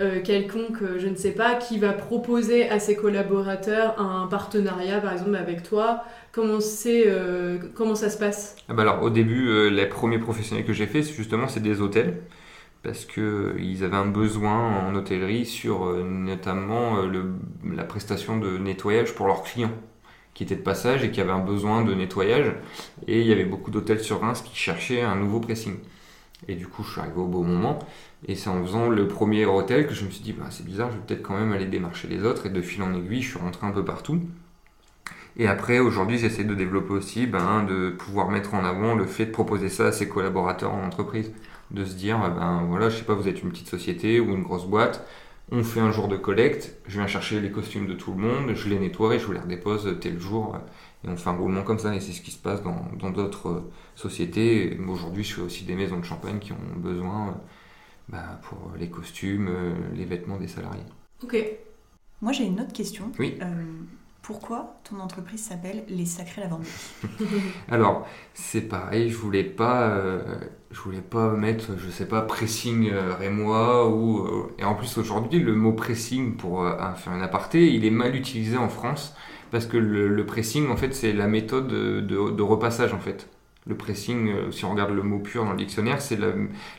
euh, 0.00 0.20
quelconque, 0.22 0.82
euh, 0.82 0.98
je 0.98 1.08
ne 1.08 1.14
sais 1.14 1.32
pas, 1.32 1.54
qui 1.54 1.78
va 1.78 1.92
proposer 1.92 2.68
à 2.68 2.78
ses 2.78 2.96
collaborateurs 2.96 4.00
un 4.00 4.26
partenariat, 4.26 5.00
par 5.00 5.12
exemple 5.12 5.36
avec 5.36 5.62
toi. 5.62 6.04
Comment 6.32 6.58
euh, 6.86 7.58
comment 7.74 7.94
ça 7.94 8.10
se 8.10 8.18
passe? 8.18 8.56
Ah 8.68 8.74
bah 8.74 8.82
alors 8.82 9.02
au 9.02 9.10
début, 9.10 9.70
les 9.70 9.86
premiers 9.86 10.18
professionnels 10.18 10.64
que 10.64 10.72
j'ai 10.72 10.86
fait, 10.86 11.02
c'est 11.02 11.14
justement 11.14 11.48
c'est 11.48 11.62
des 11.62 11.80
hôtels. 11.80 12.22
Parce 12.82 13.06
que 13.06 13.20
euh, 13.20 13.54
ils 13.58 13.82
avaient 13.82 13.96
un 13.96 14.06
besoin 14.06 14.86
en 14.86 14.94
hôtellerie 14.94 15.46
sur 15.46 15.86
notamment 16.04 16.98
la 17.64 17.84
prestation 17.84 18.38
de 18.38 18.58
nettoyage 18.58 19.14
pour 19.14 19.26
leurs 19.26 19.42
clients 19.42 19.72
qui 20.34 20.42
étaient 20.42 20.56
de 20.56 20.62
passage 20.62 21.04
et 21.04 21.10
qui 21.10 21.20
avaient 21.20 21.30
un 21.30 21.38
besoin 21.38 21.84
de 21.84 21.94
nettoyage. 21.94 22.52
Et 23.06 23.20
il 23.20 23.26
y 23.26 23.32
avait 23.32 23.44
beaucoup 23.44 23.70
d'hôtels 23.70 24.00
sur 24.00 24.20
Reims 24.20 24.42
qui 24.42 24.56
cherchaient 24.56 25.00
un 25.00 25.14
nouveau 25.14 25.40
pressing. 25.40 25.76
Et 26.48 26.54
du 26.54 26.66
coup, 26.66 26.82
je 26.82 26.92
suis 26.92 27.00
arrivé 27.00 27.16
au 27.16 27.26
bon 27.26 27.42
moment 27.42 27.78
et 28.26 28.34
c'est 28.34 28.48
en 28.48 28.62
faisant 28.62 28.88
le 28.88 29.08
premier 29.08 29.46
hôtel 29.46 29.86
que 29.86 29.94
je 29.94 30.04
me 30.04 30.10
suis 30.10 30.22
dit 30.22 30.32
bah, 30.32 30.46
c'est 30.50 30.64
bizarre, 30.64 30.90
je 30.90 30.96
vais 30.96 31.02
peut-être 31.06 31.22
quand 31.22 31.36
même 31.36 31.52
aller 31.52 31.66
démarcher 31.66 32.08
les 32.08 32.22
autres 32.24 32.46
et 32.46 32.50
de 32.50 32.62
fil 32.62 32.82
en 32.82 32.94
aiguille, 32.94 33.22
je 33.22 33.30
suis 33.30 33.38
rentré 33.38 33.66
un 33.66 33.70
peu 33.70 33.84
partout. 33.84 34.20
Et 35.36 35.48
après, 35.48 35.80
aujourd'hui, 35.80 36.18
j'essaie 36.18 36.44
de 36.44 36.54
développer 36.54 36.92
aussi, 36.92 37.26
ben, 37.26 37.64
de 37.64 37.90
pouvoir 37.90 38.30
mettre 38.30 38.54
en 38.54 38.64
avant 38.64 38.94
le 38.94 39.04
fait 39.04 39.26
de 39.26 39.30
proposer 39.32 39.68
ça 39.68 39.86
à 39.86 39.92
ses 39.92 40.08
collaborateurs 40.08 40.72
en 40.72 40.84
entreprise. 40.84 41.32
De 41.70 41.84
se 41.84 41.94
dire, 41.94 42.18
ben 42.18 42.62
voilà, 42.68 42.88
je 42.88 42.98
sais 42.98 43.04
pas, 43.04 43.14
vous 43.14 43.26
êtes 43.26 43.42
une 43.42 43.50
petite 43.50 43.68
société 43.68 44.20
ou 44.20 44.30
une 44.34 44.42
grosse 44.42 44.66
boîte, 44.66 45.04
on 45.50 45.62
fait 45.64 45.80
un 45.80 45.90
jour 45.90 46.08
de 46.08 46.16
collecte, 46.16 46.76
je 46.86 46.98
viens 46.98 47.06
chercher 47.06 47.40
les 47.40 47.50
costumes 47.50 47.86
de 47.86 47.94
tout 47.94 48.12
le 48.12 48.18
monde, 48.18 48.54
je 48.54 48.68
les 48.68 48.78
nettoie 48.78 49.14
et 49.14 49.18
je 49.18 49.26
vous 49.26 49.32
les 49.32 49.40
redépose 49.40 49.96
tel 50.00 50.20
jour. 50.20 50.56
Et 51.04 51.08
on 51.08 51.16
fait 51.16 51.30
un 51.30 51.36
roulement 51.36 51.62
comme 51.62 51.78
ça, 51.78 51.94
et 51.94 52.00
c'est 52.00 52.12
ce 52.12 52.20
qui 52.22 52.30
se 52.30 52.38
passe 52.38 52.62
dans 52.62 53.10
d'autres 53.10 53.48
euh, 53.48 53.72
sociétés. 53.94 54.78
Aujourd'hui, 54.88 55.24
je 55.24 55.34
fais 55.34 55.42
aussi 55.42 55.64
des 55.64 55.74
maisons 55.74 55.98
de 55.98 56.04
champagne 56.04 56.38
qui 56.38 56.52
ont 56.52 56.76
besoin 56.76 57.28
euh, 57.28 57.32
ben, 58.08 58.38
pour 58.42 58.72
les 58.78 58.90
costumes, 58.90 59.48
euh, 59.48 59.74
les 59.94 60.04
vêtements 60.04 60.38
des 60.38 60.48
salariés. 60.48 60.84
Ok. 61.22 61.36
Moi, 62.20 62.32
j'ai 62.32 62.44
une 62.44 62.60
autre 62.60 62.72
question. 62.72 63.12
Oui. 63.18 63.38
Euh, 63.42 63.46
pourquoi 64.22 64.80
ton 64.84 65.00
entreprise 65.00 65.44
s'appelle 65.44 65.84
Les 65.88 66.06
Sacrés 66.06 66.40
Lavandiers 66.40 66.70
Alors, 67.70 68.06
c'est 68.32 68.62
pareil, 68.62 69.10
je 69.10 69.16
voulais 69.16 69.44
pas, 69.44 69.90
euh, 69.90 70.38
je 70.70 70.80
voulais 70.80 71.02
pas 71.02 71.30
mettre, 71.32 71.76
je 71.78 71.90
sais 71.90 72.06
pas, 72.08 72.22
pressing 72.22 72.90
euh, 72.90 73.14
rémois 73.14 73.88
ou. 73.90 74.20
euh, 74.26 74.54
et 74.58 74.64
en 74.64 74.74
plus, 74.74 74.96
aujourd'hui, 74.98 75.40
le 75.40 75.54
mot 75.54 75.72
pressing, 75.72 76.36
pour 76.36 76.62
euh, 76.64 76.94
faire 76.94 77.12
un 77.12 77.20
aparté, 77.20 77.72
il 77.74 77.84
est 77.84 77.90
mal 77.90 78.16
utilisé 78.16 78.56
en 78.56 78.68
France 78.68 79.14
parce 79.50 79.66
que 79.66 79.76
le, 79.76 80.08
le 80.08 80.26
pressing, 80.26 80.68
en 80.68 80.76
fait, 80.76 80.94
c'est 80.94 81.12
la 81.12 81.26
méthode 81.26 81.68
de, 81.68 82.00
de 82.00 82.42
repassage, 82.42 82.92
en 82.92 83.00
fait. 83.00 83.28
Le 83.66 83.76
pressing, 83.76 84.28
euh, 84.28 84.50
si 84.50 84.64
on 84.64 84.70
regarde 84.72 84.92
le 84.92 85.02
mot 85.02 85.20
pur 85.20 85.44
dans 85.44 85.52
le 85.52 85.56
dictionnaire, 85.56 86.02
c'est 86.02 86.16
la, 86.16 86.28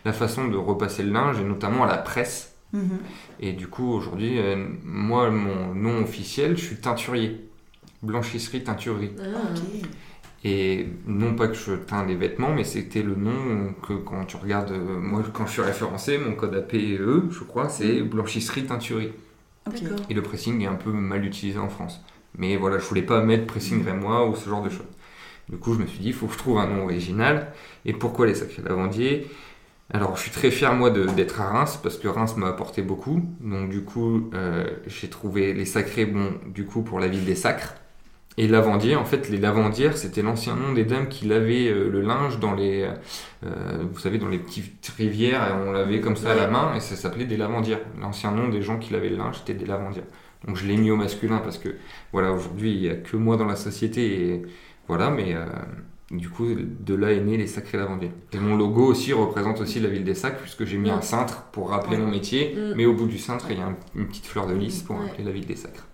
la 0.05 0.13
façon 0.13 0.47
de 0.47 0.57
repasser 0.57 1.03
le 1.03 1.11
linge 1.11 1.39
et 1.39 1.43
notamment 1.43 1.83
à 1.83 1.87
la 1.87 1.97
presse. 1.97 2.55
Mhm. 2.73 2.99
Et 3.39 3.53
du 3.53 3.67
coup, 3.67 3.91
aujourd'hui, 3.91 4.37
euh, 4.39 4.67
moi, 4.83 5.31
mon 5.31 5.73
nom 5.73 6.03
officiel, 6.03 6.57
je 6.57 6.63
suis 6.63 6.75
teinturier. 6.75 7.49
Blanchisserie, 8.03 8.63
teinturerie. 8.63 9.11
Ah. 9.19 9.23
Ok. 9.55 9.87
Et 10.47 10.89
non 11.07 11.33
pas 11.33 11.47
que 11.47 11.55
je 11.55 11.73
teins 11.73 12.05
les 12.05 12.13
vêtements, 12.13 12.53
mais 12.53 12.63
c'était 12.63 13.01
le 13.01 13.15
nom 13.15 13.73
que 13.81 13.93
quand 13.93 14.25
tu 14.25 14.35
regardes, 14.35 14.73
euh, 14.73 14.99
moi 14.99 15.23
quand 15.33 15.47
je 15.47 15.53
suis 15.53 15.61
référencé, 15.63 16.19
mon 16.19 16.35
code 16.35 16.53
APE, 16.53 16.75
je 17.31 17.43
crois, 17.47 17.67
c'est 17.67 18.03
blanchisserie 18.03 18.65
teinturerie. 18.65 19.11
Ok. 19.65 19.81
D'accord. 19.81 19.97
Et 20.07 20.13
le 20.13 20.21
pressing 20.21 20.61
est 20.61 20.67
un 20.67 20.75
peu 20.75 20.91
mal 20.91 21.25
utilisé 21.25 21.57
en 21.57 21.69
France. 21.69 21.99
Mais 22.37 22.57
voilà, 22.57 22.77
je 22.79 22.85
voulais 22.85 23.01
pas 23.01 23.21
mettre 23.21 23.45
pressing 23.45 23.83
rémois 23.83 24.27
ou 24.27 24.35
ce 24.35 24.49
genre 24.49 24.63
de 24.63 24.69
choses. 24.69 24.85
Du 25.49 25.57
coup, 25.57 25.73
je 25.73 25.79
me 25.79 25.85
suis 25.85 25.99
dit, 25.99 26.07
il 26.07 26.13
faut 26.13 26.27
que 26.27 26.33
je 26.33 26.37
trouve 26.37 26.57
un 26.57 26.67
nom 26.67 26.83
original. 26.83 27.51
Et 27.85 27.93
pourquoi 27.93 28.25
les 28.25 28.35
sacrés 28.35 28.63
lavandiers? 28.63 29.27
Alors, 29.93 30.15
je 30.15 30.23
suis 30.23 30.31
très 30.31 30.49
fier, 30.49 30.73
moi, 30.73 30.89
d'être 30.89 31.39
à 31.39 31.49
Reims, 31.49 31.79
parce 31.81 31.97
que 31.97 32.07
Reims 32.07 32.35
m'a 32.37 32.47
apporté 32.47 32.81
beaucoup. 32.81 33.21
Donc, 33.39 33.69
du 33.69 33.83
coup, 33.83 34.31
euh, 34.33 34.65
j'ai 34.87 35.09
trouvé 35.09 35.53
les 35.53 35.65
sacrés, 35.65 36.05
bon, 36.07 36.33
du 36.47 36.65
coup, 36.65 36.81
pour 36.81 36.99
la 36.99 37.07
ville 37.07 37.23
des 37.23 37.35
sacres. 37.35 37.75
Et 38.37 38.47
lavandier, 38.47 38.95
en 38.95 39.05
fait, 39.05 39.29
les 39.29 39.37
lavandières, 39.37 39.95
c'était 39.95 40.23
l'ancien 40.23 40.55
nom 40.55 40.73
des 40.73 40.83
dames 40.83 41.07
qui 41.07 41.25
lavaient 41.25 41.69
euh, 41.69 41.89
le 41.89 42.01
linge 42.01 42.39
dans 42.39 42.53
les, 42.53 42.89
euh, 43.45 43.83
vous 43.89 43.99
savez, 43.99 44.17
dans 44.17 44.27
les 44.27 44.39
petites 44.39 44.91
rivières, 44.97 45.47
et 45.47 45.51
on 45.53 45.71
lavait 45.71 46.01
comme 46.01 46.17
ça 46.17 46.31
à 46.31 46.35
la 46.35 46.47
main, 46.47 46.73
et 46.75 46.79
ça 46.79 46.95
s'appelait 46.95 47.25
des 47.25 47.37
lavandières. 47.37 47.79
L'ancien 48.01 48.31
nom 48.31 48.49
des 48.49 48.63
gens 48.63 48.77
qui 48.79 48.91
lavaient 48.91 49.09
le 49.09 49.17
linge, 49.17 49.37
c'était 49.37 49.53
des 49.53 49.65
lavandières. 49.65 50.03
Donc 50.45 50.57
je 50.57 50.65
l'ai 50.67 50.77
mis 50.77 50.91
au 50.91 50.95
masculin 50.95 51.39
parce 51.39 51.57
que, 51.57 51.69
voilà, 52.11 52.31
aujourd'hui, 52.31 52.73
il 52.75 52.81
n'y 52.81 52.89
a 52.89 52.95
que 52.95 53.17
moi 53.17 53.35
dans 53.37 53.45
la 53.45 53.55
société, 53.55 54.29
et 54.29 54.41
voilà, 54.87 55.09
mais 55.09 55.33
euh, 55.35 55.45
du 56.11 56.29
coup, 56.29 56.45
de 56.55 56.93
là 56.93 57.11
est 57.13 57.19
né 57.21 57.35
les 57.37 57.47
sacrés 57.47 57.77
lavandiers. 57.79 58.11
Et 58.31 58.37
mon 58.37 58.55
logo 58.55 58.85
aussi 58.85 59.11
représente 59.13 59.59
aussi 59.61 59.79
la 59.79 59.89
ville 59.89 60.03
des 60.03 60.13
sacs, 60.13 60.39
puisque 60.39 60.65
j'ai 60.65 60.77
mis 60.77 60.89
Mm. 60.91 60.93
un 60.93 61.01
cintre 61.01 61.43
pour 61.51 61.69
rappeler 61.71 61.97
mon 61.97 62.07
métier, 62.07 62.53
Mm. 62.55 62.73
mais 62.75 62.85
au 62.85 62.93
bout 62.93 63.07
du 63.07 63.17
cintre, 63.17 63.47
il 63.49 63.57
y 63.57 63.61
a 63.61 63.65
un- 63.67 63.77
une 63.95 64.07
petite 64.07 64.27
fleur 64.27 64.45
de 64.45 64.53
lys 64.53 64.83
pour 64.83 64.97
Ouais. 64.97 65.07
rappeler 65.07 65.23
la 65.23 65.31
ville 65.31 65.47
des 65.47 65.55
sacres. 65.55 65.87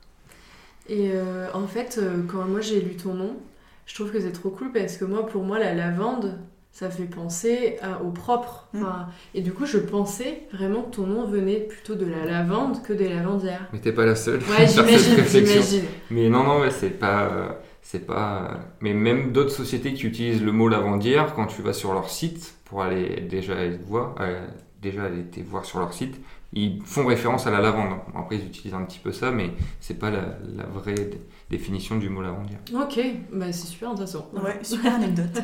Et 0.89 1.11
euh, 1.13 1.47
en 1.53 1.67
fait, 1.67 1.97
euh, 2.01 2.23
quand 2.27 2.45
moi 2.45 2.59
j'ai 2.59 2.81
lu 2.81 2.95
ton 2.95 3.13
nom, 3.13 3.37
je 3.85 3.95
trouve 3.95 4.11
que 4.11 4.19
c'est 4.19 4.31
trop 4.33 4.49
cool 4.49 4.71
parce 4.73 4.97
que 4.97 5.05
moi, 5.05 5.25
pour 5.25 5.43
moi, 5.43 5.59
la 5.59 5.73
lavande, 5.73 6.37
ça 6.71 6.89
fait 6.89 7.03
penser 7.05 7.77
à- 7.81 8.01
au 8.01 8.11
propre. 8.11 8.67
Mm. 8.73 8.77
Enfin, 8.83 9.07
Et 9.35 9.41
du 9.41 9.51
coup, 9.53 9.65
je 9.65 9.77
pensais 9.77 10.43
vraiment 10.53 10.83
que 10.83 10.95
ton 10.95 11.05
nom 11.07 11.25
venait 11.25 11.59
plutôt 11.59 11.95
de 11.95 12.05
la 12.05 12.25
lavande 12.25 12.81
que 12.81 12.93
des 12.93 13.09
lavandières. 13.09 13.67
Mais 13.73 13.79
t'es 13.79 13.91
pas 13.91 14.05
la 14.05 14.15
seule. 14.15 14.39
Ouais, 14.39 14.63
à 14.63 14.67
faire 14.67 14.99
cette 14.99 15.45
j'imagine. 15.47 15.83
Mais 16.09 16.29
non, 16.29 16.43
non, 16.43 16.61
c'est 16.69 16.97
pas, 16.99 17.23
euh, 17.23 17.49
c'est 17.81 18.05
pas. 18.05 18.51
euh, 18.51 18.57
Mais 18.81 18.93
même 18.93 19.31
d'autres 19.31 19.51
sociétés 19.51 19.93
qui 19.93 20.05
utilisent 20.07 20.43
le 20.43 20.51
mot 20.51 20.67
lavandière, 20.69 21.33
quand 21.35 21.47
tu 21.47 21.61
vas 21.61 21.73
sur 21.73 21.93
leur 21.93 22.09
site 22.09 22.55
pour 22.65 22.81
aller 22.83 23.21
déjà 23.29 23.57
aller 23.57 23.77
te 23.77 23.85
voir, 23.85 24.15
euh, 24.21 24.45
déjà 24.81 25.03
aller 25.03 25.23
te 25.23 25.39
voir 25.41 25.65
sur 25.65 25.79
leur 25.79 25.93
site, 25.93 26.19
ils 26.53 26.81
font 26.83 27.05
référence 27.05 27.47
à 27.47 27.51
la 27.51 27.61
lavande. 27.61 27.93
Après, 28.15 28.35
ils 28.37 28.45
utilisent 28.45 28.73
un 28.73 28.83
petit 28.83 28.99
peu 28.99 29.11
ça, 29.11 29.31
mais 29.31 29.51
c'est 29.79 29.97
pas 29.99 30.09
la, 30.09 30.37
la 30.55 30.65
vraie 30.65 30.93
dé- 30.95 31.21
définition 31.49 31.97
du 31.97 32.09
mot 32.09 32.21
lavandière. 32.21 32.59
Ok, 32.73 32.99
bah 33.33 33.51
c'est 33.51 33.67
super 33.67 33.89
intéressant. 33.91 34.27
Ouais, 34.33 34.59
super 34.63 34.95
anecdote. 34.95 35.41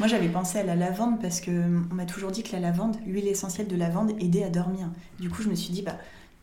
Moi, 0.00 0.08
j'avais 0.08 0.28
pensé 0.28 0.58
à 0.58 0.64
la 0.64 0.74
lavande 0.76 1.20
parce 1.20 1.40
que 1.40 1.50
hum, 1.50 1.88
on 1.90 1.94
m'a 1.94 2.04
toujours 2.06 2.30
dit 2.30 2.42
que 2.42 2.52
la 2.52 2.60
lavande, 2.60 2.96
l'huile 3.06 3.28
essentielle 3.28 3.68
de 3.68 3.76
lavande, 3.76 4.12
aidait 4.20 4.44
à 4.44 4.50
dormir. 4.50 4.88
Du 5.20 5.30
coup, 5.30 5.42
je 5.42 5.48
me 5.48 5.54
suis 5.54 5.72
dit, 5.72 5.82
bah, 5.82 5.96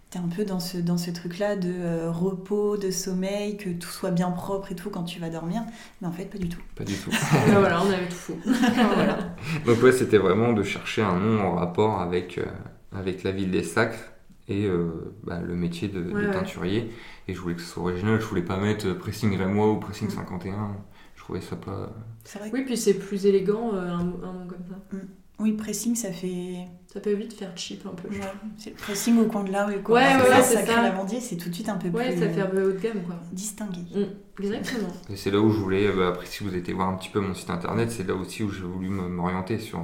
t'es 0.10 0.20
un 0.20 0.28
peu 0.28 0.44
dans 0.46 0.60
ce, 0.60 0.78
dans 0.78 0.98
ce 0.98 1.12
truc-là 1.12 1.56
de 1.56 1.72
euh, 1.72 2.12
repos, 2.12 2.78
de 2.78 2.90
sommeil, 2.92 3.58
que 3.58 3.70
tout 3.70 3.90
soit 3.90 4.12
bien 4.12 4.32
propre 4.32 4.72
et 4.72 4.76
tout 4.76 4.90
quand 4.90 5.04
tu 5.04 5.20
vas 5.20 5.30
dormir. 5.30 5.62
Mais 6.02 6.08
en 6.08 6.12
fait, 6.12 6.26
pas 6.26 6.38
du 6.40 6.50
tout. 6.50 6.62
Pas 6.76 6.84
du 6.84 6.96
tout. 6.96 7.12
Voilà, 7.48 7.82
on 7.84 7.88
avait 7.92 8.08
tout 8.08 8.16
faux. 8.16 8.38
voilà. 8.46 9.20
Donc 9.66 9.82
ouais, 9.84 9.92
c'était 9.92 10.18
vraiment 10.18 10.54
de 10.54 10.64
chercher 10.64 11.02
un 11.04 11.18
nom 11.20 11.42
en 11.42 11.56
rapport 11.56 12.02
avec, 12.02 12.38
euh, 12.40 12.46
avec 12.92 13.24
la 13.24 13.32
ville 13.32 13.52
des 13.52 13.64
Sacres 13.64 14.00
et 14.48 14.66
euh, 14.66 15.14
bah, 15.24 15.40
le 15.42 15.56
métier 15.56 15.88
de, 15.90 16.02
de 16.02 16.12
Ouais, 16.14 16.26
ouais. 16.26 16.32
teinturier. 16.32 16.90
Et 17.28 17.34
je 17.34 17.40
voulais 17.40 17.56
que 17.56 17.62
ce 17.62 17.68
soit 17.68 17.84
original, 17.84 18.20
je 18.20 18.26
voulais 18.26 18.42
pas 18.42 18.58
mettre 18.58 18.88
euh, 18.88 18.96
pressing 18.96 19.36
rémois 19.38 19.72
ou 19.72 19.78
pressing 19.80 20.08
Mm. 20.08 20.12
51. 20.12 20.78
Je 21.16 21.22
trouvais 21.24 21.42
ça 21.42 21.56
pas... 21.56 21.92
C'est 22.24 22.40
vrai 22.40 22.50
que 22.50 22.56
Oui, 22.56 22.64
puis 22.66 22.78
c'est 22.78 22.96
plus 22.96 23.26
élégant, 23.26 23.74
euh, 23.76 23.88
un, 23.90 24.00
un 24.00 24.34
nom 24.34 24.48
comme 24.48 24.64
ça. 24.68 24.98
oui, 25.40 25.54
pressing, 25.54 25.96
ça 25.96 26.12
fait. 26.12 26.56
Ça 26.92 27.00
peut 27.00 27.14
vite 27.14 27.34
faire 27.34 27.56
cheap 27.56 27.86
un 27.86 27.90
peu. 27.94 28.08
Ouais, 28.10 28.20
c'est 28.58 28.72
le 28.72 28.76
pressing 28.76 29.20
au 29.20 29.26
coin 29.26 29.44
de 29.44 29.52
la 29.52 29.68
rue. 29.68 29.82
Quoi. 29.84 30.00
Ouais, 30.00 30.18
voilà, 30.18 30.38
là, 30.38 30.42
c'est 30.42 30.56
sacré 30.56 30.74
ça. 30.74 30.82
lavandier, 30.82 31.20
c'est 31.20 31.38
tout 31.38 31.50
de 31.50 31.54
suite 31.54 31.70
un 31.70 31.78
peu 31.78 31.90
Ouais, 31.90 32.10
plus 32.12 32.20
ça 32.22 32.30
fait 32.30 32.42
un 32.42 32.48
peu 32.48 32.64
haut 32.68 32.72
de 32.72 32.80
gamme, 32.80 33.04
quoi. 33.06 33.16
distingué. 33.32 33.82
Mm, 33.96 34.42
Exactement. 34.44 34.88
Et 35.12 35.16
c'est 35.16 35.30
là 35.30 35.40
où 35.40 35.52
je 35.52 35.58
voulais, 35.60 35.92
bah, 35.92 36.08
après 36.08 36.26
si 36.26 36.44
vous 36.44 36.56
été 36.56 36.74
voir 36.74 36.90
un 36.90 36.96
petit 36.96 37.10
peu 37.10 37.20
mon 37.20 37.36
site 37.36 37.52
internet, 37.52 37.92
c'est 37.92 38.08
là 38.08 38.16
aussi 38.16 38.42
où 38.42 38.50
j'ai 38.50 38.64
voulu 38.64 38.90
m'orienter 38.90 39.60
sur 39.60 39.80
euh, 39.80 39.84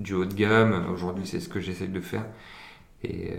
du 0.00 0.14
haut 0.14 0.24
de 0.24 0.34
gamme. 0.34 0.86
Aujourd'hui, 0.92 1.26
c'est 1.26 1.40
ce 1.40 1.48
que 1.48 1.60
j'essaie 1.60 1.86
de 1.88 2.00
faire. 2.00 2.24
Et 3.04 3.32
euh, 3.32 3.36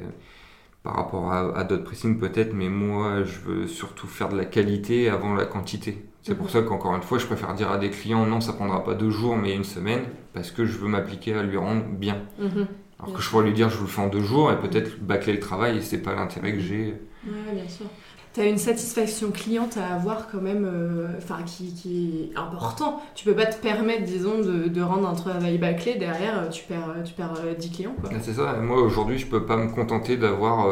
par 0.84 0.96
rapport 0.96 1.32
à, 1.32 1.58
à 1.58 1.64
d'autres 1.64 1.84
pressings 1.84 2.20
peut-être, 2.20 2.54
mais 2.54 2.70
moi, 2.70 3.24
je 3.24 3.40
veux 3.40 3.68
surtout 3.68 4.08
faire 4.08 4.30
de 4.30 4.38
la 4.38 4.46
qualité 4.46 5.10
avant 5.10 5.36
la 5.36 5.46
quantité. 5.46 6.06
C'est 6.24 6.36
pour 6.36 6.46
Mhm. 6.48 6.52
ça 6.52 6.62
qu'encore 6.64 6.96
une 6.96 7.02
fois, 7.04 7.18
je 7.20 7.26
préfère 7.26 7.54
dire 7.56 7.72
à 7.72 7.78
des 7.78 7.90
clients, 7.90 8.26
non, 8.26 8.42
ça 8.42 8.54
prendra 8.54 8.84
pas 8.84 8.94
deux 8.96 9.10
jours, 9.12 9.38
mais 9.38 9.56
une 9.56 9.64
semaine, 9.64 10.04
parce 10.34 10.52
que 10.52 10.66
je 10.66 10.78
veux 10.78 10.88
m'appliquer 10.88 11.34
à 11.34 11.44
lui 11.44 11.58
rendre 11.58 11.84
bien. 11.86 12.18
Mhm. 12.40 12.68
Alors 13.00 13.14
que 13.16 13.22
je 13.22 13.30
pourrais 13.30 13.46
lui 13.46 13.54
dire, 13.54 13.70
je 13.72 13.78
vous 13.78 13.86
le 13.86 13.90
fais 13.90 14.02
en 14.02 14.08
deux 14.10 14.22
jours, 14.22 14.52
et 14.52 14.60
peut-être 14.60 15.00
bâcler 15.02 15.34
le 15.34 15.40
travail, 15.40 15.78
et 15.78 15.82
c'est 15.82 16.02
pas 16.02 16.14
l'intérêt 16.16 16.54
que 16.54 16.60
j'ai. 16.60 16.94
Ouais, 17.26 17.54
bien 17.54 17.68
sûr. 17.68 17.88
Tu 18.34 18.40
as 18.40 18.46
une 18.46 18.58
satisfaction 18.58 19.32
cliente 19.32 19.78
à 19.78 19.94
avoir 19.94 20.30
quand 20.32 20.42
même, 20.42 20.66
euh, 20.66 21.08
enfin 21.18 21.44
qui, 21.44 21.74
qui, 21.74 22.30
est 22.34 22.38
important. 22.38 23.02
Tu 23.14 23.26
peux 23.26 23.36
pas 23.36 23.46
te 23.46 23.62
permettre, 23.62 24.04
disons, 24.04 24.40
de, 24.40 24.70
de 24.70 24.82
rendre 24.82 25.08
un 25.08 25.14
travail 25.14 25.58
bâclé 25.58 25.96
derrière, 25.96 26.40
euh, 26.40 26.50
tu 26.50 26.64
perds, 26.64 26.96
tu 27.04 27.14
perds 27.14 27.34
10 27.58 27.72
clients. 27.72 27.96
C'est 28.22 28.34
ça, 28.34 28.54
moi 28.54 28.82
aujourd'hui 28.82 29.18
je 29.18 29.28
peux 29.28 29.46
pas 29.46 29.58
me 29.58 29.70
contenter 29.70 30.16
d'avoir 30.16 30.68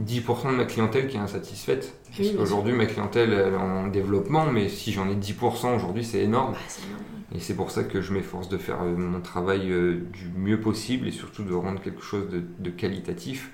10% 0.00 0.50
de 0.50 0.56
ma 0.56 0.64
clientèle 0.64 1.08
qui 1.08 1.16
est 1.16 1.20
insatisfaite. 1.20 1.94
Parce 2.16 2.30
qu'aujourd'hui 2.30 2.72
ma 2.72 2.86
clientèle 2.86 3.32
elle 3.32 3.52
est 3.52 3.56
en 3.56 3.88
développement, 3.88 4.46
mais 4.46 4.68
si 4.68 4.92
j'en 4.92 5.08
ai 5.08 5.14
10% 5.14 5.76
aujourd'hui 5.76 6.04
c'est 6.04 6.20
énorme. 6.20 6.52
Bah, 6.52 6.58
énorme. 6.86 7.02
Et 7.34 7.40
c'est 7.40 7.54
pour 7.54 7.70
ça 7.70 7.84
que 7.84 8.00
je 8.00 8.14
m'efforce 8.14 8.48
de 8.48 8.56
faire 8.56 8.82
mon 8.82 9.20
travail 9.20 9.66
du 9.66 10.30
mieux 10.34 10.60
possible 10.60 11.06
et 11.06 11.10
surtout 11.10 11.44
de 11.44 11.52
rendre 11.52 11.80
quelque 11.82 12.02
chose 12.02 12.28
de, 12.30 12.42
de 12.58 12.70
qualitatif 12.70 13.50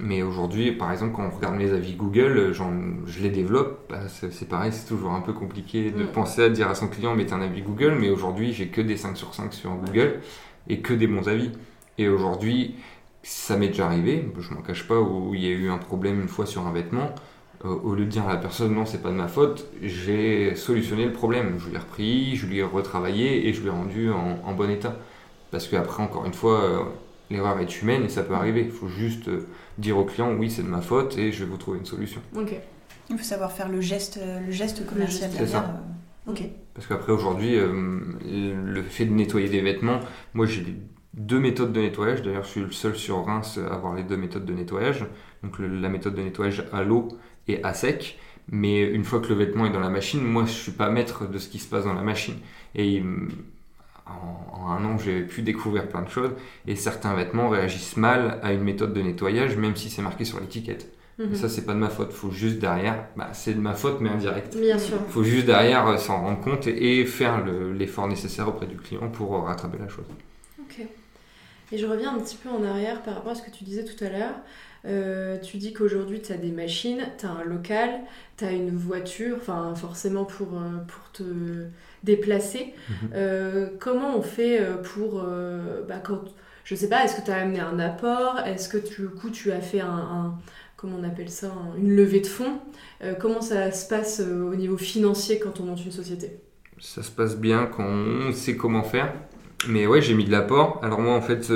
mais 0.00 0.22
aujourd'hui, 0.22 0.72
par 0.72 0.90
exemple, 0.90 1.14
quand 1.14 1.26
on 1.26 1.36
regarde 1.36 1.56
mes 1.56 1.70
avis 1.72 1.94
Google, 1.94 2.52
je 2.52 3.22
les 3.22 3.30
développe. 3.30 3.86
Bah, 3.90 4.08
c'est 4.08 4.48
pareil, 4.48 4.72
c'est 4.72 4.86
toujours 4.86 5.12
un 5.12 5.20
peu 5.20 5.32
compliqué 5.32 5.90
de 5.90 6.04
mm. 6.04 6.08
penser 6.08 6.42
à 6.42 6.48
dire 6.48 6.68
à 6.68 6.74
son 6.74 6.88
client, 6.88 7.14
mettez 7.14 7.34
un 7.34 7.42
avis 7.42 7.62
Google. 7.62 7.96
Mais 8.00 8.08
aujourd'hui, 8.08 8.52
j'ai 8.52 8.68
que 8.68 8.80
des 8.80 8.96
5 8.96 9.16
sur 9.16 9.34
5 9.34 9.52
sur 9.52 9.70
Google 9.74 10.20
et 10.68 10.80
que 10.80 10.94
des 10.94 11.06
bons 11.06 11.28
avis. 11.28 11.50
Et 11.98 12.08
aujourd'hui, 12.08 12.76
ça 13.22 13.56
m'est 13.56 13.68
déjà 13.68 13.86
arrivé, 13.86 14.28
je 14.38 14.54
m'en 14.54 14.62
cache 14.62 14.88
pas, 14.88 14.98
où 14.98 15.34
il 15.34 15.42
y 15.42 15.46
a 15.46 15.50
eu 15.50 15.70
un 15.70 15.78
problème 15.78 16.20
une 16.20 16.28
fois 16.28 16.46
sur 16.46 16.66
un 16.66 16.72
vêtement. 16.72 17.14
Euh, 17.64 17.68
au 17.68 17.94
lieu 17.94 18.04
de 18.04 18.10
dire 18.10 18.26
à 18.26 18.32
la 18.32 18.38
personne 18.38 18.74
non, 18.74 18.86
c'est 18.86 19.02
pas 19.02 19.10
de 19.10 19.14
ma 19.14 19.28
faute, 19.28 19.68
j'ai 19.82 20.56
solutionné 20.56 21.04
le 21.04 21.12
problème. 21.12 21.58
Je 21.58 21.70
l'ai 21.70 21.78
repris, 21.78 22.34
je 22.36 22.46
lui 22.46 22.58
ai 22.58 22.62
retravaillé 22.62 23.46
et 23.48 23.52
je 23.52 23.62
l'ai 23.62 23.70
rendu 23.70 24.10
en, 24.10 24.40
en, 24.44 24.52
bon 24.54 24.70
état. 24.70 24.96
Parce 25.50 25.68
qu'après, 25.68 26.02
encore 26.02 26.24
une 26.24 26.34
fois, 26.34 26.62
euh, 26.62 26.80
l'erreur 27.32 27.58
est 27.58 27.82
humaine 27.82 28.04
et 28.04 28.08
ça 28.08 28.22
peut 28.22 28.34
arriver. 28.34 28.62
Il 28.62 28.70
faut 28.70 28.88
juste 28.88 29.28
euh, 29.28 29.46
dire 29.78 29.98
au 29.98 30.04
client 30.04 30.32
oui, 30.34 30.50
c'est 30.50 30.62
de 30.62 30.68
ma 30.68 30.80
faute 30.80 31.18
et 31.18 31.32
je 31.32 31.44
vais 31.44 31.50
vous 31.50 31.56
trouver 31.56 31.78
une 31.78 31.86
solution. 31.86 32.20
Ok. 32.36 32.54
Il 33.10 33.18
faut 33.18 33.24
savoir 33.24 33.52
faire 33.52 33.68
le 33.68 33.80
geste, 33.80 34.18
euh, 34.22 34.40
le 34.40 34.52
geste 34.52 34.86
commercial 34.86 35.30
C'est 35.36 35.46
ça. 35.46 35.82
Euh, 36.28 36.30
ok. 36.30 36.42
Parce 36.74 36.86
qu'après 36.86 37.12
aujourd'hui, 37.12 37.54
le 37.54 38.82
fait 38.82 39.04
de 39.04 39.12
nettoyer 39.12 39.50
des 39.50 39.60
vêtements, 39.60 40.00
moi 40.32 40.46
j'ai 40.46 40.64
deux 41.12 41.38
méthodes 41.38 41.72
de 41.72 41.80
nettoyage. 41.80 42.22
D'ailleurs, 42.22 42.44
je 42.44 42.48
suis 42.48 42.60
le 42.62 42.70
seul 42.70 42.96
sur 42.96 43.22
Reims 43.26 43.58
à 43.58 43.74
avoir 43.74 43.94
les 43.94 44.04
deux 44.04 44.16
méthodes 44.16 44.46
de 44.46 44.54
nettoyage. 44.54 45.04
Donc 45.42 45.58
la 45.58 45.90
méthode 45.90 46.14
de 46.14 46.22
nettoyage 46.22 46.64
à 46.72 46.82
l'eau 46.82 47.08
et 47.46 47.62
à 47.62 47.74
sec. 47.74 48.18
Mais 48.48 48.80
une 48.82 49.04
fois 49.04 49.20
que 49.20 49.28
le 49.28 49.34
vêtement 49.34 49.66
est 49.66 49.70
dans 49.70 49.80
la 49.80 49.90
machine, 49.90 50.22
moi 50.22 50.44
je 50.46 50.52
suis 50.52 50.72
pas 50.72 50.88
maître 50.88 51.28
de 51.28 51.36
ce 51.36 51.50
qui 51.50 51.58
se 51.58 51.68
passe 51.68 51.84
dans 51.84 51.92
la 51.92 52.02
machine. 52.02 52.36
Et 52.74 53.02
en, 54.52 54.68
un 54.68 54.84
an, 54.84 54.98
j'ai 54.98 55.22
pu 55.22 55.42
découvrir 55.42 55.88
plein 55.88 56.02
de 56.02 56.08
choses. 56.08 56.30
Et 56.66 56.76
certains 56.76 57.14
vêtements 57.14 57.48
réagissent 57.48 57.96
mal 57.96 58.38
à 58.42 58.52
une 58.52 58.62
méthode 58.62 58.92
de 58.92 59.02
nettoyage, 59.02 59.56
même 59.56 59.76
si 59.76 59.90
c'est 59.90 60.02
marqué 60.02 60.24
sur 60.24 60.40
l'étiquette. 60.40 60.92
Mhm. 61.18 61.34
Ça, 61.34 61.48
c'est 61.48 61.66
pas 61.66 61.74
de 61.74 61.78
ma 61.78 61.90
faute. 61.90 62.12
Faut 62.12 62.30
juste 62.30 62.58
derrière, 62.58 63.06
bah, 63.16 63.30
c'est 63.32 63.54
de 63.54 63.60
ma 63.60 63.74
faute, 63.74 64.00
mais 64.00 64.08
indirect. 64.08 64.56
Bien 64.56 64.78
sûr. 64.78 64.96
Faut 65.08 65.24
juste 65.24 65.46
derrière 65.46 65.86
euh, 65.86 65.98
s'en 65.98 66.22
rendre 66.22 66.40
compte 66.40 66.66
et, 66.66 67.04
faire 67.04 67.44
l'effort 67.44 68.08
nécessaire 68.08 68.48
auprès 68.48 68.66
du 68.66 68.76
client 68.76 69.08
pour 69.08 69.34
euh, 69.34 69.40
rattraper 69.40 69.78
la 69.78 69.88
chose. 69.88 70.06
Ok. 70.60 70.86
Et 71.72 71.78
je 71.78 71.86
reviens 71.86 72.14
un 72.14 72.18
petit 72.18 72.36
peu 72.36 72.48
en 72.48 72.62
arrière 72.64 73.02
par 73.02 73.14
rapport 73.14 73.32
à 73.32 73.34
ce 73.34 73.42
que 73.42 73.50
tu 73.50 73.64
disais 73.64 73.84
tout 73.84 74.02
à 74.04 74.08
l'heure. 74.08 74.34
Euh, 74.84 75.38
tu 75.38 75.58
dis 75.58 75.72
qu'aujourd'hui 75.72 76.20
tu 76.20 76.32
as 76.32 76.36
des 76.36 76.50
machines, 76.50 77.02
tu 77.18 77.26
as 77.26 77.30
un 77.30 77.44
local, 77.44 77.90
tu 78.36 78.44
as 78.44 78.50
une 78.52 78.76
voiture, 78.76 79.36
enfin 79.40 79.74
forcément 79.76 80.24
pour, 80.24 80.48
pour 80.48 81.12
te 81.12 81.22
déplacer. 82.02 82.74
Mhm. 82.88 83.10
Euh, 83.14 83.66
comment 83.78 84.16
on 84.16 84.22
fait 84.22 84.60
euh, 84.60 84.76
pour, 84.76 85.22
euh, 85.24 85.82
bah, 85.86 86.00
quand, 86.02 86.20
je 86.64 86.74
sais 86.74 86.88
pas, 86.88 87.04
est-ce 87.04 87.16
que 87.16 87.24
tu 87.24 87.30
as 87.30 87.36
amené 87.36 87.60
un 87.60 87.78
apport? 87.78 88.40
Est-ce 88.46 88.68
que 88.68 88.78
du 88.78 89.08
coup 89.08 89.30
tu 89.30 89.52
as 89.52 89.60
fait 89.60 89.80
un, 89.80 90.34
comment 90.76 90.96
on 91.00 91.04
appelle 91.04 91.30
ça, 91.30 91.52
une 91.78 91.94
levée 91.94 92.20
de 92.20 92.26
fonds? 92.26 92.58
Comment 93.18 93.40
ça 93.40 93.72
se 93.72 93.88
passe 93.88 94.20
au 94.20 94.54
niveau 94.54 94.78
financier 94.78 95.40
quand 95.40 95.58
on 95.58 95.64
monte 95.64 95.84
une 95.84 95.90
société? 95.90 96.38
Ça 96.78 97.02
se 97.02 97.10
passe 97.10 97.36
bien 97.36 97.66
quand 97.66 97.84
on 97.84 98.32
sait 98.32 98.56
comment 98.56 98.84
faire. 98.84 99.12
Mais 99.68 99.88
ouais, 99.88 100.00
j'ai 100.00 100.14
mis 100.14 100.24
de 100.24 100.30
l'apport. 100.30 100.78
Alors 100.84 101.00
moi, 101.00 101.14
en 101.14 101.20
fait, 101.20 101.52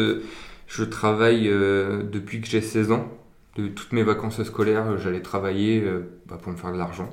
je 0.66 0.82
travaille 0.82 1.44
depuis 1.44 2.40
que 2.40 2.48
j'ai 2.48 2.60
16 2.60 2.90
ans. 2.90 3.15
De 3.56 3.68
toutes 3.68 3.92
mes 3.92 4.02
vacances 4.02 4.42
scolaires, 4.42 4.98
j'allais 4.98 5.22
travailler 5.22 5.82
bah, 6.26 6.38
pour 6.40 6.52
me 6.52 6.56
faire 6.56 6.72
de 6.72 6.78
l'argent. 6.78 7.08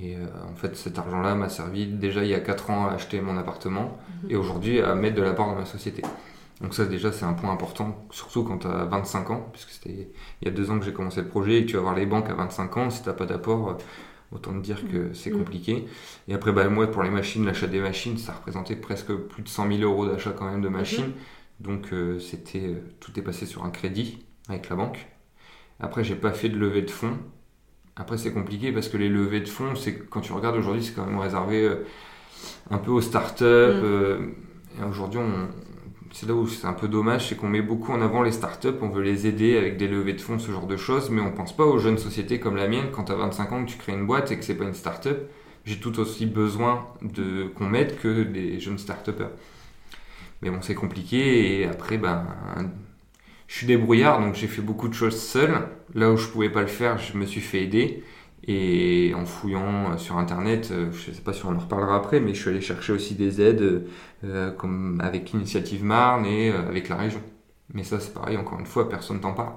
Et 0.00 0.16
euh, 0.16 0.26
en 0.50 0.54
fait, 0.54 0.76
cet 0.76 0.98
argent-là 0.98 1.34
m'a 1.34 1.48
servi 1.48 1.86
déjà 1.86 2.22
il 2.22 2.30
y 2.30 2.34
a 2.34 2.40
4 2.40 2.70
ans 2.70 2.86
à 2.86 2.92
acheter 2.92 3.20
mon 3.20 3.36
appartement 3.36 3.98
mhm. 4.22 4.30
et 4.30 4.36
aujourd'hui 4.36 4.80
à 4.80 4.94
mettre 4.94 5.16
de 5.16 5.22
la 5.22 5.32
part 5.32 5.48
dans 5.48 5.56
ma 5.56 5.64
société. 5.64 6.02
Donc 6.60 6.74
ça 6.74 6.86
déjà 6.86 7.12
c'est 7.12 7.24
un 7.24 7.34
point 7.34 7.52
important, 7.52 8.04
surtout 8.10 8.42
quand 8.42 8.58
tu 8.58 8.66
as 8.66 8.84
25 8.84 9.30
ans, 9.30 9.48
puisque 9.52 9.70
c'était 9.70 10.10
il 10.40 10.48
y 10.48 10.48
a 10.48 10.50
2 10.50 10.70
ans 10.70 10.78
que 10.78 10.84
j'ai 10.84 10.92
commencé 10.92 11.20
le 11.20 11.28
projet 11.28 11.60
et 11.60 11.66
tu 11.66 11.76
vas 11.76 11.82
voir 11.82 11.94
les 11.94 12.06
banques 12.06 12.28
à 12.28 12.34
25 12.34 12.76
ans, 12.76 12.90
si 12.90 13.02
tu 13.02 13.12
pas 13.12 13.26
d'apport, 13.26 13.70
euh, 13.70 13.74
autant 14.32 14.52
te 14.52 14.58
dire 14.58 14.82
que 14.88 15.12
c'est 15.14 15.30
mhm. 15.30 15.38
compliqué. 15.38 15.86
Et 16.28 16.34
après, 16.34 16.52
bah, 16.52 16.68
moi 16.68 16.86
pour 16.88 17.02
les 17.02 17.10
machines, 17.10 17.44
l'achat 17.44 17.66
des 17.66 17.80
machines, 17.80 18.18
ça 18.18 18.32
représentait 18.32 18.76
presque 18.76 19.12
plus 19.12 19.42
de 19.42 19.48
100 19.48 19.72
000 19.78 19.82
euros 19.82 20.06
d'achat 20.06 20.30
quand 20.30 20.48
même 20.48 20.62
de 20.62 20.68
machines. 20.68 21.06
Mhm. 21.06 21.12
Donc 21.60 21.92
euh, 21.92 22.20
c'était 22.20 22.80
tout 23.00 23.18
est 23.18 23.22
passé 23.22 23.46
sur 23.46 23.64
un 23.64 23.70
crédit 23.70 24.24
avec 24.48 24.68
la 24.68 24.76
banque. 24.76 25.08
Après, 25.80 26.04
j'ai 26.04 26.16
pas 26.16 26.32
fait 26.32 26.48
de 26.48 26.58
levée 26.58 26.82
de 26.82 26.90
fonds 26.90 27.18
après, 27.98 28.16
c'est 28.16 28.32
compliqué 28.32 28.70
parce 28.72 28.88
que 28.88 28.96
les 28.96 29.08
levées 29.08 29.40
de 29.40 29.48
fonds, 29.48 29.74
c'est 29.74 29.98
quand 30.08 30.20
tu 30.20 30.32
regardes 30.32 30.56
aujourd'hui, 30.56 30.84
c'est 30.84 30.94
quand 30.94 31.04
même 31.04 31.18
réservé 31.18 31.64
euh, 31.64 31.84
un 32.70 32.78
peu 32.78 32.92
aux 32.92 33.00
startups. 33.00 33.44
Mm. 33.44 33.82
Euh, 33.84 34.18
et 34.80 34.84
aujourd'hui, 34.84 35.20
c'est 36.12 36.26
là 36.26 36.34
où 36.34 36.46
c'est 36.46 36.66
un 36.66 36.72
peu 36.72 36.86
dommage, 36.86 37.28
c'est 37.28 37.36
qu'on 37.36 37.48
met 37.48 37.60
beaucoup 37.60 37.92
en 37.92 38.00
avant 38.00 38.22
les 38.22 38.30
startups, 38.30 38.68
on 38.80 38.88
veut 38.88 39.02
les 39.02 39.26
aider 39.26 39.58
avec 39.58 39.76
des 39.76 39.88
levées 39.88 40.12
de 40.12 40.20
fonds, 40.20 40.38
ce 40.38 40.52
genre 40.52 40.68
de 40.68 40.76
choses, 40.76 41.10
mais 41.10 41.20
on 41.20 41.32
pense 41.32 41.56
pas 41.56 41.64
aux 41.64 41.78
jeunes 41.78 41.98
sociétés 41.98 42.38
comme 42.38 42.56
la 42.56 42.68
mienne. 42.68 42.86
Quand 42.92 43.04
tu 43.04 43.12
as 43.12 43.16
25 43.16 43.52
ans, 43.52 43.64
que 43.64 43.70
tu 43.70 43.78
crées 43.78 43.92
une 43.92 44.06
boîte 44.06 44.30
et 44.30 44.38
que 44.38 44.44
c'est 44.44 44.54
pas 44.54 44.64
une 44.64 44.74
startup, 44.74 45.18
j'ai 45.64 45.80
tout 45.80 45.98
aussi 45.98 46.26
besoin 46.26 46.86
de 47.02 47.48
qu'on 47.56 47.66
m'aide 47.66 47.98
que 47.98 48.22
des 48.22 48.60
jeunes 48.60 48.78
startupers. 48.78 49.30
Mais 50.42 50.50
bon, 50.50 50.58
c'est 50.62 50.76
compliqué 50.76 51.60
et 51.60 51.66
après, 51.66 51.98
ben, 51.98 52.24
je 53.48 53.56
suis 53.56 53.66
débrouillard, 53.66 54.20
donc 54.20 54.34
j'ai 54.34 54.46
fait 54.46 54.62
beaucoup 54.62 54.88
de 54.88 54.94
choses 54.94 55.20
seul. 55.20 55.50
Là 55.94 56.12
où 56.12 56.16
je 56.16 56.28
pouvais 56.28 56.50
pas 56.50 56.60
le 56.60 56.68
faire, 56.68 56.98
je 56.98 57.16
me 57.16 57.24
suis 57.24 57.40
fait 57.40 57.62
aider. 57.62 58.04
Et 58.46 59.12
en 59.16 59.24
fouillant 59.24 59.92
euh, 59.92 59.96
sur 59.96 60.16
internet, 60.16 60.68
euh, 60.70 60.90
je 60.92 61.10
sais 61.12 61.22
pas 61.22 61.32
si 61.32 61.44
on 61.44 61.50
en 61.50 61.58
reparlera 61.58 61.96
après, 61.96 62.20
mais 62.20 62.34
je 62.34 62.40
suis 62.40 62.50
allé 62.50 62.60
chercher 62.60 62.92
aussi 62.92 63.14
des 63.14 63.40
aides 63.40 63.84
euh, 64.22 64.52
comme 64.52 65.00
avec 65.02 65.32
Initiative 65.32 65.82
Marne 65.82 66.26
et 66.26 66.50
avec 66.50 66.88
la 66.90 66.96
région. 66.96 67.20
Mais 67.72 67.84
ça, 67.84 67.98
c'est 68.00 68.12
pareil, 68.12 68.36
encore 68.36 68.60
une 68.60 68.66
fois, 68.66 68.88
personne 68.88 69.20
t'en 69.20 69.32
parle. 69.32 69.54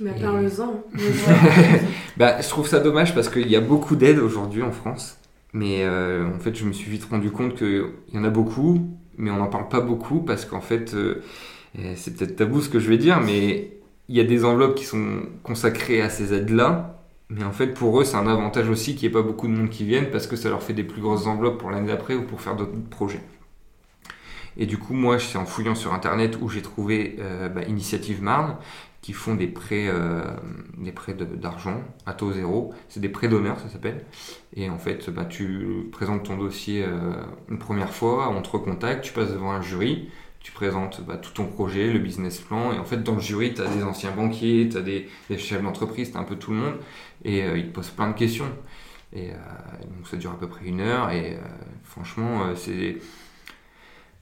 Mais 0.00 0.12
parle-en. 0.12 0.84
bah, 2.16 2.40
je 2.40 2.48
trouve 2.48 2.66
ça 2.66 2.80
dommage 2.80 3.14
parce 3.14 3.28
qu'il 3.28 3.48
y 3.48 3.56
a 3.56 3.60
beaucoup 3.60 3.94
d'aides 3.94 4.18
aujourd'hui 4.18 4.62
en 4.62 4.72
France. 4.72 5.18
Mais 5.52 5.86
en 5.86 6.38
fait, 6.38 6.54
je 6.56 6.64
me 6.64 6.72
suis 6.72 6.90
vite 6.90 7.04
rendu 7.04 7.30
compte 7.30 7.56
qu'il 7.56 7.84
y 8.12 8.18
en 8.18 8.24
a 8.24 8.30
beaucoup, 8.30 8.88
mais 9.18 9.30
on 9.30 9.36
n'en 9.36 9.48
parle 9.48 9.68
pas 9.68 9.80
beaucoup 9.80 10.20
parce 10.20 10.46
qu'en 10.46 10.62
fait, 10.62 10.96
c'est 11.96 12.16
peut-être 12.16 12.36
tabou 12.36 12.60
ce 12.60 12.68
que 12.68 12.78
je 12.78 12.88
vais 12.88 12.98
dire, 12.98 13.20
mais 13.20 13.72
il 14.08 14.16
y 14.16 14.20
a 14.20 14.24
des 14.24 14.44
enveloppes 14.44 14.74
qui 14.74 14.84
sont 14.84 15.22
consacrées 15.42 16.02
à 16.02 16.10
ces 16.10 16.34
aides-là. 16.34 16.98
Mais 17.30 17.44
en 17.44 17.52
fait, 17.52 17.68
pour 17.68 17.98
eux, 17.98 18.04
c'est 18.04 18.16
un 18.16 18.26
avantage 18.26 18.68
aussi 18.68 18.94
qu'il 18.94 19.08
n'y 19.08 19.16
ait 19.16 19.18
pas 19.18 19.26
beaucoup 19.26 19.48
de 19.48 19.52
monde 19.52 19.70
qui 19.70 19.84
viennent 19.84 20.10
parce 20.10 20.26
que 20.26 20.36
ça 20.36 20.50
leur 20.50 20.62
fait 20.62 20.74
des 20.74 20.84
plus 20.84 21.00
grosses 21.00 21.26
enveloppes 21.26 21.58
pour 21.58 21.70
l'année 21.70 21.88
d'après 21.88 22.14
ou 22.14 22.24
pour 22.24 22.42
faire 22.42 22.56
d'autres 22.56 22.78
projets. 22.90 23.22
Et 24.58 24.66
du 24.66 24.76
coup, 24.76 24.92
moi, 24.92 25.18
c'est 25.18 25.38
en 25.38 25.46
fouillant 25.46 25.74
sur 25.74 25.94
Internet 25.94 26.38
où 26.42 26.48
j'ai 26.50 26.60
trouvé 26.60 27.16
euh, 27.20 27.48
bah, 27.48 27.62
Initiative 27.62 28.22
Marne 28.22 28.56
qui 29.00 29.14
font 29.14 29.34
des 29.34 29.48
prêts, 29.48 29.88
euh, 29.88 30.22
des 30.78 30.92
prêts 30.92 31.14
d'argent 31.14 31.82
à 32.06 32.12
taux 32.12 32.32
zéro. 32.32 32.72
C'est 32.88 33.00
des 33.00 33.08
prêts 33.08 33.28
d'honneur, 33.28 33.58
ça 33.58 33.68
s'appelle. 33.68 34.04
Et 34.54 34.68
en 34.68 34.78
fait, 34.78 35.10
bah, 35.10 35.24
tu 35.24 35.88
présentes 35.90 36.24
ton 36.24 36.36
dossier 36.36 36.84
euh, 36.86 37.14
une 37.48 37.58
première 37.58 37.92
fois, 37.92 38.28
on 38.28 38.42
te 38.42 38.50
recontacte, 38.50 39.04
tu 39.04 39.12
passes 39.12 39.32
devant 39.32 39.52
un 39.52 39.62
jury 39.62 40.10
tu 40.42 40.50
présentes 40.50 41.02
bah, 41.06 41.16
tout 41.16 41.30
ton 41.32 41.46
projet, 41.46 41.92
le 41.92 41.98
business 41.98 42.40
plan, 42.40 42.72
et 42.72 42.78
en 42.78 42.84
fait 42.84 43.02
dans 43.02 43.14
le 43.14 43.20
jury, 43.20 43.54
tu 43.54 43.62
as 43.62 43.68
des 43.68 43.84
anciens 43.84 44.10
banquiers, 44.10 44.68
tu 44.70 44.76
as 44.76 44.80
des, 44.80 45.08
chefs 45.38 45.62
d'entreprise, 45.62 46.10
tu 46.10 46.16
as 46.16 46.20
un 46.20 46.24
peu 46.24 46.36
tout 46.36 46.50
le 46.50 46.56
monde, 46.56 46.74
et 47.24 47.44
euh, 47.44 47.56
ils 47.56 47.68
te 47.68 47.72
posent 47.72 47.90
plein 47.90 48.08
de 48.08 48.14
questions. 48.14 48.50
Et 49.12 49.30
euh, 49.30 49.34
donc 49.94 50.08
ça 50.08 50.16
dure 50.16 50.32
à 50.32 50.38
peu 50.38 50.48
près 50.48 50.64
une 50.64 50.80
heure, 50.80 51.10
et 51.10 51.34
euh, 51.34 51.40
franchement, 51.84 52.54
c'est 52.56 52.98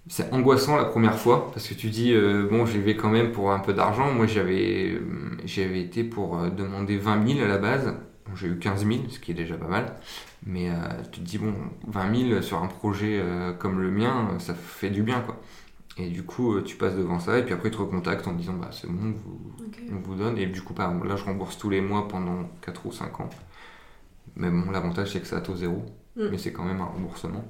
c'est 0.08 0.32
angoissant 0.32 0.76
la 0.76 0.86
première 0.86 1.16
fois 1.18 1.52
parce 1.52 1.68
que 1.68 1.74
tu 1.74 1.88
dis 1.88 2.14
bon 2.50 2.64
j'y 2.66 2.78
vais 2.78 2.96
quand 2.96 3.10
même 3.10 3.32
pour 3.32 3.52
un 3.52 3.60
peu 3.60 3.74
d'argent. 3.74 4.10
Moi 4.10 4.26
j'avais 4.26 4.98
j'avais 5.44 5.82
été 5.82 6.02
pour 6.02 6.38
demander 6.50 6.96
20 6.96 7.28
000 7.34 7.44
à 7.44 7.46
la 7.46 7.58
base. 7.58 7.94
J'ai 8.34 8.48
eu 8.48 8.58
15 8.58 8.86
000 8.86 9.00
ce 9.10 9.20
qui 9.20 9.30
est 9.30 9.34
déjà 9.34 9.56
pas 9.56 9.68
mal. 9.68 9.94
Mais 10.46 10.70
tu 11.12 11.20
te 11.20 11.24
dis 11.24 11.38
bon 11.38 11.54
20 11.86 12.28
000 12.30 12.42
sur 12.42 12.62
un 12.62 12.66
projet 12.66 13.22
comme 13.58 13.80
le 13.80 13.90
mien 13.90 14.30
ça 14.38 14.54
fait 14.54 14.90
du 14.90 15.02
bien 15.02 15.20
quoi 15.20 15.38
et 15.96 16.08
du 16.08 16.22
coup, 16.22 16.54
euh, 16.54 16.62
tu 16.62 16.76
passes 16.76 16.94
devant 16.94 17.18
ça, 17.18 17.38
et 17.38 17.44
puis 17.44 17.52
après, 17.52 17.68
ils 17.68 17.72
te 17.72 17.78
recontactent 17.78 18.26
en 18.28 18.32
disant, 18.32 18.54
bah, 18.54 18.70
c'est 18.72 18.90
bon, 18.90 19.14
on 19.92 19.96
vous 19.96 20.14
donne. 20.14 20.38
Et 20.38 20.46
du 20.46 20.62
coup, 20.62 20.74
là, 20.78 21.16
je 21.16 21.24
rembourse 21.24 21.58
tous 21.58 21.70
les 21.70 21.80
mois 21.80 22.08
pendant 22.08 22.48
4 22.62 22.86
ou 22.86 22.92
5 22.92 23.20
ans. 23.20 23.30
Mais 24.36 24.50
bon, 24.50 24.70
l'avantage, 24.70 25.12
c'est 25.12 25.20
que 25.20 25.26
ça 25.26 25.38
à 25.38 25.40
taux 25.40 25.56
zéro. 25.56 25.84
Mm. 26.16 26.28
Mais 26.30 26.38
c'est 26.38 26.52
quand 26.52 26.64
même 26.64 26.80
un 26.80 26.86
remboursement. 26.86 27.44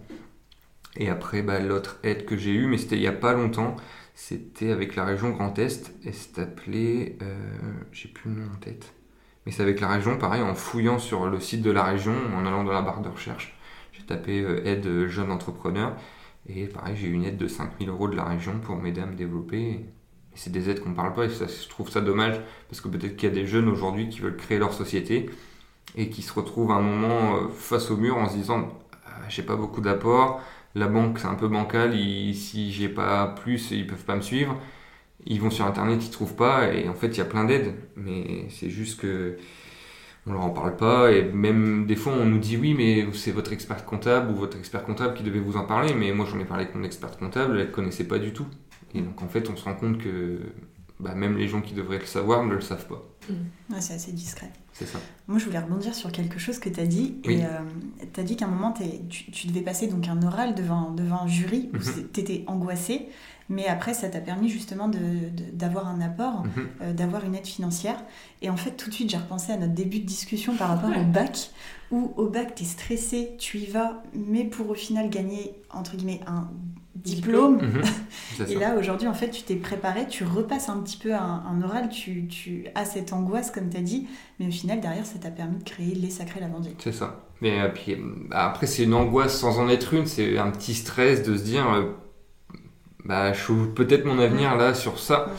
Et 0.96 1.08
après, 1.08 1.42
bah, 1.42 1.60
l'autre 1.60 1.98
aide 2.02 2.24
que 2.24 2.36
j'ai 2.36 2.52
eue, 2.52 2.66
mais 2.66 2.78
c'était 2.78 2.96
il 2.96 3.00
n'y 3.00 3.06
a 3.06 3.12
pas 3.12 3.34
longtemps, 3.34 3.76
c'était 4.14 4.72
avec 4.72 4.96
la 4.96 5.04
région 5.04 5.30
Grand 5.30 5.56
Est, 5.58 5.94
et 6.04 6.12
c'est 6.12 6.40
appelé, 6.40 7.16
euh, 7.22 7.34
j'ai 7.92 8.08
plus 8.08 8.30
le 8.30 8.40
nom 8.40 8.50
en 8.52 8.56
tête, 8.56 8.92
Mais 9.46 9.52
c'est 9.52 9.62
avec 9.62 9.80
la 9.80 9.88
région, 9.88 10.18
pareil, 10.18 10.42
en 10.42 10.54
fouillant 10.54 10.98
sur 10.98 11.28
le 11.28 11.38
site 11.38 11.62
de 11.62 11.70
la 11.70 11.84
région, 11.84 12.14
en 12.36 12.44
allant 12.44 12.64
dans 12.64 12.72
la 12.72 12.82
barre 12.82 13.02
de 13.02 13.08
recherche. 13.08 13.56
J'ai 13.92 14.02
tapé 14.02 14.40
euh, 14.40 14.66
aide 14.66 15.06
jeune 15.06 15.30
entrepreneur. 15.30 15.94
Et 16.48 16.66
pareil, 16.66 16.96
j'ai 16.96 17.06
eu 17.08 17.12
une 17.12 17.24
aide 17.24 17.36
de 17.36 17.48
5000 17.48 17.88
euros 17.88 18.08
de 18.08 18.16
la 18.16 18.24
région 18.24 18.58
pour 18.60 18.76
m'aider 18.76 19.00
à 19.00 19.06
me 19.06 19.14
développer. 19.14 19.84
C'est 20.34 20.50
des 20.50 20.70
aides 20.70 20.80
qu'on 20.80 20.90
ne 20.90 20.94
parle 20.94 21.12
pas 21.14 21.24
et 21.24 21.28
ça, 21.28 21.46
je 21.46 21.68
trouve 21.68 21.90
ça 21.90 22.00
dommage 22.00 22.40
parce 22.68 22.80
que 22.80 22.88
peut-être 22.88 23.16
qu'il 23.16 23.28
y 23.28 23.32
a 23.32 23.34
des 23.34 23.46
jeunes 23.46 23.68
aujourd'hui 23.68 24.08
qui 24.08 24.20
veulent 24.20 24.36
créer 24.36 24.58
leur 24.58 24.72
société 24.72 25.28
et 25.96 26.08
qui 26.08 26.22
se 26.22 26.32
retrouvent 26.32 26.70
à 26.70 26.74
un 26.74 26.82
moment 26.82 27.36
euh, 27.36 27.48
face 27.48 27.90
au 27.90 27.96
mur 27.96 28.16
en 28.16 28.28
se 28.28 28.36
disant 28.36 28.68
ah, 29.06 29.28
j'ai 29.28 29.42
pas 29.42 29.56
beaucoup 29.56 29.80
d'apports, 29.80 30.40
la 30.74 30.86
banque 30.86 31.18
c'est 31.18 31.26
un 31.26 31.34
peu 31.34 31.48
bancal, 31.48 31.94
si 32.34 32.72
j'ai 32.72 32.88
pas 32.88 33.26
plus 33.26 33.72
ils 33.72 33.86
peuvent 33.86 34.04
pas 34.04 34.16
me 34.16 34.22
suivre. 34.22 34.56
Ils 35.26 35.40
vont 35.40 35.50
sur 35.50 35.66
internet, 35.66 36.04
ils 36.04 36.10
trouvent 36.10 36.36
pas 36.36 36.72
et 36.72 36.88
en 36.88 36.94
fait 36.94 37.08
il 37.08 37.18
y 37.18 37.20
a 37.20 37.26
plein 37.26 37.44
d'aides 37.44 37.74
mais 37.96 38.46
c'est 38.50 38.70
juste 38.70 39.00
que 39.00 39.36
on 40.30 40.34
leur 40.34 40.44
en 40.44 40.50
parle 40.50 40.76
pas 40.76 41.10
et 41.10 41.24
même 41.24 41.86
des 41.86 41.96
fois 41.96 42.12
on 42.12 42.24
nous 42.24 42.38
dit 42.38 42.56
oui 42.56 42.74
mais 42.74 43.06
c'est 43.12 43.32
votre 43.32 43.52
expert 43.52 43.84
comptable 43.84 44.30
ou 44.30 44.36
votre 44.36 44.56
expert 44.56 44.84
comptable 44.84 45.14
qui 45.14 45.22
devait 45.22 45.40
vous 45.40 45.56
en 45.56 45.64
parler 45.64 45.92
mais 45.94 46.12
moi 46.12 46.26
j'en 46.30 46.38
ai 46.38 46.44
parlé 46.44 46.64
avec 46.64 46.76
mon 46.76 46.84
expert 46.84 47.16
comptable 47.18 47.58
elle 47.58 47.70
connaissait 47.70 48.04
pas 48.04 48.18
du 48.18 48.32
tout 48.32 48.46
et 48.94 49.00
donc 49.00 49.20
en 49.22 49.28
fait 49.28 49.50
on 49.50 49.56
se 49.56 49.64
rend 49.64 49.74
compte 49.74 49.98
que 49.98 50.38
bah, 51.00 51.14
même 51.14 51.36
les 51.36 51.48
gens 51.48 51.60
qui 51.60 51.74
devraient 51.74 51.98
le 51.98 52.06
savoir 52.06 52.44
ne 52.44 52.54
le 52.54 52.60
savent 52.60 52.86
pas. 52.86 53.02
Mm. 53.28 53.80
c'est 53.80 53.94
assez 53.94 54.12
discret. 54.12 54.50
C'est 54.72 54.86
ça. 54.86 54.98
Moi, 55.28 55.38
je 55.38 55.46
voulais 55.46 55.58
rebondir 55.58 55.94
sur 55.94 56.12
quelque 56.12 56.38
chose 56.38 56.58
que 56.58 56.68
tu 56.68 56.80
as 56.80 56.86
dit. 56.86 57.16
Et 57.24 57.44
euh, 57.44 57.48
tu 58.12 58.20
as 58.20 58.22
dit 58.22 58.36
qu'à 58.36 58.46
un 58.46 58.50
moment, 58.50 58.72
tu, 59.08 59.30
tu, 59.30 59.46
devais 59.46 59.62
passer 59.62 59.88
donc 59.88 60.08
un 60.08 60.22
oral 60.22 60.54
devant, 60.54 60.90
devant 60.90 61.22
un 61.22 61.26
jury 61.26 61.70
où 61.72 61.76
mhm. 61.76 62.08
tu 62.12 62.20
étais 62.20 62.44
angoissé. 62.46 63.08
Mais 63.50 63.66
après, 63.66 63.94
ça 63.94 64.08
t'a 64.08 64.20
permis 64.20 64.48
justement 64.48 64.88
d'avoir 65.52 65.88
un 65.88 66.00
apport, 66.00 66.44
mhm. 66.44 66.68
euh, 66.82 66.92
d'avoir 66.92 67.24
une 67.24 67.34
aide 67.34 67.46
financière. 67.46 68.00
Et 68.42 68.48
en 68.48 68.56
fait, 68.56 68.70
tout 68.70 68.88
de 68.88 68.94
suite, 68.94 69.10
j'ai 69.10 69.16
repensé 69.16 69.52
à 69.52 69.56
notre 69.56 69.74
début 69.74 69.98
de 69.98 70.06
discussion 70.06 70.54
par 70.54 70.68
rapport 70.68 70.96
au 70.96 71.04
bac, 71.04 71.50
où 71.90 72.12
au 72.16 72.28
bac, 72.28 72.54
tu 72.54 72.62
es 72.62 72.66
stressé, 72.66 73.34
tu 73.38 73.58
y 73.58 73.66
vas, 73.66 74.04
mais 74.14 74.44
pour 74.44 74.70
au 74.70 74.74
final 74.74 75.10
gagner, 75.10 75.52
entre 75.72 75.96
guillemets, 75.96 76.20
un 76.28 76.48
diplôme. 76.94 77.56
Mhm. 77.56 78.46
et 78.48 78.54
là, 78.54 78.76
aujourd'hui, 78.78 79.08
en 79.08 79.14
fait, 79.14 79.30
tu 79.30 79.42
t'es 79.42 79.56
préparé, 79.56 80.06
tu 80.06 80.22
repasses 80.22 80.68
un 80.68 80.78
petit 80.78 80.96
peu 80.96 81.12
un, 81.12 81.60
oral, 81.64 81.88
tu, 81.88 82.28
tu, 82.28 82.66
as 82.76 82.84
cette 82.84 83.12
angoisse, 83.12 83.50
comme 83.50 83.68
tu 83.68 83.78
as 83.78 83.82
dit, 83.82 84.06
mais 84.38 84.46
au 84.46 84.52
final, 84.52 84.80
derrière, 84.80 85.06
ça 85.06 85.18
t'a 85.18 85.30
permis 85.30 85.58
de 85.58 85.64
créer 85.64 85.96
les 85.96 86.10
sacrés 86.10 86.38
lavandiers. 86.38 86.76
C'est 86.78 86.92
ça. 86.92 87.24
Mais 87.40 87.60
euh, 87.60 87.68
puis, 87.68 87.96
après, 88.30 88.68
c'est 88.68 88.84
une 88.84 88.94
angoisse 88.94 89.36
sans 89.36 89.58
en 89.58 89.68
être 89.68 89.92
une, 89.92 90.06
c'est 90.06 90.38
un 90.38 90.52
petit 90.52 90.74
stress 90.74 91.24
de 91.24 91.36
se 91.36 91.42
dire, 91.42 91.68
euh, 91.72 91.90
bah, 93.04 93.32
je 93.32 93.42
trouve 93.42 93.72
peut-être 93.72 94.04
mon 94.04 94.18
avenir 94.18 94.56
là 94.56 94.74
sur 94.74 94.98
ça. 94.98 95.30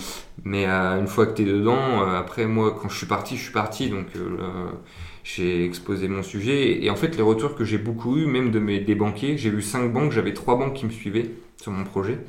Mais 0.43 0.65
euh, 0.67 0.99
une 0.99 1.07
fois 1.07 1.27
que 1.27 1.35
tu 1.35 1.43
es 1.43 1.45
dedans, 1.45 2.01
euh, 2.01 2.17
après 2.17 2.47
moi, 2.47 2.77
quand 2.79 2.89
je 2.89 2.97
suis 2.97 3.05
parti, 3.05 3.37
je 3.37 3.43
suis 3.43 3.51
parti. 3.51 3.89
Donc 3.89 4.07
euh, 4.15 4.69
j'ai 5.23 5.65
exposé 5.65 6.07
mon 6.07 6.23
sujet. 6.23 6.83
Et, 6.83 6.89
en 6.89 6.95
fait, 6.95 7.15
les 7.15 7.23
retours 7.23 7.55
que 7.55 7.63
j'ai 7.63 7.77
beaucoup 7.77 8.17
eu, 8.17 8.25
même 8.25 8.51
de 8.51 8.59
mes, 8.59 8.79
des 8.79 8.95
banquiers, 8.95 9.37
j'ai 9.37 9.49
vu 9.49 9.61
cinq 9.61 9.93
banques, 9.93 10.11
j'avais 10.11 10.33
trois 10.33 10.57
banques 10.57 10.73
qui 10.73 10.85
me 10.85 10.91
suivaient 10.91 11.29
sur 11.61 11.71
mon 11.71 11.83
projet. 11.83 12.19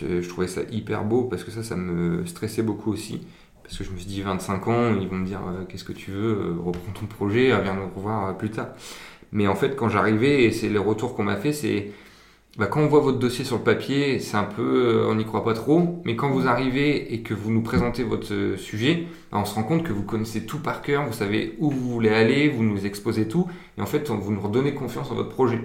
Je 0.00 0.26
trouvais 0.26 0.48
ça 0.48 0.62
hyper 0.70 1.04
beau 1.04 1.24
parce 1.24 1.44
que 1.44 1.50
ça, 1.50 1.62
ça 1.62 1.76
me 1.76 2.24
stressait 2.24 2.62
beaucoup 2.62 2.92
aussi. 2.92 3.26
Parce 3.62 3.76
que 3.78 3.84
je 3.84 3.90
me 3.90 3.96
suis 3.96 4.06
dit, 4.06 4.22
25 4.22 4.68
ans, 4.68 4.94
ils 5.00 5.06
vont 5.06 5.16
me 5.16 5.26
dire, 5.26 5.40
qu'est-ce 5.68 5.84
que 5.84 5.92
tu 5.92 6.10
veux, 6.10 6.56
reprends 6.64 6.92
ton 6.98 7.06
projet, 7.06 7.48
viens 7.62 7.74
nous 7.74 7.88
revoir 7.94 8.36
plus 8.36 8.50
tard. 8.50 8.68
Mais 9.30 9.46
en 9.46 9.54
fait, 9.54 9.76
quand 9.76 9.88
j'arrivais, 9.88 10.50
c'est 10.50 10.68
les 10.68 10.78
retours 10.78 11.14
qu'on 11.14 11.24
m'a 11.24 11.36
fait, 11.36 11.52
c'est 11.52 11.92
bah, 12.58 12.66
quand 12.66 12.80
on 12.80 12.86
voit 12.86 13.00
votre 13.00 13.18
dossier 13.18 13.46
sur 13.46 13.56
le 13.56 13.62
papier, 13.62 14.18
c'est 14.18 14.36
un 14.36 14.44
peu, 14.44 14.86
euh, 14.86 15.08
on 15.08 15.14
n'y 15.14 15.24
croit 15.24 15.42
pas 15.42 15.54
trop, 15.54 16.02
mais 16.04 16.16
quand 16.16 16.30
vous 16.30 16.46
arrivez 16.46 17.14
et 17.14 17.22
que 17.22 17.32
vous 17.32 17.50
nous 17.50 17.62
présentez 17.62 18.02
votre 18.02 18.34
euh, 18.34 18.58
sujet, 18.58 19.06
bah, 19.30 19.38
on 19.40 19.46
se 19.46 19.54
rend 19.54 19.62
compte 19.62 19.84
que 19.84 19.92
vous 19.92 20.02
connaissez 20.02 20.44
tout 20.44 20.58
par 20.58 20.82
cœur, 20.82 21.06
vous 21.06 21.14
savez 21.14 21.56
où 21.60 21.70
vous 21.70 21.88
voulez 21.88 22.10
aller, 22.10 22.50
vous 22.50 22.62
nous 22.62 22.84
exposez 22.84 23.26
tout, 23.26 23.48
et 23.78 23.80
en 23.80 23.86
fait, 23.86 24.10
vous 24.10 24.32
nous 24.32 24.40
redonnez 24.40 24.74
confiance 24.74 25.10
en 25.10 25.14
votre 25.14 25.30
projet. 25.30 25.60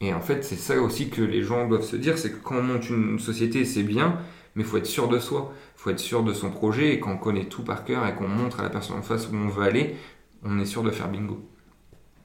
Et 0.00 0.14
en 0.14 0.20
fait, 0.22 0.42
c'est 0.42 0.56
ça 0.56 0.80
aussi 0.80 1.10
que 1.10 1.20
les 1.20 1.42
gens 1.42 1.68
doivent 1.68 1.82
se 1.82 1.96
dire, 1.96 2.16
c'est 2.16 2.30
que 2.30 2.42
quand 2.42 2.56
on 2.56 2.62
monte 2.62 2.88
une 2.88 3.18
société, 3.18 3.66
c'est 3.66 3.82
bien, 3.82 4.18
mais 4.54 4.62
il 4.62 4.66
faut 4.66 4.78
être 4.78 4.86
sûr 4.86 5.08
de 5.08 5.18
soi, 5.18 5.52
il 5.76 5.80
faut 5.82 5.90
être 5.90 6.00
sûr 6.00 6.22
de 6.22 6.32
son 6.32 6.50
projet, 6.50 6.94
et 6.94 7.00
quand 7.00 7.12
on 7.12 7.18
connaît 7.18 7.44
tout 7.44 7.62
par 7.62 7.84
cœur 7.84 8.06
et 8.06 8.14
qu'on 8.14 8.28
montre 8.28 8.60
à 8.60 8.62
la 8.62 8.70
personne 8.70 8.96
en 8.96 9.02
face 9.02 9.28
où 9.28 9.36
on 9.36 9.48
veut 9.48 9.64
aller, 9.64 9.96
on 10.42 10.58
est 10.58 10.64
sûr 10.64 10.82
de 10.82 10.90
faire 10.90 11.10
bingo. 11.10 11.42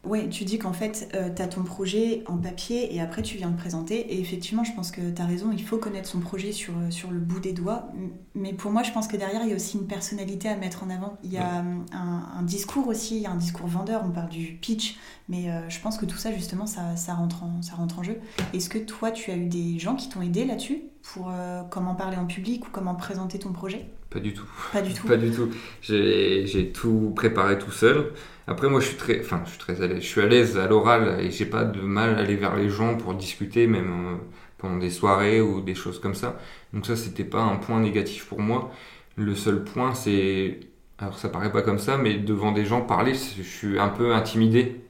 Oui, 0.04 0.30
tu 0.30 0.46
dis 0.46 0.58
qu'en 0.58 0.74
fait, 0.74 1.12
euh, 1.14 1.30
tu 1.34 1.44
as 1.44 1.48
ton 1.48 1.64
projet 1.64 2.24
en 2.26 2.38
papier 2.38 2.96
et 2.96 3.00
après 3.00 3.22
tu 3.22 3.38
viens 3.38 3.52
le 3.52 3.56
présenter. 3.56 4.00
Et 4.14 4.20
effectivement, 4.20 4.64
je 4.64 4.74
pense 4.74 4.90
que 4.90 5.12
tu 5.12 5.22
as 5.22 5.26
raison, 5.26 5.52
il 5.52 5.64
faut 5.64 5.78
connaître 5.78 6.10
son 6.10 6.20
projet 6.20 6.52
sur, 6.52 6.74
euh, 6.76 6.90
sur 6.90 7.12
le 7.12 7.20
bout 7.20 7.40
des 7.40 7.54
doigts. 7.54 7.88
Mais 8.34 8.54
pour 8.54 8.72
moi, 8.72 8.82
je 8.82 8.92
pense 8.92 9.08
que 9.08 9.16
derrière, 9.16 9.44
il 9.44 9.50
y 9.50 9.54
a 9.54 9.56
aussi 9.56 9.78
une 9.78 9.86
personnalité 9.86 10.50
à 10.50 10.58
mettre 10.58 10.84
en 10.84 10.90
avant. 10.90 11.18
Il 11.24 11.32
y 11.32 11.38
a 11.38 11.64
un, 11.94 12.42
discours 12.42 12.88
aussi, 12.88 13.18
il 13.18 13.22
y 13.22 13.26
a 13.28 13.32
un 13.32 13.36
discours 13.36 13.68
vendeur, 13.68 14.02
on 14.04 14.10
parle 14.10 14.30
du 14.30 14.58
pitch. 14.60 14.98
Mais 15.30 15.52
euh, 15.52 15.70
je 15.70 15.80
pense 15.80 16.00
que 16.00 16.06
tout 16.08 16.18
ça, 16.18 16.34
justement, 16.34 16.66
ça, 16.66 16.96
ça, 16.96 17.14
rentre, 17.14 17.44
en, 17.44 17.62
ça 17.62 17.76
rentre 17.76 18.00
en 18.00 18.04
jeu. 18.04 18.20
Est-ce 18.54 18.70
que 18.70 18.80
toi, 18.80 19.12
tu 19.12 19.30
as 19.30 19.36
eu 19.36 19.46
des 19.46 19.78
gens 19.78 19.96
qui 19.96 20.10
t'ont 20.10 20.24
aidé 20.24 20.46
là-dessus 20.46 20.82
pour 21.04 21.32
comment 21.70 21.96
parler 21.96 22.18
en 22.18 22.26
public 22.26 22.68
ou 22.68 22.70
comment 22.72 22.96
présenter 22.96 23.38
ton 23.38 23.54
projet? 23.54 23.88
Pas 24.12 24.20
du 24.20 24.34
tout. 24.34 24.46
Pas 24.74 24.82
du 24.82 24.94
tout. 24.94 25.08
Pas 25.08 25.18
du 25.18 25.32
tout. 25.32 25.50
J'ai 25.82 26.72
tout 26.74 27.14
préparé 27.16 27.58
tout 27.58 27.72
seul. 27.72 28.12
Après, 28.46 28.70
moi, 28.70 28.82
je 28.82 28.88
suis 28.88 28.98
très, 28.98 29.22
enfin, 29.22 29.42
je 29.46 29.52
suis 29.52 29.60
très 29.60 29.82
à 29.82 29.88
l'aise. 29.88 30.02
Je 30.02 30.08
suis 30.08 30.22
à 30.22 30.28
l'aise 30.28 30.58
à 30.58 30.68
l'oral 30.68 31.18
et 31.22 31.32
j'ai 31.32 31.46
pas 31.46 31.64
de 31.64 31.80
mal 31.80 32.16
à 32.16 32.20
aller 32.20 32.36
vers 32.36 32.56
les 32.58 32.70
gens 32.70 32.98
pour 32.98 33.14
discuter, 33.14 33.68
même 33.68 33.90
euh, 33.90 34.16
pendant 34.58 34.78
des 34.78 34.90
soirées 34.90 35.40
ou 35.40 35.62
des 35.62 35.76
choses 35.76 36.00
comme 36.00 36.16
ça. 36.16 36.38
Donc 36.74 36.86
ça, 36.86 36.98
c'était 36.98 37.24
pas 37.24 37.42
un 37.42 37.56
point 37.56 37.80
négatif 37.80 38.26
pour 38.26 38.42
moi. 38.42 38.72
Le 39.16 39.34
seul 39.34 39.64
point, 39.64 39.94
c'est, 39.96 40.60
alors 40.98 41.18
ça 41.18 41.30
paraît 41.30 41.52
pas 41.52 41.62
comme 41.62 41.80
ça, 41.80 41.98
mais 41.98 42.16
devant 42.16 42.52
des 42.52 42.66
gens 42.66 42.82
parler, 42.82 43.14
je 43.14 43.44
suis 43.44 43.80
un 43.80 43.90
peu 43.90 44.14
intimidé 44.14 44.82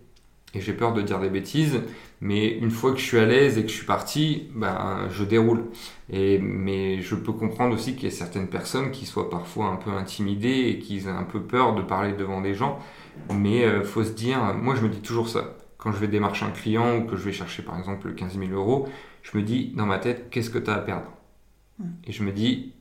et 0.56 0.62
j'ai 0.62 0.74
peur 0.74 0.94
de 0.94 1.02
dire 1.02 1.20
des 1.20 1.30
bêtises. 1.30 1.80
Mais 2.22 2.50
une 2.50 2.70
fois 2.70 2.92
que 2.92 3.00
je 3.00 3.04
suis 3.04 3.18
à 3.18 3.26
l'aise 3.26 3.58
et 3.58 3.64
que 3.64 3.70
je 3.70 3.74
suis 3.74 3.86
parti, 3.86 4.48
ben, 4.54 5.08
je 5.10 5.24
déroule. 5.24 5.66
Et, 6.10 6.38
mais 6.38 7.02
je 7.02 7.16
peux 7.16 7.34
comprendre 7.34 7.74
aussi 7.74 7.96
qu'il 7.96 8.04
y 8.04 8.12
a 8.12 8.16
certaines 8.16 8.48
personnes 8.48 8.92
qui 8.92 9.08
soient 9.08 9.30
parfois 9.30 9.68
un 9.68 9.76
peu 9.76 9.90
intimidées 9.92 10.70
et 10.70 10.80
qui 10.80 11.00
aient 11.00 11.08
un 11.08 11.24
peu 11.24 11.42
peur 11.42 11.74
de 11.74 11.82
parler 11.82 12.14
devant 12.14 12.42
des 12.42 12.54
gens. 12.54 12.80
Mais 13.34 13.66
euh, 13.66 13.84
faut 13.84 14.04
se 14.04 14.12
dire, 14.12 14.54
moi 14.54 14.76
je 14.76 14.82
me 14.82 14.90
dis 14.90 15.02
toujours 15.02 15.30
ça. 15.30 15.56
Quand 15.78 15.92
je 15.92 15.98
vais 15.98 16.08
démarcher 16.08 16.46
un 16.46 16.52
client 16.52 16.98
ou 16.98 17.06
que 17.06 17.16
je 17.16 17.24
vais 17.24 17.32
chercher 17.32 17.64
par 17.64 17.78
exemple 17.78 18.14
15 18.14 18.38
000 18.38 18.52
euros, 18.52 18.88
je 19.24 19.36
me 19.36 19.44
dis 19.44 19.74
dans 19.76 19.88
ma 19.88 19.98
tête, 19.98 20.30
qu'est-ce 20.30 20.52
que 20.52 20.60
tu 20.60 20.70
as 20.70 20.76
à 20.76 20.80
perdre? 20.80 21.12
Hmm. 21.80 21.90
Et 22.06 22.12
je 22.12 22.24
me 22.24 22.32
dis, 22.32 22.74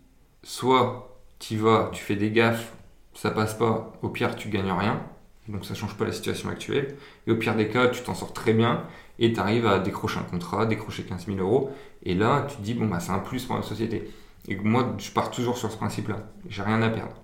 soit 0.43 1.19
tu 1.39 1.57
vas, 1.57 1.91
tu 1.95 2.03
fais 2.03 2.17
des 2.17 2.31
gaffes, 2.31 2.75
ça 3.15 3.31
passe 3.31 3.55
pas, 3.55 3.93
au 4.03 4.11
pire 4.11 4.37
tu 4.37 4.51
gagnes 4.51 4.71
rien, 4.71 5.03
donc 5.51 5.65
ça 5.65 5.75
change 5.75 5.97
pas 5.97 6.05
la 6.05 6.13
situation 6.13 6.49
actuelle. 6.49 6.97
Et 7.27 7.33
au 7.33 7.37
pire 7.37 7.57
des 7.57 7.69
cas, 7.69 7.89
tu 7.89 8.03
t'en 8.03 8.15
sors 8.15 8.33
très 8.33 8.53
bien 8.53 8.85
et 9.19 9.33
tu 9.33 9.41
arrives 9.41 9.67
à 9.67 9.79
décrocher 9.79 10.19
un 10.19 10.23
contrat, 10.23 10.67
décrocher 10.67 11.03
15 11.03 11.27
000 11.27 11.39
euros. 11.39 11.71
Et 12.05 12.15
là, 12.15 12.47
tu 12.49 12.57
te 12.57 12.63
dis, 12.63 12.75
bon, 12.75 12.87
bah, 12.87 13.01
c'est 13.01 13.13
un 13.13 13.19
plus 13.19 13.45
pour 13.45 13.57
la 13.57 13.63
société. 13.63 14.11
Et 14.49 14.57
moi, 14.57 14.95
je 14.99 15.11
pars 15.11 15.31
toujours 15.31 15.59
sur 15.59 15.71
ce 15.71 15.77
principe-là. 15.77 16.31
J'ai 16.49 16.63
rien 16.63 16.81
à 16.83 16.89
perdre. 16.89 17.15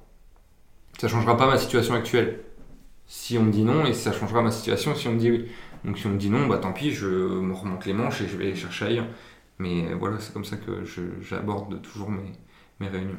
Ça 0.98 1.08
changera 1.08 1.36
pas 1.36 1.46
ma 1.46 1.58
situation 1.58 1.94
actuelle 1.94 2.40
si 3.06 3.38
on 3.38 3.44
me 3.44 3.52
dit 3.52 3.62
non 3.62 3.86
et 3.86 3.92
ça 3.92 4.12
changera 4.12 4.42
ma 4.42 4.50
situation 4.50 4.94
si 4.94 5.06
on 5.08 5.12
me 5.12 5.18
dit 5.18 5.30
oui. 5.30 5.48
Donc 5.84 5.98
si 5.98 6.06
on 6.06 6.10
me 6.10 6.18
dit 6.18 6.30
non, 6.30 6.46
bah 6.46 6.58
tant 6.58 6.72
pis, 6.72 6.90
je 6.90 7.06
me 7.06 7.54
remonte 7.54 7.86
les 7.86 7.92
manches 7.92 8.20
et 8.22 8.28
je 8.28 8.36
vais 8.36 8.54
chercher 8.54 8.86
ailleurs. 8.86 9.06
Mais 9.58 9.94
voilà, 9.94 10.18
c'est 10.18 10.32
comme 10.32 10.44
ça 10.44 10.56
que 10.56 10.84
j'aborde 11.22 11.80
toujours 11.82 12.10
mes, 12.10 12.32
mes, 12.80 12.88
réunions. 12.88 13.18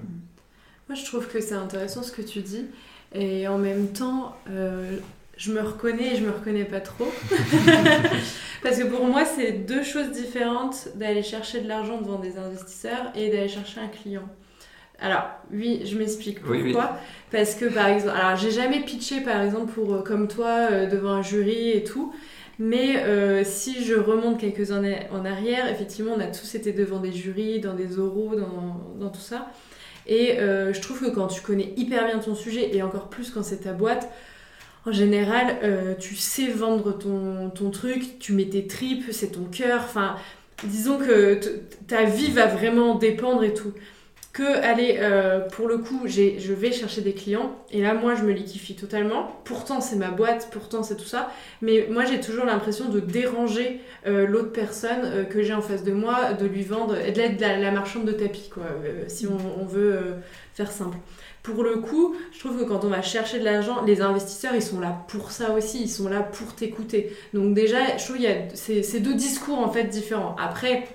Moi, 0.87 0.95
je 0.95 1.05
trouve 1.05 1.27
que 1.27 1.39
c'est 1.39 1.55
intéressant 1.55 2.03
ce 2.03 2.11
que 2.11 2.21
tu 2.21 2.41
dis. 2.41 2.65
Et 3.13 3.47
en 3.47 3.57
même 3.57 3.87
temps, 3.87 4.35
euh, 4.49 4.97
je 5.37 5.51
me 5.51 5.61
reconnais 5.61 6.13
et 6.13 6.17
je 6.17 6.25
me 6.25 6.31
reconnais 6.31 6.65
pas 6.65 6.81
trop. 6.81 7.11
Parce 8.63 8.79
que 8.79 8.85
pour 8.85 9.05
moi, 9.05 9.23
c'est 9.23 9.51
deux 9.51 9.83
choses 9.83 10.11
différentes 10.11 10.89
d'aller 10.95 11.23
chercher 11.23 11.61
de 11.61 11.67
l'argent 11.67 12.01
devant 12.01 12.19
des 12.19 12.37
investisseurs 12.37 13.11
et 13.15 13.29
d'aller 13.29 13.47
chercher 13.47 13.79
un 13.79 13.87
client. 13.87 14.27
Alors, 14.99 15.25
oui, 15.51 15.81
je 15.85 15.97
m'explique 15.97 16.41
pourquoi. 16.41 16.97
Parce 17.31 17.55
que, 17.55 17.65
par 17.65 17.87
exemple, 17.87 18.17
alors 18.19 18.35
j'ai 18.35 18.51
jamais 18.51 18.81
pitché, 18.81 19.21
par 19.21 19.41
exemple, 19.41 19.71
pour, 19.71 19.93
euh, 19.93 20.01
comme 20.01 20.27
toi, 20.27 20.69
euh, 20.71 20.87
devant 20.87 21.11
un 21.11 21.21
jury 21.21 21.71
et 21.71 21.83
tout. 21.83 22.13
Mais 22.59 22.97
euh, 23.03 23.43
si 23.43 23.85
je 23.85 23.93
remonte 23.93 24.39
quelques 24.39 24.71
années 24.71 25.01
en 25.11 25.23
arrière, 25.25 25.67
effectivement, 25.69 26.13
on 26.17 26.19
a 26.19 26.25
tous 26.25 26.55
été 26.55 26.73
devant 26.73 26.99
des 26.99 27.11
jurys, 27.11 27.59
dans 27.59 27.75
des 27.75 27.99
oraux, 27.99 28.35
dans, 28.35 28.81
dans 28.99 29.09
tout 29.09 29.21
ça. 29.21 29.51
Et 30.07 30.37
je 30.37 30.79
trouve 30.79 31.01
que 31.01 31.09
quand 31.09 31.27
tu 31.27 31.41
connais 31.41 31.73
hyper 31.75 32.05
bien 32.05 32.19
ton 32.19 32.35
sujet, 32.35 32.75
et 32.75 32.81
encore 32.81 33.09
plus 33.09 33.29
quand 33.29 33.43
c'est 33.43 33.63
ta 33.63 33.73
boîte, 33.73 34.09
en 34.85 34.91
général, 34.91 35.57
tu 35.99 36.15
sais 36.15 36.47
vendre 36.47 36.97
ton, 36.97 37.49
ton, 37.49 37.71
truc, 37.71 38.19
tu 38.19 38.31
mets 38.31 38.45
tes 38.45 38.67
tripes, 38.67 39.05
c'est 39.11 39.33
ton 39.33 39.43
cœur. 39.43 39.81
Enfin, 39.83 40.15
disons 40.63 40.97
que 40.97 41.39
ta 41.87 42.05
vie 42.05 42.31
va 42.31 42.45
vraiment 42.45 42.95
dépendre 42.95 43.43
et 43.43 43.53
tout 43.53 43.73
que 44.37 44.43
aller 44.63 44.97
euh, 44.99 45.39
pour 45.39 45.67
le 45.67 45.79
coup 45.79 46.01
j'ai 46.05 46.37
je 46.39 46.53
vais 46.53 46.71
chercher 46.71 47.01
des 47.01 47.13
clients 47.13 47.55
et 47.71 47.81
là 47.81 47.95
moi 47.95 48.13
je 48.13 48.21
me 48.21 48.31
liquifie 48.31 48.75
totalement 48.75 49.31
pourtant 49.45 49.81
c'est 49.81 49.95
ma 49.95 50.11
boîte 50.11 50.49
pourtant 50.51 50.83
c'est 50.83 50.95
tout 50.95 51.07
ça 51.07 51.31
mais 51.63 51.87
moi 51.89 52.05
j'ai 52.05 52.19
toujours 52.19 52.45
l'impression 52.45 52.87
de 52.87 52.99
déranger 52.99 53.81
euh, 54.05 54.27
l'autre 54.27 54.51
personne 54.51 55.01
euh, 55.05 55.23
que 55.23 55.41
j'ai 55.41 55.55
en 55.55 55.63
face 55.63 55.83
de 55.83 55.91
moi 55.91 56.33
de 56.33 56.45
lui 56.45 56.61
vendre 56.61 56.95
et 56.95 57.11
de 57.11 57.17
l'être 57.17 57.41
la, 57.41 57.57
la 57.57 57.71
marchande 57.71 58.05
de 58.05 58.11
tapis 58.11 58.51
quoi 58.53 58.65
si 59.07 59.25
on, 59.25 59.65
veut 59.65 59.99
faire 60.53 60.71
simple 60.71 60.97
pour 61.41 61.63
le 61.63 61.77
coup, 61.77 62.13
je 62.33 62.39
trouve 62.39 62.59
que 62.59 62.63
quand 62.65 62.83
on 62.83 62.89
va 62.89 63.01
chercher 63.01 63.39
de 63.39 63.45
l'argent, 63.45 63.83
les 63.85 64.01
investisseurs, 64.01 64.53
ils 64.53 64.61
sont 64.61 64.81
là 64.81 65.05
pour 65.07 65.31
ça 65.31 65.53
aussi, 65.53 65.81
ils 65.81 65.89
sont 65.89 66.09
là 66.09 66.21
pour 66.21 66.53
t'écouter. 66.53 67.15
Donc 67.33 67.53
déjà, 67.53 67.97
je 67.97 68.03
trouve 68.03 68.17
qu'il 68.17 68.25
y 68.25 68.27
a 68.27 68.49
ces, 68.53 68.83
ces 68.83 68.99
deux 68.99 69.13
discours 69.13 69.57
en 69.59 69.71
fait 69.71 69.85
différents. 69.85 70.35
Après, 70.37 70.85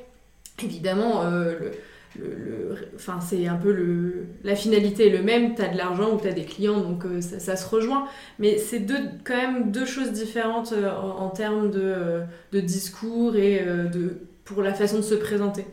évidemment, 0.63 1.25
le, 1.25 1.73
le, 2.19 2.77
enfin, 2.95 3.21
c'est 3.21 3.47
un 3.47 3.57
peu 3.57 3.73
le, 3.73 4.27
la 4.45 4.55
finalité 4.55 5.09
est 5.09 5.17
le 5.17 5.23
même, 5.23 5.55
tu 5.55 5.63
as 5.63 5.69
de 5.69 5.77
l'argent 5.77 6.15
ou 6.15 6.21
tu 6.21 6.29
as 6.29 6.33
des 6.33 6.45
clients, 6.45 6.81
donc 6.81 7.05
euh, 7.05 7.21
ça, 7.21 7.39
ça 7.39 7.57
se 7.57 7.69
rejoint. 7.69 8.07
Mais 8.39 8.59
c'est 8.59 8.81
deux, 8.81 8.99
quand 9.25 9.37
même 9.37 9.71
deux 9.71 9.87
choses 9.87 10.13
différentes 10.13 10.73
euh, 10.73 10.91
en, 10.91 11.25
en 11.25 11.29
termes 11.31 11.71
de, 11.71 11.81
euh, 11.81 12.21
de 12.53 12.61
discours 12.61 13.37
et 13.37 13.65
de, 13.65 14.19
pour 14.45 14.63
la 14.63 14.75
façon 14.75 14.97
de 14.97 15.03
se 15.03 15.15
présenter. 15.15 15.65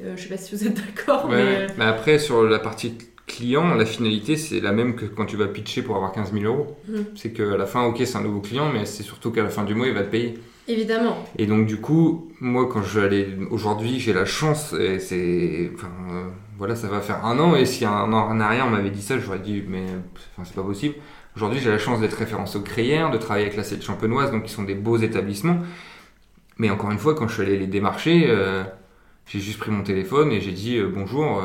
Je 0.00 0.20
sais 0.22 0.28
pas 0.28 0.36
si 0.36 0.54
vous 0.54 0.64
êtes 0.64 0.74
d'accord, 0.74 1.28
Ouais, 1.28 1.66
mais... 1.76 1.84
après, 1.84 2.20
sur 2.20 2.44
la 2.44 2.60
partie 2.60 2.94
client, 3.26 3.74
la 3.74 3.84
finalité, 3.84 4.36
c'est 4.36 4.60
la 4.60 4.70
même 4.72 4.94
que 4.94 5.04
quand 5.06 5.26
tu 5.26 5.36
vas 5.36 5.48
pitcher 5.48 5.82
pour 5.82 5.96
avoir 5.96 6.12
15 6.12 6.32
000 6.32 6.44
euros. 6.44 6.76
Mhm. 6.88 7.04
C'est 7.16 7.32
qu'à 7.32 7.56
la 7.56 7.66
fin, 7.66 7.82
ok, 7.84 7.96
c'est 8.04 8.16
un 8.16 8.22
nouveau 8.22 8.40
client, 8.40 8.70
mais 8.72 8.86
c'est 8.86 9.02
surtout 9.02 9.32
qu'à 9.32 9.42
la 9.42 9.50
fin 9.50 9.64
du 9.64 9.74
mois, 9.74 9.88
il 9.88 9.94
va 9.94 10.02
te 10.02 10.10
payer. 10.10 10.38
Évidemment. 10.68 11.24
Et 11.38 11.46
donc, 11.46 11.66
du 11.66 11.80
coup, 11.80 12.30
moi, 12.40 12.68
quand 12.70 12.82
je 12.82 13.00
allais. 13.00 13.28
Aujourd'hui, 13.50 13.98
j'ai 13.98 14.12
la 14.12 14.26
chance, 14.26 14.74
et 14.74 14.98
c'est. 14.98 15.70
Euh, 16.10 16.28
voilà, 16.58 16.76
ça 16.76 16.88
va 16.88 17.00
faire 17.00 17.24
un 17.24 17.38
an, 17.38 17.56
et 17.56 17.64
si 17.64 17.86
un 17.86 18.12
an 18.12 18.28
en 18.28 18.38
arrière, 18.38 18.66
on 18.66 18.70
m'avait 18.70 18.90
dit 18.90 19.00
ça, 19.00 19.18
j'aurais 19.18 19.38
dit, 19.38 19.64
mais 19.66 19.84
enfin, 20.36 20.44
c'est 20.44 20.54
pas 20.54 20.62
possible. 20.62 20.96
Aujourd'hui, 21.36 21.60
j'ai 21.60 21.70
la 21.70 21.78
chance 21.78 22.00
d'être 22.00 22.14
référencé 22.14 22.58
au 22.58 22.60
Crayère, 22.60 23.10
de 23.10 23.16
travailler 23.16 23.46
avec 23.46 23.56
la 23.56 23.64
7 23.64 23.82
champenoise, 23.82 24.30
donc 24.30 24.44
qui 24.44 24.52
sont 24.52 24.64
des 24.64 24.74
beaux 24.74 24.98
établissements. 24.98 25.58
Mais 26.58 26.68
encore 26.68 26.90
une 26.90 26.98
fois, 26.98 27.14
quand 27.14 27.28
je 27.28 27.34
suis 27.34 27.42
allé 27.42 27.56
les 27.56 27.66
démarcher, 27.66 28.26
euh, 28.28 28.62
j'ai 29.26 29.40
juste 29.40 29.58
pris 29.58 29.70
mon 29.70 29.82
téléphone 29.82 30.32
et 30.32 30.40
j'ai 30.40 30.52
dit 30.52 30.76
euh, 30.76 30.90
bonjour, 30.92 31.42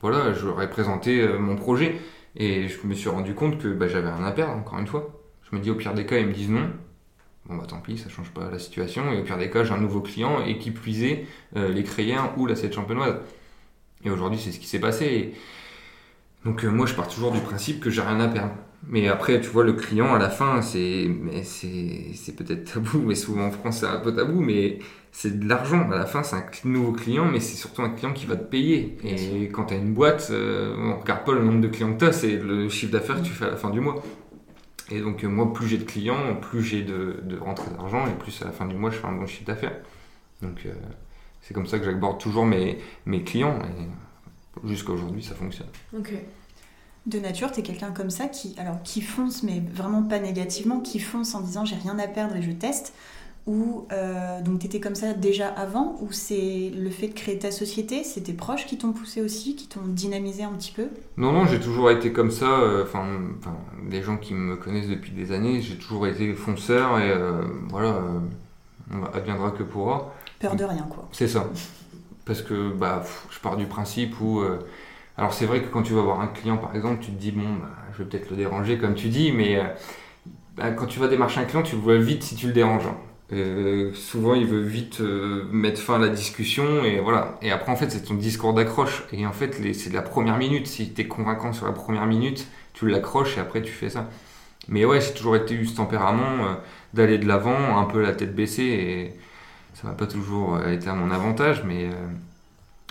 voilà, 0.00 0.32
je 0.32 0.46
leur 0.46 0.62
ai 0.62 0.70
présenté 0.70 1.26
mon 1.38 1.56
projet. 1.56 1.96
Et 2.36 2.68
je 2.68 2.86
me 2.86 2.94
suis 2.94 3.08
rendu 3.08 3.34
compte 3.34 3.58
que 3.58 3.68
bah, 3.68 3.88
j'avais 3.88 4.10
rien 4.10 4.24
à 4.24 4.32
perdre, 4.32 4.54
encore 4.54 4.78
une 4.78 4.86
fois. 4.86 5.20
Je 5.50 5.56
me 5.56 5.60
dis 5.60 5.70
au 5.70 5.74
pire 5.74 5.94
des 5.94 6.06
cas, 6.06 6.18
ils 6.18 6.26
me 6.26 6.32
disent 6.32 6.50
non. 6.50 6.68
Bon 7.46 7.56
bah 7.56 7.64
tant 7.68 7.80
pis, 7.80 7.98
ça 7.98 8.08
change 8.08 8.30
pas 8.30 8.50
la 8.50 8.58
situation. 8.58 9.12
Et 9.12 9.20
au 9.20 9.22
pire 9.22 9.36
des 9.36 9.50
cas, 9.50 9.64
j'ai 9.64 9.72
un 9.72 9.80
nouveau 9.80 10.00
client 10.00 10.44
et 10.44 10.58
qui 10.58 10.70
puisait 10.70 11.26
euh, 11.56 11.68
les 11.68 11.82
Crayens 11.82 12.32
ou 12.36 12.46
la 12.46 12.56
7 12.56 12.72
champenoise. 12.74 13.16
Et 14.04 14.10
aujourd'hui, 14.10 14.40
c'est 14.42 14.52
ce 14.52 14.58
qui 14.58 14.66
s'est 14.66 14.80
passé. 14.80 15.04
Et 15.04 15.34
donc 16.44 16.64
euh, 16.64 16.68
moi, 16.70 16.86
je 16.86 16.94
pars 16.94 17.08
toujours 17.08 17.32
du 17.32 17.40
principe 17.40 17.80
que 17.80 17.90
j'ai 17.90 18.02
rien 18.02 18.20
à 18.20 18.28
perdre. 18.28 18.54
Mais 18.88 19.08
après, 19.08 19.40
tu 19.40 19.48
vois, 19.48 19.64
le 19.64 19.72
client 19.72 20.14
à 20.14 20.18
la 20.18 20.28
fin, 20.28 20.60
c'est, 20.60 21.06
mais 21.08 21.42
c'est, 21.42 22.12
c'est 22.14 22.36
peut-être 22.36 22.72
tabou, 22.74 23.00
mais 23.00 23.14
souvent 23.14 23.46
en 23.46 23.50
France, 23.50 23.80
c'est 23.80 23.86
un 23.86 24.00
peu 24.00 24.14
tabou, 24.14 24.40
mais 24.40 24.78
c'est 25.10 25.38
de 25.38 25.48
l'argent. 25.48 25.90
À 25.90 25.96
la 25.96 26.06
fin, 26.06 26.22
c'est 26.22 26.36
un 26.36 26.44
nouveau 26.64 26.92
client, 26.92 27.24
mais 27.24 27.40
c'est 27.40 27.56
surtout 27.56 27.82
un 27.82 27.90
client 27.90 28.12
qui 28.12 28.26
va 28.26 28.36
te 28.36 28.44
payer. 28.44 28.96
Et 29.04 29.48
quand 29.48 29.66
tu 29.66 29.74
as 29.74 29.76
une 29.78 29.94
boîte, 29.94 30.28
euh, 30.30 30.74
on 30.78 31.00
regarde 31.00 31.24
pas 31.24 31.32
le 31.32 31.42
nombre 31.42 31.60
de 31.60 31.68
clients 31.68 31.94
que 31.94 32.00
tu 32.00 32.04
as, 32.04 32.12
c'est 32.12 32.36
le 32.36 32.68
chiffre 32.68 32.92
d'affaires 32.92 33.16
que 33.16 33.26
tu 33.26 33.32
fais 33.32 33.46
à 33.46 33.50
la 33.50 33.56
fin 33.56 33.70
du 33.70 33.80
mois. 33.80 34.02
Et 34.90 35.00
donc, 35.00 35.24
euh, 35.24 35.28
moi, 35.28 35.52
plus 35.52 35.66
j'ai 35.66 35.78
de 35.78 35.84
clients, 35.84 36.36
plus 36.36 36.62
j'ai 36.62 36.82
de, 36.82 37.20
de 37.22 37.38
rentrée 37.38 37.70
d'argent, 37.70 38.06
et 38.06 38.12
plus 38.12 38.42
à 38.42 38.46
la 38.46 38.52
fin 38.52 38.66
du 38.66 38.76
mois, 38.76 38.90
je 38.90 38.98
fais 38.98 39.06
un 39.06 39.12
bon 39.12 39.26
chiffre 39.26 39.44
d'affaires. 39.44 39.76
Donc, 40.42 40.62
euh, 40.66 40.72
c'est 41.40 41.54
comme 41.54 41.66
ça 41.66 41.78
que 41.78 41.84
j'aborde 41.84 42.18
toujours 42.18 42.44
mes, 42.44 42.78
mes 43.06 43.22
clients, 43.22 43.58
et 43.60 44.68
jusqu'à 44.68 44.92
aujourd'hui, 44.92 45.22
ça 45.22 45.34
fonctionne. 45.34 45.68
Ok. 45.96 46.12
De 47.06 47.18
nature, 47.18 47.52
t'es 47.52 47.62
quelqu'un 47.62 47.92
comme 47.92 48.10
ça 48.10 48.28
qui, 48.28 48.54
alors, 48.58 48.82
qui 48.82 49.02
fonce, 49.02 49.42
mais 49.42 49.62
vraiment 49.72 50.02
pas 50.02 50.18
négativement, 50.18 50.80
qui 50.80 50.98
fonce 50.98 51.34
en 51.34 51.40
disant 51.40 51.64
j'ai 51.64 51.76
rien 51.76 51.98
à 51.98 52.08
perdre 52.08 52.36
et 52.36 52.42
je 52.42 52.50
teste. 52.50 52.94
Ou 53.46 53.86
euh, 53.92 54.40
donc 54.40 54.60
t'étais 54.60 54.80
comme 54.80 54.94
ça 54.94 55.12
déjà 55.12 55.48
avant, 55.48 55.98
ou 56.00 56.12
c'est 56.12 56.70
le 56.74 56.88
fait 56.90 57.08
de 57.08 57.14
créer 57.14 57.38
ta 57.38 57.50
société, 57.50 58.02
c'est 58.02 58.22
tes 58.22 58.32
proches 58.32 58.64
qui 58.66 58.78
t'ont 58.78 58.92
poussé 58.92 59.20
aussi, 59.20 59.54
qui 59.54 59.68
t'ont 59.68 59.86
dynamisé 59.86 60.44
un 60.44 60.52
petit 60.52 60.72
peu? 60.72 60.88
Non, 61.16 61.32
non, 61.32 61.46
j'ai 61.46 61.60
toujours 61.60 61.90
été 61.90 62.12
comme 62.12 62.30
ça. 62.30 62.46
euh, 62.60 62.82
Enfin, 62.82 63.04
les 63.88 64.02
gens 64.02 64.16
qui 64.16 64.34
me 64.34 64.56
connaissent 64.56 64.88
depuis 64.88 65.12
des 65.12 65.30
années, 65.32 65.60
j'ai 65.60 65.76
toujours 65.76 66.06
été 66.08 66.34
fonceur 66.34 66.98
et 66.98 67.10
euh, 67.10 67.42
voilà, 67.68 67.90
euh, 67.90 68.18
on 68.92 69.04
adviendra 69.16 69.52
que 69.52 69.62
pourra. 69.62 70.12
Peur 70.40 70.56
de 70.56 70.64
rien, 70.64 70.86
quoi. 70.90 71.08
C'est 71.12 71.28
ça. 71.28 71.46
Parce 72.26 72.42
que 72.42 72.72
bah, 72.72 73.00
pff, 73.02 73.26
je 73.30 73.40
pars 73.40 73.56
du 73.56 73.66
principe 73.66 74.20
où. 74.20 74.42
alors, 75.16 75.34
c'est 75.34 75.46
vrai 75.46 75.62
que 75.62 75.68
quand 75.68 75.82
tu 75.82 75.94
vas 75.94 76.02
voir 76.02 76.20
un 76.20 76.28
client, 76.28 76.58
par 76.58 76.74
exemple, 76.76 77.00
tu 77.04 77.12
te 77.12 77.20
dis, 77.20 77.32
bon, 77.32 77.54
bah, 77.60 77.70
je 77.92 78.02
vais 78.02 78.08
peut-être 78.08 78.30
le 78.30 78.36
déranger, 78.36 78.78
comme 78.78 78.94
tu 78.94 79.08
dis, 79.08 79.32
mais 79.32 79.60
bah, 80.56 80.70
quand 80.72 80.86
tu 80.86 81.00
vas 81.00 81.08
démarcher 81.08 81.40
un 81.40 81.44
client, 81.44 81.62
tu 81.62 81.76
le 81.76 81.82
vois 81.82 81.96
vite 81.98 82.22
si 82.22 82.36
tu 82.36 82.46
le 82.48 82.52
déranges. 82.52 82.86
hein. 82.86 82.96
Euh, 83.32 83.92
souvent, 83.94 84.34
il 84.34 84.46
veut 84.46 84.60
vite 84.60 85.00
euh, 85.00 85.44
mettre 85.50 85.80
fin 85.80 85.96
à 85.96 85.98
la 85.98 86.08
discussion 86.08 86.84
et 86.84 87.00
voilà. 87.00 87.38
Et 87.42 87.50
après, 87.50 87.72
en 87.72 87.76
fait, 87.76 87.90
c'est 87.90 88.02
ton 88.04 88.14
discours 88.14 88.52
d'accroche. 88.54 89.04
Et 89.12 89.26
en 89.26 89.32
fait, 89.32 89.54
c'est 89.74 89.92
la 89.92 90.02
première 90.02 90.36
minute. 90.38 90.66
Si 90.66 90.92
tu 90.92 91.00
es 91.02 91.08
convaincant 91.08 91.52
sur 91.52 91.66
la 91.66 91.72
première 91.72 92.06
minute, 92.06 92.46
tu 92.74 92.88
l'accroches 92.88 93.36
et 93.38 93.40
après, 93.40 93.62
tu 93.62 93.72
fais 93.72 93.88
ça. 93.90 94.08
Mais 94.68 94.84
ouais, 94.84 95.00
j'ai 95.00 95.14
toujours 95.14 95.36
été 95.36 95.54
eu 95.54 95.66
ce 95.66 95.76
tempérament 95.76 96.46
euh, 96.46 96.54
d'aller 96.94 97.18
de 97.18 97.26
l'avant, 97.28 97.78
un 97.78 97.84
peu 97.84 98.02
la 98.02 98.12
tête 98.14 98.34
baissée 98.34 98.64
et 98.64 99.14
ça 99.74 99.88
m'a 99.88 99.94
pas 99.94 100.06
toujours 100.06 100.62
été 100.66 100.88
à 100.88 100.94
mon 100.94 101.10
avantage, 101.10 101.64
mais 101.64 101.90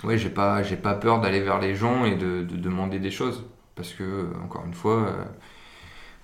ouais, 0.04 0.18
j'ai 0.18 0.28
pas, 0.30 0.62
pas 0.82 0.94
peur 0.94 1.20
d'aller 1.20 1.40
vers 1.40 1.60
les 1.60 1.74
gens 1.74 2.04
et 2.04 2.14
de, 2.16 2.42
de 2.42 2.56
demander 2.56 2.98
des 2.98 3.10
choses 3.10 3.44
parce 3.74 3.92
que 3.94 4.28
encore 4.44 4.64
une 4.66 4.74
fois, 4.74 5.14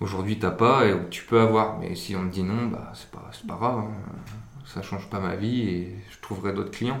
aujourd'hui 0.01 0.39
t'as 0.39 0.51
pas 0.51 0.85
et 0.85 0.93
tu 1.09 1.23
peux 1.23 1.39
avoir, 1.39 1.79
mais 1.79 1.95
si 1.95 2.15
on 2.15 2.23
me 2.23 2.31
dit 2.31 2.43
non, 2.43 2.67
bah 2.67 2.91
c'est 2.93 3.09
pas, 3.09 3.29
c'est 3.31 3.47
pas 3.47 3.55
grave, 3.55 3.79
hein. 3.79 3.91
ça 4.65 4.81
change 4.81 5.07
pas 5.09 5.19
ma 5.19 5.35
vie 5.35 5.61
et 5.61 5.95
je 6.09 6.19
trouverai 6.19 6.51
d'autres 6.53 6.71
clients. 6.71 6.99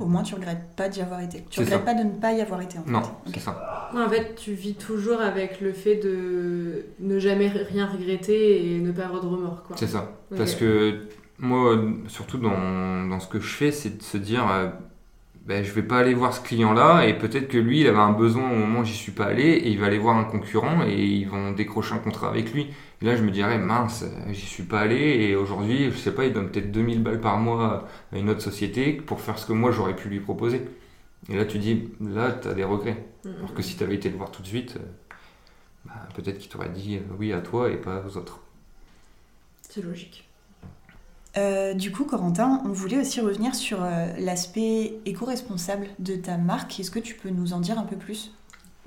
Au 0.00 0.06
moins, 0.06 0.22
tu 0.22 0.34
regrettes 0.34 0.74
pas 0.74 0.88
d'y 0.88 1.00
avoir 1.00 1.20
été. 1.20 1.44
Tu 1.50 1.60
regrettes 1.60 1.80
ça. 1.80 1.84
pas 1.84 1.94
de 1.94 2.04
ne 2.04 2.12
pas 2.12 2.32
y 2.32 2.40
avoir 2.40 2.60
été, 2.62 2.78
en. 2.78 2.90
Non, 2.90 3.02
c'est 3.26 3.40
ça. 3.40 3.90
En 3.94 4.08
fait, 4.08 4.34
tu 4.36 4.52
vis 4.54 4.74
toujours 4.74 5.20
avec 5.20 5.60
le 5.60 5.72
fait 5.72 5.96
de 5.96 6.86
ne 6.98 7.18
jamais 7.18 7.48
rien 7.48 7.86
regretter 7.86 8.74
et 8.74 8.78
ne 8.78 8.90
pas 8.90 9.04
avoir 9.04 9.22
de 9.22 9.28
remords, 9.28 9.62
quoi. 9.64 9.76
C'est 9.76 9.86
ça. 9.86 10.12
Parce 10.34 10.54
que 10.54 11.08
moi, 11.38 11.76
surtout 12.08 12.38
dans, 12.38 13.06
dans 13.06 13.20
ce 13.20 13.28
que 13.28 13.38
je 13.38 13.54
fais, 13.54 13.70
c'est 13.70 13.98
de 13.98 14.02
se 14.02 14.16
dire, 14.16 14.50
euh, 14.50 14.68
ben, 15.46 15.64
je 15.64 15.72
vais 15.72 15.82
pas 15.82 15.98
aller 15.98 16.14
voir 16.14 16.32
ce 16.32 16.40
client-là 16.40 17.04
et 17.06 17.18
peut-être 17.18 17.48
que 17.48 17.58
lui, 17.58 17.80
il 17.80 17.86
avait 17.88 17.98
un 17.98 18.12
besoin 18.12 18.48
au 18.48 18.54
moment 18.54 18.80
où 18.80 18.84
j'y 18.84 18.94
suis 18.94 19.10
pas 19.10 19.26
allé 19.26 19.42
et 19.42 19.70
il 19.70 19.78
va 19.80 19.86
aller 19.86 19.98
voir 19.98 20.16
un 20.16 20.24
concurrent 20.24 20.84
et 20.86 20.94
ils 20.94 21.28
vont 21.28 21.50
décrocher 21.50 21.94
un 21.94 21.98
contrat 21.98 22.28
avec 22.28 22.52
lui. 22.52 22.68
Et 23.00 23.04
là, 23.04 23.16
je 23.16 23.24
me 23.24 23.30
dirais, 23.32 23.58
mince, 23.58 24.04
j'y 24.30 24.46
suis 24.46 24.62
pas 24.62 24.80
allé 24.80 24.96
et 24.96 25.34
aujourd'hui, 25.34 25.90
je 25.90 25.96
sais 25.96 26.14
pas, 26.14 26.26
il 26.26 26.32
donne 26.32 26.50
peut-être 26.50 26.70
2000 26.70 27.02
balles 27.02 27.20
par 27.20 27.38
mois 27.38 27.88
à 28.12 28.18
une 28.18 28.30
autre 28.30 28.40
société 28.40 28.92
pour 28.92 29.20
faire 29.20 29.36
ce 29.36 29.46
que 29.46 29.52
moi 29.52 29.72
j'aurais 29.72 29.96
pu 29.96 30.08
lui 30.08 30.20
proposer. 30.20 30.62
Et 31.28 31.36
là, 31.36 31.44
tu 31.44 31.58
dis, 31.58 31.90
là, 32.00 32.32
tu 32.32 32.46
as 32.46 32.54
des 32.54 32.64
regrets. 32.64 33.04
Alors 33.24 33.54
que 33.54 33.62
si 33.62 33.76
tu 33.76 33.82
avais 33.82 33.96
été 33.96 34.10
le 34.10 34.16
voir 34.16 34.30
tout 34.30 34.42
de 34.42 34.46
suite, 34.46 34.76
euh, 34.76 35.14
bah, 35.84 36.08
peut-être 36.14 36.38
qu'il 36.38 36.50
t'aurait 36.50 36.68
dit 36.68 36.96
euh, 36.96 37.14
oui 37.18 37.32
à 37.32 37.40
toi 37.40 37.70
et 37.70 37.76
pas 37.76 38.02
aux 38.06 38.16
autres. 38.16 38.40
C'est 39.62 39.82
logique. 39.82 40.28
Euh, 41.36 41.74
du 41.74 41.90
coup, 41.90 42.04
Corentin, 42.04 42.60
on 42.64 42.72
voulait 42.72 43.00
aussi 43.00 43.20
revenir 43.20 43.54
sur 43.54 43.82
euh, 43.82 44.06
l'aspect 44.18 44.94
éco-responsable 45.06 45.86
de 45.98 46.14
ta 46.16 46.36
marque. 46.36 46.78
Est-ce 46.78 46.90
que 46.90 46.98
tu 46.98 47.14
peux 47.14 47.30
nous 47.30 47.52
en 47.52 47.60
dire 47.60 47.78
un 47.78 47.84
peu 47.84 47.96
plus? 47.96 48.32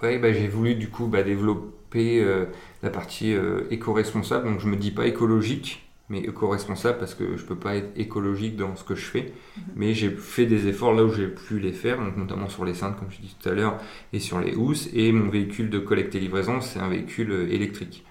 Ouais, 0.01 0.19
bah, 0.19 0.31
j'ai 0.31 0.47
voulu 0.47 0.75
du 0.75 0.89
coup 0.89 1.07
bah, 1.07 1.23
développer 1.23 2.21
euh, 2.21 2.45
la 2.83 2.89
partie 2.89 3.33
éco-responsable. 3.71 4.45
Donc 4.45 4.59
je 4.59 4.67
me 4.67 4.75
dis 4.75 4.91
pas 4.91 5.07
écologique, 5.07 5.89
mais 6.09 6.19
éco-responsable 6.19 6.99
parce 6.99 7.15
que 7.15 7.35
je 7.35 7.45
peux 7.45 7.55
pas 7.55 7.75
être 7.75 7.89
écologique 7.95 8.57
dans 8.57 8.75
ce 8.75 8.83
que 8.83 8.93
je 8.93 9.05
fais. 9.05 9.33
Mais 9.75 9.93
j'ai 9.95 10.11
fait 10.11 10.45
des 10.45 10.67
efforts 10.67 10.93
là 10.93 11.03
où 11.03 11.11
j'ai 11.11 11.27
pu 11.27 11.59
les 11.59 11.73
faire, 11.73 11.97
donc 11.97 12.15
notamment 12.15 12.49
sur 12.49 12.63
les 12.63 12.75
cintres, 12.75 12.99
comme 12.99 13.09
je 13.09 13.21
dis 13.21 13.35
tout 13.41 13.49
à 13.49 13.53
l'heure, 13.53 13.79
et 14.13 14.19
sur 14.19 14.39
les 14.39 14.53
housses. 14.53 14.89
Et 14.93 15.11
mon 15.11 15.29
véhicule 15.29 15.71
de 15.71 15.79
collecte 15.79 16.13
et 16.13 16.19
livraison, 16.19 16.61
c'est 16.61 16.79
un 16.79 16.89
véhicule 16.89 17.47
électrique. 17.49 18.05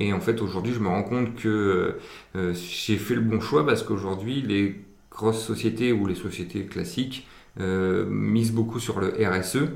Et 0.00 0.14
en 0.14 0.20
fait, 0.20 0.40
aujourd'hui, 0.40 0.72
je 0.72 0.80
me 0.80 0.88
rends 0.88 1.02
compte 1.02 1.36
que 1.36 1.98
euh, 2.34 2.54
j'ai 2.54 2.96
fait 2.96 3.14
le 3.14 3.20
bon 3.20 3.40
choix 3.40 3.66
parce 3.66 3.82
qu'aujourd'hui, 3.82 4.40
les 4.40 4.80
grosses 5.10 5.44
sociétés 5.44 5.92
ou 5.92 6.06
les 6.06 6.14
sociétés 6.14 6.64
classiques 6.64 7.28
euh, 7.60 8.06
misent 8.08 8.52
beaucoup 8.52 8.80
sur 8.80 8.98
le 8.98 9.08
RSE. 9.08 9.68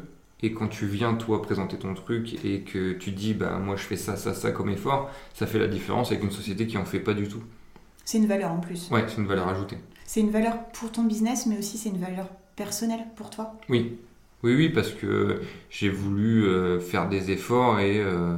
Et 0.43 0.53
quand 0.53 0.69
tu 0.69 0.87
viens, 0.87 1.15
toi, 1.15 1.43
présenter 1.43 1.79
ton 1.79 1.95
truc 1.95 2.43
et 2.45 2.61
que 2.63 2.93
tu 2.93 3.11
dis, 3.13 3.35
bah, 3.35 3.59
moi, 3.59 3.77
je 3.77 3.83
fais 3.83 3.97
ça, 3.97 4.17
ça, 4.17 4.33
ça 4.35 4.51
comme 4.51 4.71
effort, 4.71 5.11
ça 5.35 5.47
fait 5.47 5.59
la 5.59 5.69
différence 5.69 6.11
avec 6.11 6.25
une 6.25 6.31
société 6.31 6.67
qui 6.67 6.79
en 6.79 6.85
fait 6.87 7.01
pas 7.01 7.15
du 7.15 7.29
tout. 7.29 7.43
C'est 8.05 8.19
une 8.19 8.27
valeur 8.27 8.51
en 8.51 8.61
plus. 8.61 8.91
Ouais, 8.91 9.05
c'est 9.07 9.19
une 9.19 9.27
valeur 9.27 9.49
ajoutée. 9.49 9.79
C'est 10.07 10.21
une 10.21 10.31
valeur 10.31 10.65
pour 10.73 10.91
ton 10.91 11.05
business, 11.05 11.47
mais 11.47 11.59
aussi 11.59 11.79
c'est 11.79 11.89
une 11.91 12.01
valeur 12.01 12.29
personnelle 12.57 13.07
pour 13.17 13.31
toi. 13.31 13.55
Oui, 13.69 13.99
oui, 14.43 14.55
oui, 14.55 14.69
parce 14.69 14.91
que 14.91 15.41
j'ai 15.71 15.89
voulu 15.89 16.45
euh, 16.45 16.79
faire 16.79 17.09
des 17.09 17.31
efforts 17.31 17.81
et 17.81 18.01
euh, 18.01 18.37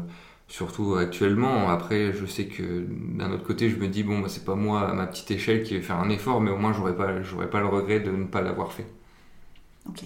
surtout 0.49 0.95
actuellement. 0.95 1.69
Après, 1.69 2.13
je 2.13 2.27
sais 2.27 2.47
que 2.47 2.87
d'un 2.89 3.33
autre 3.33 3.45
côté, 3.45 3.71
je 3.71 3.77
me 3.77 3.89
dis 3.89 4.03
bon, 4.03 4.21
bah, 4.21 4.29
c'est 4.29 4.45
pas 4.45 4.55
moi 4.55 4.89
à 4.89 4.95
ma 4.95 5.07
petite 5.07 5.31
échelle 5.31 5.63
qui 5.63 5.75
vais 5.75 5.83
faire 5.83 5.99
un 5.99 6.09
effort, 6.09 6.41
mais 6.41 6.51
au 6.51 6.57
moins 6.57 6.73
j'aurais 6.73 6.97
pas, 6.97 7.23
j'aurais 7.23 7.51
pas 7.51 7.61
le 7.61 7.67
regret 7.67 8.01
de 8.01 8.11
ne 8.11 8.25
pas 8.25 8.43
l'avoir 8.43 8.73
fait. 8.73 8.87
Ok. 9.89 10.03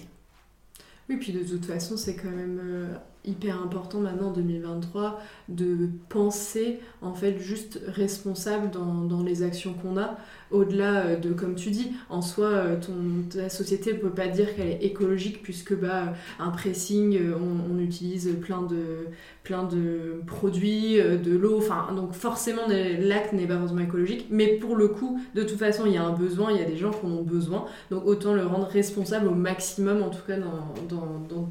Oui, 1.09 1.17
puis 1.17 1.33
de 1.33 1.43
toute 1.43 1.65
façon, 1.65 1.97
c'est 1.97 2.15
quand 2.15 2.29
même 2.31 2.59
euh, 2.63 2.95
hyper 3.23 3.61
important 3.61 3.99
maintenant 3.99 4.29
en 4.29 4.33
2023 4.33 5.21
de 5.49 5.89
penser 6.09 6.79
en 7.01 7.13
fait 7.13 7.37
juste 7.39 7.79
responsable 7.87 8.71
dans, 8.71 9.03
dans 9.03 9.21
les 9.21 9.43
actions 9.43 9.73
qu'on 9.73 9.97
a 9.97 10.17
au-delà 10.49 11.05
euh, 11.05 11.15
de 11.17 11.31
comme 11.31 11.55
tu 11.55 11.69
dis 11.69 11.91
en 12.09 12.21
soi 12.21 12.47
euh, 12.47 12.79
ton, 12.79 13.27
ta 13.29 13.49
société 13.49 13.93
peut 13.93 14.09
pas 14.09 14.27
dire 14.27 14.55
qu'elle 14.55 14.69
est 14.69 14.83
écologique 14.83 15.43
puisque 15.43 15.75
bah 15.75 16.13
un 16.39 16.49
pressing 16.49 17.19
on, 17.33 17.73
on 17.75 17.79
utilise 17.79 18.29
plein 18.41 18.63
de 18.63 19.07
plein 19.43 19.63
de 19.63 20.21
produits 20.25 20.95
de 20.97 21.37
l'eau 21.37 21.57
enfin 21.57 21.89
donc 21.95 22.13
forcément 22.13 22.63
l'acte 22.67 23.33
n'est 23.33 23.47
pas 23.47 23.57
forcément 23.57 23.81
écologique 23.81 24.27
mais 24.29 24.47
pour 24.57 24.75
le 24.75 24.87
coup 24.87 25.21
de 25.35 25.43
toute 25.43 25.59
façon 25.59 25.85
il 25.85 25.93
y 25.93 25.97
a 25.97 26.03
un 26.03 26.13
besoin 26.13 26.51
il 26.51 26.57
y 26.57 26.63
a 26.63 26.65
des 26.65 26.77
gens 26.77 26.91
qui 26.91 27.05
en 27.05 27.09
ont 27.09 27.23
besoin 27.23 27.65
donc 27.91 28.05
autant 28.05 28.33
le 28.33 28.45
rendre 28.45 28.67
responsable 28.67 29.27
au 29.27 29.35
maximum 29.35 30.01
en 30.01 30.09
tout 30.09 30.25
cas 30.25 30.37
dans, 30.37 30.73
dans, 30.89 31.19
dans 31.29 31.49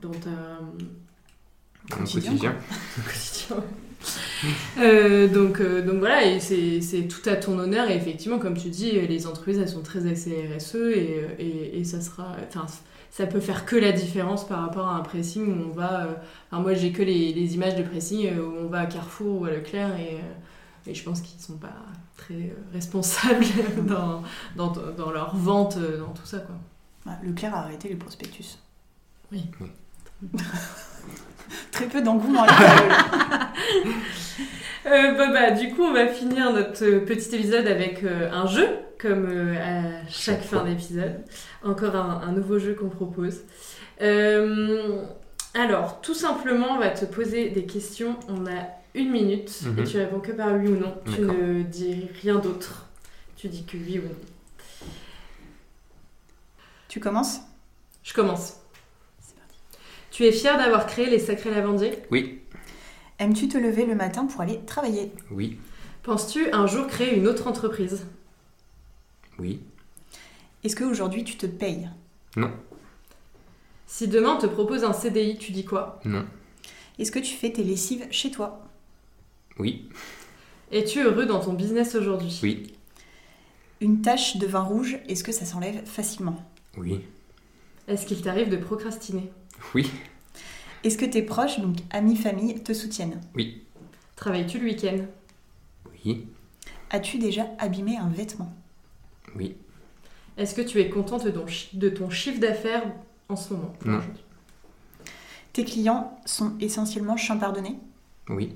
dans 0.00 0.10
ta 0.10 0.60
quotidien. 1.94 2.54
quotidien. 3.04 3.64
euh, 4.78 5.28
donc, 5.28 5.60
euh, 5.60 5.84
donc 5.84 5.98
voilà, 5.98 6.24
et 6.24 6.40
c'est 6.40 7.08
tout 7.08 7.28
à 7.28 7.36
ton 7.36 7.58
honneur. 7.58 7.90
Et 7.90 7.96
effectivement, 7.96 8.38
comme 8.38 8.56
tu 8.56 8.68
dis, 8.68 8.92
les 8.92 9.26
entreprises, 9.26 9.58
elles 9.58 9.68
sont 9.68 9.82
très 9.82 10.06
axées 10.06 10.48
RSE 10.56 10.74
et, 10.74 11.26
et, 11.38 11.78
et 11.78 11.84
ça 11.84 12.00
sera. 12.00 12.36
Enfin, 12.48 12.66
ça 13.10 13.26
peut 13.26 13.40
faire 13.40 13.66
que 13.66 13.76
la 13.76 13.92
différence 13.92 14.46
par 14.46 14.60
rapport 14.60 14.86
à 14.86 14.94
un 14.94 15.00
pressing 15.00 15.46
où 15.46 15.68
on 15.68 15.72
va. 15.72 16.04
Euh, 16.04 16.14
enfin, 16.50 16.62
moi, 16.62 16.74
j'ai 16.74 16.92
que 16.92 17.02
les, 17.02 17.32
les, 17.32 17.54
images 17.54 17.76
de 17.76 17.82
pressing 17.82 18.26
euh, 18.26 18.42
où 18.42 18.54
on 18.64 18.68
va 18.68 18.80
à 18.80 18.86
Carrefour 18.86 19.42
ou 19.42 19.44
à 19.44 19.50
Leclerc 19.50 19.98
et, 19.98 20.20
et 20.86 20.94
je 20.94 21.04
pense 21.04 21.20
qu'ils 21.20 21.40
sont 21.40 21.58
pas 21.58 21.74
très 22.16 22.54
responsables 22.72 23.44
dans, 23.86 24.22
dans, 24.56 24.72
dans, 24.96 25.10
leur 25.10 25.36
vente, 25.36 25.78
dans 25.78 26.12
tout 26.12 26.24
ça. 26.24 26.38
Quoi. 26.38 27.14
Leclerc 27.22 27.54
a 27.54 27.64
arrêté 27.64 27.88
les 27.88 27.96
prospectus. 27.96 28.58
Oui. 29.32 29.42
Très 31.72 31.86
peu 31.86 32.02
d'engouement. 32.02 32.44
euh, 32.44 32.48
bah, 34.86 35.26
bah, 35.32 35.50
du 35.52 35.70
coup, 35.74 35.82
on 35.82 35.92
va 35.92 36.06
finir 36.08 36.52
notre 36.52 36.84
petit 37.04 37.34
épisode 37.34 37.66
avec 37.66 38.02
euh, 38.04 38.30
un 38.32 38.46
jeu, 38.46 38.66
comme 38.98 39.26
euh, 39.30 39.56
à 39.56 40.06
chaque 40.08 40.42
fin 40.42 40.64
d'épisode. 40.64 41.22
Encore 41.64 41.96
un, 41.96 42.22
un, 42.26 42.32
nouveau 42.32 42.58
jeu 42.58 42.74
qu'on 42.74 42.88
propose. 42.88 43.40
Euh, 44.02 45.02
alors, 45.54 46.00
tout 46.00 46.14
simplement, 46.14 46.72
on 46.76 46.78
va 46.78 46.90
te 46.90 47.04
poser 47.04 47.50
des 47.50 47.64
questions. 47.66 48.16
On 48.28 48.46
a 48.46 48.66
une 48.94 49.10
minute 49.10 49.50
et 49.64 49.68
Mhm. 49.80 49.84
tu 49.86 49.98
réponds 49.98 50.20
que 50.20 50.32
par 50.32 50.52
oui 50.54 50.68
ou 50.68 50.76
non. 50.76 50.94
Tu 51.14 51.20
ne 51.22 51.62
dis 51.62 52.08
rien 52.22 52.36
d'autre. 52.36 52.86
Tu 53.36 53.48
dis 53.48 53.64
que 53.64 53.76
oui 53.76 53.98
ou 54.00 54.02
non. 54.08 54.14
Tu 56.88 56.98
commences? 57.00 57.40
Je 58.02 58.12
commence. 58.12 58.54
Tu 60.20 60.26
es 60.26 60.32
fier 60.32 60.58
d'avoir 60.58 60.84
créé 60.86 61.08
les 61.08 61.18
Sacrés 61.18 61.50
Lavandiers? 61.50 61.98
Oui, 62.10 62.40
Aimes-tu 63.18 63.48
te 63.48 63.56
lever 63.56 63.86
le 63.86 63.94
matin 63.94 64.26
pour 64.26 64.42
aller 64.42 64.60
travailler? 64.66 65.12
Oui, 65.30 65.56
Penses-tu 66.02 66.52
un 66.52 66.66
jour 66.66 66.86
créer 66.88 67.16
une 67.16 67.26
autre 67.26 67.46
entreprise? 67.46 68.06
Oui, 69.38 69.62
Est-ce 70.62 70.76
qu'aujourd'hui 70.76 71.24
tu 71.24 71.38
te 71.38 71.46
payes? 71.46 71.88
Non, 72.36 72.50
Si 73.86 74.08
demain 74.08 74.34
on 74.34 74.38
te 74.38 74.46
propose 74.46 74.84
un 74.84 74.92
CDI, 74.92 75.38
tu 75.38 75.52
dis 75.52 75.64
quoi? 75.64 76.00
Non, 76.04 76.26
Est-ce 76.98 77.12
que 77.12 77.18
tu 77.18 77.34
fais 77.34 77.50
tes 77.50 77.64
lessives 77.64 78.06
chez 78.10 78.30
toi? 78.30 78.68
Oui, 79.58 79.88
Es-tu 80.70 81.00
heureux 81.00 81.24
dans 81.24 81.40
ton 81.40 81.54
business 81.54 81.94
aujourd'hui? 81.94 82.38
Oui, 82.42 82.74
Une 83.80 84.02
tache 84.02 84.36
de 84.36 84.46
vin 84.46 84.60
rouge, 84.60 84.98
est-ce 85.08 85.24
que 85.24 85.32
ça 85.32 85.46
s'enlève 85.46 85.82
facilement? 85.86 86.36
Oui, 86.76 87.00
Est-ce 87.88 88.04
qu'il 88.04 88.20
t'arrive 88.20 88.50
de 88.50 88.58
procrastiner? 88.58 89.32
Oui, 89.74 89.90
Est-ce 90.84 90.96
que 90.98 91.04
tes 91.04 91.22
proches, 91.22 91.60
donc 91.60 91.76
amis, 91.90 92.16
famille, 92.16 92.62
te 92.62 92.72
soutiennent? 92.72 93.20
Oui, 93.34 93.62
Travailles-tu 94.16 94.58
le 94.58 94.64
week-end? 94.66 94.98
Oui, 96.04 96.26
As-tu 96.90 97.18
déjà 97.18 97.46
abîmé 97.58 97.96
un 97.96 98.08
vêtement? 98.08 98.52
Oui, 99.36 99.56
Est-ce 100.36 100.54
que 100.54 100.62
tu 100.62 100.80
es 100.80 100.88
contente 100.90 101.24
de 101.24 101.30
ton, 101.30 101.46
chi- 101.46 101.76
de 101.76 101.88
ton 101.88 102.10
chiffre 102.10 102.40
d'affaires 102.40 102.84
en 103.28 103.36
ce 103.36 103.54
moment? 103.54 103.72
Non. 103.84 104.00
Tes 105.52 105.64
clients 105.64 106.18
sont 106.26 106.56
essentiellement 106.60 107.16
champardonnés 107.16 107.76
oui, 108.28 108.54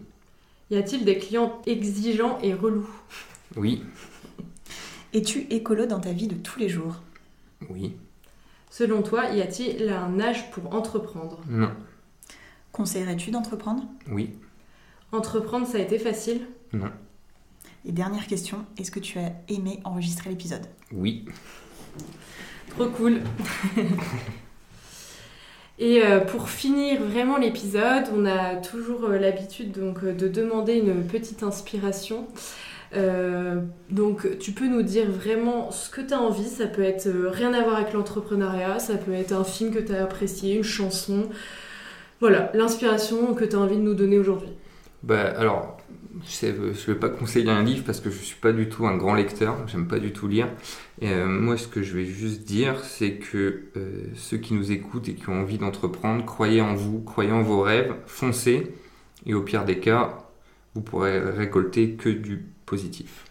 Y 0.71 0.77
a-t-il 0.77 1.05
des 1.05 1.19
clients 1.19 1.61
exigeants 1.67 2.39
et 2.43 2.55
relous? 2.55 2.89
Oui, 3.57 3.83
Es-tu 5.13 5.41
écolo 5.51 5.87
dans 5.87 6.01
ta 6.01 6.13
vie 6.13 6.27
de 6.29 6.37
tous 6.37 6.59
les 6.59 6.69
jours? 6.69 7.03
Oui, 7.71 7.97
Selon 8.77 9.03
toi, 9.03 9.27
y 9.27 9.41
a-t-il 9.41 9.89
un 9.89 10.19
âge 10.19 10.51
pour 10.51 10.75
entreprendre? 10.75 11.39
Non, 11.49 11.71
Conseillerais-tu 12.73 13.31
d'entreprendre? 13.31 13.85
Oui, 14.11 14.31
Entreprendre, 15.13 15.65
ça 15.65 15.79
a 15.79 15.81
été 15.81 15.97
facile? 15.97 16.41
Non, 16.73 16.91
Et 17.87 17.93
dernière 17.93 18.27
question, 18.27 18.67
est-ce 18.77 18.91
que 18.91 18.99
tu 18.99 19.21
as 19.21 19.31
aimé 19.47 19.79
enregistrer 19.85 20.31
l'épisode? 20.31 20.67
Oui, 20.91 21.25
Trop 22.71 22.89
cool. 22.89 23.21
Et 25.79 26.03
euh, 26.03 26.19
pour 26.19 26.49
finir 26.49 27.01
vraiment 27.01 27.37
l'épisode, 27.37 28.07
on 28.13 28.27
a 28.27 28.57
toujours 28.57 29.05
euh, 29.05 29.19
l'habitude 29.19 29.71
donc 29.71 30.03
euh, 30.03 30.13
de 30.13 30.27
demander 30.27 30.79
une 30.79 31.07
petite 31.07 31.45
inspiration. 31.45 32.27
Euh, 32.97 33.61
donc 33.91 34.39
tu 34.39 34.53
peux 34.53 34.69
nous 34.69 34.83
dire 34.83 35.11
vraiment 35.11 35.71
ce 35.71 35.91
que 35.91 36.01
tu 36.01 36.15
as 36.15 36.21
envie, 36.21 36.45
ça 36.45 36.67
peut 36.67 36.83
être 36.83 37.07
euh, 37.07 37.29
rien 37.31 37.53
à 37.53 37.63
voir 37.63 37.77
avec 37.77 37.93
l'entrepreneuriat, 37.93 38.79
ça 38.79 38.97
peut 38.97 39.13
être 39.13 39.33
un 39.33 39.45
film 39.45 39.73
que 39.73 39.81
tu 39.81 39.95
as 39.95 40.03
apprécié, 40.03 40.57
une 40.57 40.63
chanson. 40.63 41.29
Voilà, 42.21 42.51
l'inspiration 42.55 43.35
que 43.35 43.45
tu 43.45 43.57
as 43.57 43.59
envie 43.59 43.77
de 43.77 43.83
nous 43.83 43.95
donner 43.95 44.19
aujourd'hui. 44.19 44.51
Bah 45.03 45.35
alors, 45.37 45.77
je 46.27 46.47
ne 46.47 46.73
vais 46.73 46.95
pas 46.95 47.09
conseiller 47.09 47.51
un 47.51 47.63
livre 47.63 47.85
parce 47.85 48.01
que 48.01 48.11
je 48.11 48.17
suis 48.17 48.39
pas 48.39 48.53
du 48.53 48.69
tout 48.69 48.87
un 48.87 48.97
grand 48.97 49.15
lecteur, 49.15 49.57
j'aime 49.67 49.89
pas 49.89 49.99
du 49.99 50.13
tout 50.13 50.29
lire. 50.29 50.49
Euh, 51.03 51.27
moi, 51.27 51.57
ce 51.57 51.67
que 51.67 51.83
je 51.83 51.95
vais 51.95 52.05
juste 52.05 52.45
dire, 52.45 52.83
c'est 52.85 53.15
que 53.17 53.65
euh, 53.77 54.05
ceux 54.15 54.39
qui 54.39 54.55
nous 54.55 54.73
écoutent 54.73 55.09
et 55.09 55.15
qui 55.15 55.29
ont 55.29 55.41
envie 55.41 55.59
d'entreprendre, 55.59 56.25
croyez 56.25 56.61
en 56.61 56.75
vous, 56.75 57.01
croyez 57.01 57.33
en 57.33 57.43
vos 57.43 57.61
rêves, 57.61 57.95
foncez, 58.07 58.75
et 59.27 59.35
au 59.35 59.43
pire 59.43 59.65
des 59.65 59.81
cas, 59.81 60.19
vous 60.75 60.83
pourrez 60.83 61.19
récolter 61.19 61.93
que 61.93 62.09
du 62.09 62.54
positif. 62.75 63.27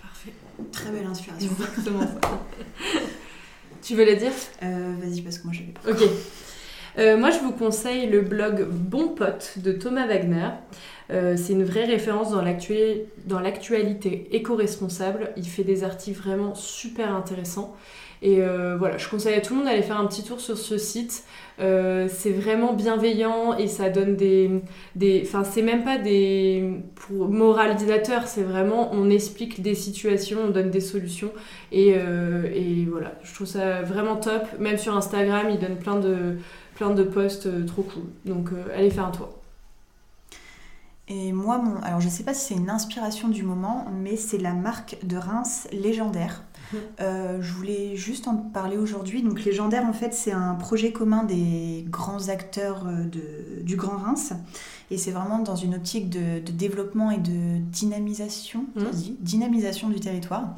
Parfait. 0.00 0.32
Très 0.72 0.90
belle 0.90 1.04
inspiration. 1.04 1.50
Exactement 1.50 2.00
ça. 2.00 2.20
tu 3.82 3.94
veux 3.94 4.04
la 4.06 4.14
dire? 4.14 4.32
Euh, 4.62 4.94
Vas-y, 4.98 5.20
parce 5.20 5.38
que 5.38 5.44
moi 5.44 5.52
j'avais 5.52 5.72
pas. 5.72 5.90
Ok. 5.90 6.08
Euh, 6.98 7.18
moi, 7.18 7.30
je 7.30 7.38
vous 7.40 7.52
conseille 7.52 8.08
le 8.08 8.22
blog 8.22 8.66
Bon 8.70 9.08
Pote 9.08 9.58
de 9.58 9.72
Thomas 9.72 10.06
Wagner. 10.06 10.48
Euh, 11.10 11.36
c'est 11.36 11.52
une 11.52 11.64
vraie 11.64 11.84
référence 11.84 12.30
dans 12.30 13.40
l'actualité 13.40 14.28
éco-responsable. 14.32 15.32
Il 15.36 15.46
fait 15.46 15.64
des 15.64 15.84
articles 15.84 16.18
vraiment 16.18 16.54
super 16.54 17.14
intéressants. 17.14 17.76
Et 18.22 18.40
euh, 18.40 18.76
voilà, 18.78 18.98
je 18.98 19.08
conseille 19.08 19.34
à 19.34 19.40
tout 19.40 19.52
le 19.52 19.58
monde 19.58 19.68
d'aller 19.68 19.82
faire 19.82 19.98
un 19.98 20.06
petit 20.06 20.22
tour 20.22 20.40
sur 20.40 20.56
ce 20.56 20.78
site. 20.78 21.24
Euh, 21.58 22.06
c'est 22.08 22.30
vraiment 22.30 22.72
bienveillant 22.72 23.56
et 23.58 23.66
ça 23.66 23.90
donne 23.90 24.14
des. 24.14 24.62
enfin, 25.24 25.42
c'est 25.42 25.60
même 25.60 25.82
pas 25.82 25.98
des 25.98 26.80
moralisateurs, 27.10 28.28
c'est 28.28 28.44
vraiment 28.44 28.90
on 28.92 29.10
explique 29.10 29.60
des 29.60 29.74
situations, 29.74 30.38
on 30.46 30.50
donne 30.50 30.70
des 30.70 30.80
solutions. 30.80 31.32
Et, 31.72 31.94
euh, 31.96 32.48
et 32.54 32.86
voilà, 32.88 33.12
je 33.24 33.34
trouve 33.34 33.48
ça 33.48 33.82
vraiment 33.82 34.14
top. 34.14 34.44
Même 34.60 34.78
sur 34.78 34.96
Instagram, 34.96 35.48
il 35.50 35.58
donne 35.58 35.76
plein 35.76 35.98
de, 35.98 36.36
plein 36.76 36.90
de 36.90 37.02
posts 37.02 37.66
trop 37.66 37.82
cool. 37.82 38.04
Donc 38.24 38.50
allez 38.72 38.90
faire 38.90 39.06
un 39.06 39.10
tour. 39.10 39.30
Et 41.08 41.32
moi, 41.32 41.58
mon... 41.58 41.82
alors 41.82 42.00
je 42.00 42.08
sais 42.08 42.22
pas 42.22 42.34
si 42.34 42.54
c'est 42.54 42.54
une 42.54 42.70
inspiration 42.70 43.28
du 43.28 43.42
moment, 43.42 43.86
mais 43.92 44.16
c'est 44.16 44.38
la 44.38 44.52
marque 44.52 44.96
de 45.02 45.16
Reims 45.16 45.66
légendaire. 45.72 46.44
Euh, 47.00 47.40
je 47.42 47.52
voulais 47.52 47.96
juste 47.96 48.28
en 48.28 48.36
parler 48.36 48.76
aujourd'hui. 48.76 49.22
Donc 49.22 49.44
légendaire, 49.44 49.84
en 49.86 49.92
fait, 49.92 50.12
c'est 50.14 50.32
un 50.32 50.54
projet 50.54 50.92
commun 50.92 51.24
des 51.24 51.84
grands 51.88 52.28
acteurs 52.28 52.84
euh, 52.86 53.04
de- 53.04 53.62
du 53.62 53.76
Grand 53.76 53.96
Reims. 53.96 54.32
Et 54.90 54.98
c'est 54.98 55.10
vraiment 55.10 55.38
dans 55.38 55.56
une 55.56 55.74
optique 55.74 56.10
de, 56.10 56.40
de 56.44 56.52
développement 56.52 57.10
et 57.10 57.18
de 57.18 57.58
dynamisation, 57.58 58.66
dit 58.92 59.16
dynamisation 59.20 59.88
du 59.88 60.00
territoire. 60.00 60.54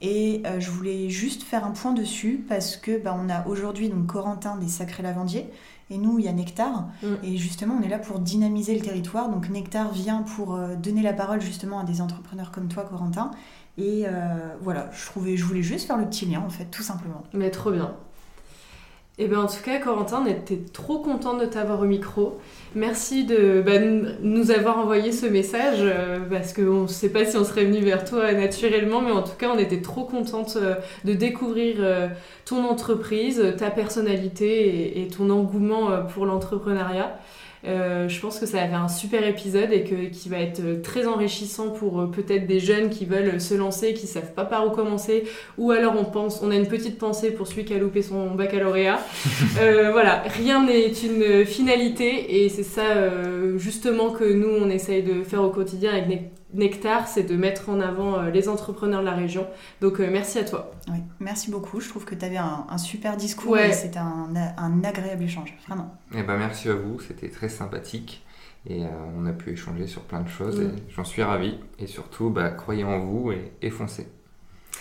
Et 0.00 0.42
euh, 0.46 0.60
je 0.60 0.70
voulais 0.70 1.08
juste 1.08 1.42
faire 1.44 1.64
un 1.64 1.70
point 1.70 1.92
dessus 1.92 2.44
parce 2.48 2.76
que 2.76 3.02
bah, 3.02 3.16
on 3.18 3.28
a 3.30 3.46
aujourd'hui 3.46 3.88
donc 3.88 4.06
Corentin 4.06 4.56
des 4.56 4.68
Sacrés 4.68 5.02
Lavandiers 5.02 5.48
et 5.90 5.98
nous 5.98 6.18
il 6.18 6.24
y 6.24 6.28
a 6.28 6.32
Nectar 6.32 6.88
Mhm. 7.02 7.16
et 7.22 7.36
justement 7.36 7.76
on 7.80 7.82
est 7.82 7.88
là 7.88 7.98
pour 7.98 8.18
dynamiser 8.18 8.74
le 8.74 8.80
territoire 8.80 9.28
donc 9.28 9.48
Nectar 9.50 9.92
vient 9.92 10.22
pour 10.22 10.54
euh, 10.54 10.74
donner 10.76 11.02
la 11.02 11.12
parole 11.12 11.40
justement 11.40 11.78
à 11.80 11.84
des 11.84 12.00
entrepreneurs 12.00 12.50
comme 12.50 12.68
toi 12.68 12.84
Corentin 12.84 13.30
et 13.78 14.04
euh, 14.06 14.10
voilà 14.60 14.88
je 14.92 15.04
trouvais 15.06 15.36
je 15.36 15.44
voulais 15.44 15.62
juste 15.62 15.86
faire 15.86 15.98
le 15.98 16.06
petit 16.06 16.26
lien 16.26 16.42
en 16.44 16.50
fait 16.50 16.66
tout 16.66 16.82
simplement 16.82 17.24
Mais 17.32 17.50
trop 17.50 17.70
bien. 17.70 17.94
Et 19.16 19.28
bien 19.28 19.42
en 19.42 19.46
tout 19.46 19.62
cas, 19.64 19.78
Corentin, 19.78 20.24
on 20.24 20.26
était 20.26 20.58
trop 20.72 20.98
content 20.98 21.36
de 21.36 21.44
t'avoir 21.44 21.80
au 21.80 21.84
micro. 21.84 22.40
Merci 22.74 23.24
de 23.24 23.62
bah, 23.64 23.78
nous 23.78 24.50
avoir 24.50 24.78
envoyé 24.78 25.12
ce 25.12 25.26
message 25.26 25.78
euh, 25.82 26.18
parce 26.28 26.52
qu'on 26.52 26.82
ne 26.82 26.86
sait 26.88 27.10
pas 27.10 27.24
si 27.24 27.36
on 27.36 27.44
serait 27.44 27.64
venu 27.64 27.78
vers 27.78 28.04
toi 28.04 28.32
naturellement, 28.32 29.02
mais 29.02 29.12
en 29.12 29.22
tout 29.22 29.36
cas, 29.38 29.50
on 29.54 29.58
était 29.58 29.82
trop 29.82 30.02
contente 30.02 30.58
euh, 30.60 30.74
de 31.04 31.14
découvrir 31.14 31.76
ton 32.44 32.64
entreprise, 32.64 33.54
ta 33.56 33.70
personnalité 33.70 35.00
et 35.00 35.06
ton 35.06 35.30
engouement 35.30 35.90
pour 36.12 36.26
l'entrepreneuriat. 36.26 37.16
Euh, 37.66 38.08
je 38.08 38.20
pense 38.20 38.38
que 38.38 38.46
ça 38.46 38.62
avait 38.62 38.74
un 38.74 38.88
super 38.88 39.26
épisode 39.26 39.72
et 39.72 39.84
que, 39.84 40.06
qui 40.06 40.28
va 40.28 40.38
être 40.38 40.82
très 40.82 41.06
enrichissant 41.06 41.70
pour 41.70 42.00
euh, 42.00 42.06
peut-être 42.06 42.46
des 42.46 42.60
jeunes 42.60 42.90
qui 42.90 43.04
veulent 43.06 43.40
se 43.40 43.54
lancer, 43.54 43.94
qui 43.94 44.06
savent 44.06 44.32
pas 44.34 44.44
par 44.44 44.66
où 44.66 44.70
commencer, 44.70 45.24
ou 45.56 45.70
alors 45.70 45.94
on 45.98 46.04
pense, 46.04 46.42
on 46.42 46.50
a 46.50 46.56
une 46.56 46.68
petite 46.68 46.98
pensée 46.98 47.30
pour 47.30 47.46
celui 47.46 47.64
qui 47.64 47.74
a 47.74 47.78
loupé 47.78 48.02
son 48.02 48.34
baccalauréat. 48.34 49.00
euh, 49.60 49.90
voilà, 49.92 50.22
rien 50.26 50.64
n'est 50.64 50.92
une 50.92 51.44
finalité 51.44 52.44
et 52.44 52.48
c'est 52.48 52.62
ça 52.62 52.82
euh, 52.82 53.58
justement 53.58 54.10
que 54.10 54.24
nous 54.24 54.48
on 54.48 54.68
essaye 54.68 55.02
de 55.02 55.22
faire 55.22 55.42
au 55.42 55.50
quotidien 55.50 55.92
avec 55.92 56.08
Nectar, 56.54 57.08
c'est 57.08 57.24
de 57.24 57.36
mettre 57.36 57.68
en 57.68 57.80
avant 57.80 58.18
euh, 58.18 58.30
les 58.30 58.48
entrepreneurs 58.48 59.00
de 59.00 59.06
la 59.06 59.14
région. 59.14 59.46
Donc 59.80 60.00
euh, 60.00 60.08
merci 60.10 60.38
à 60.38 60.44
toi. 60.44 60.72
Oui, 60.88 60.98
merci 61.20 61.50
beaucoup. 61.50 61.80
Je 61.80 61.88
trouve 61.88 62.04
que 62.04 62.14
tu 62.14 62.24
avais 62.24 62.36
un, 62.36 62.78
super 62.78 63.16
discours 63.16 63.58
et 63.58 63.72
c'était 63.72 63.98
un, 63.98 64.28
un, 64.56 64.84
agréable 64.84 65.24
échange, 65.24 65.54
vraiment. 65.66 65.94
Eh 66.14 66.22
ben, 66.22 66.36
merci 66.36 66.68
à 66.68 66.74
vous, 66.74 67.00
c'était 67.00 67.28
très 67.28 67.48
sympathique. 67.48 68.24
Et 68.66 68.84
euh, 68.84 68.88
on 69.16 69.26
a 69.26 69.32
pu 69.32 69.50
échanger 69.50 69.86
sur 69.86 70.02
plein 70.02 70.22
de 70.22 70.28
choses 70.28 70.60
et 70.60 70.70
j'en 70.94 71.04
suis 71.04 71.22
ravi. 71.22 71.58
Et 71.78 71.86
surtout, 71.86 72.30
bah, 72.30 72.50
croyez 72.50 72.84
en 72.84 73.00
vous 73.00 73.32
et, 73.32 73.52
et 73.60 73.70
foncez. 73.70 74.06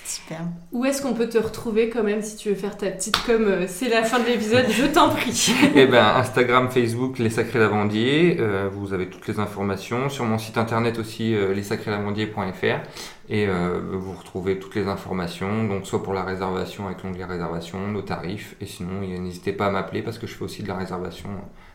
Super. 0.06 0.42
Où 0.72 0.86
est-ce 0.86 1.02
qu'on 1.02 1.14
peut 1.14 1.30
te 1.30 1.38
retrouver 1.38 1.90
quand 1.90 2.04
même 2.04 2.22
si 2.22 2.36
tu 2.36 2.50
veux 2.50 2.56
faire 2.56 2.78
ta 2.78 2.90
petite 2.90 3.18
com 3.26 3.44
euh, 3.48 3.66
C'est 3.68 3.90
la 3.90 4.04
fin 4.04 4.20
de 4.20 4.26
l'épisode, 4.26 4.66
je 4.70 4.86
t'en 4.86 5.10
prie. 5.10 5.54
Eh 5.76 5.88
ben 5.88 6.06
Instagram, 6.18 6.70
Facebook, 6.70 7.20
Les 7.20 7.30
Sacrés 7.30 7.60
Lavandiers. 7.60 8.38
Euh, 8.40 8.70
vous 8.72 8.94
avez 8.94 9.10
toutes 9.10 9.28
les 9.28 9.40
informations. 9.40 10.10
Sur 10.10 10.26
mon 10.26 10.38
site 10.38 10.58
internet 10.58 11.00
aussi, 11.00 11.34
euh, 11.34 11.54
lessacréslavandiers.fr. 11.54 12.84
Et 13.30 13.48
euh, 13.48 13.80
vous 13.92 14.14
retrouvez 14.14 14.60
toutes 14.60 14.76
les 14.76 14.88
informations, 14.88 15.64
donc 15.64 15.88
soit 15.88 16.04
pour 16.04 16.14
la 16.14 16.24
réservation 16.24 16.88
avec 16.88 17.04
l'onglet 17.04 17.24
réservation, 17.24 17.88
nos 17.88 18.02
tarifs, 18.02 18.56
et 18.60 18.66
sinon 18.66 19.00
n'hésitez 19.00 19.54
pas 19.54 19.68
à 19.68 19.70
m'appeler 19.72 20.02
parce 20.02 20.20
que 20.20 20.28
je 20.28 20.34
fais 20.34 20.44
aussi 20.44 20.62
de 20.62 20.68
la 20.68 20.76
réservation 20.76 21.30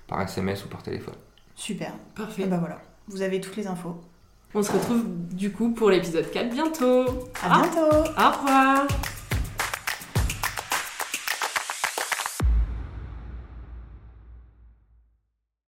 par 0.07 0.21
SMS 0.21 0.67
ou 0.67 0.69
par 0.69 0.83
téléphone. 0.83 1.15
Super, 1.55 1.93
parfait. 2.15 2.43
Et 2.43 2.47
ben 2.47 2.59
voilà, 2.59 2.81
vous 3.09 3.23
avez 3.23 3.41
toutes 3.41 3.57
les 3.57 3.67
infos. 3.67 3.99
On 4.55 4.63
se 4.63 4.73
retrouve 4.73 5.05
du 5.33 5.53
coup 5.53 5.71
pour 5.71 5.91
l'épisode 5.91 6.31
4 6.31 6.51
bientôt. 6.51 7.05
À 7.43 7.61
bientôt. 7.61 7.81
Au 7.81 8.31
revoir. 8.31 8.87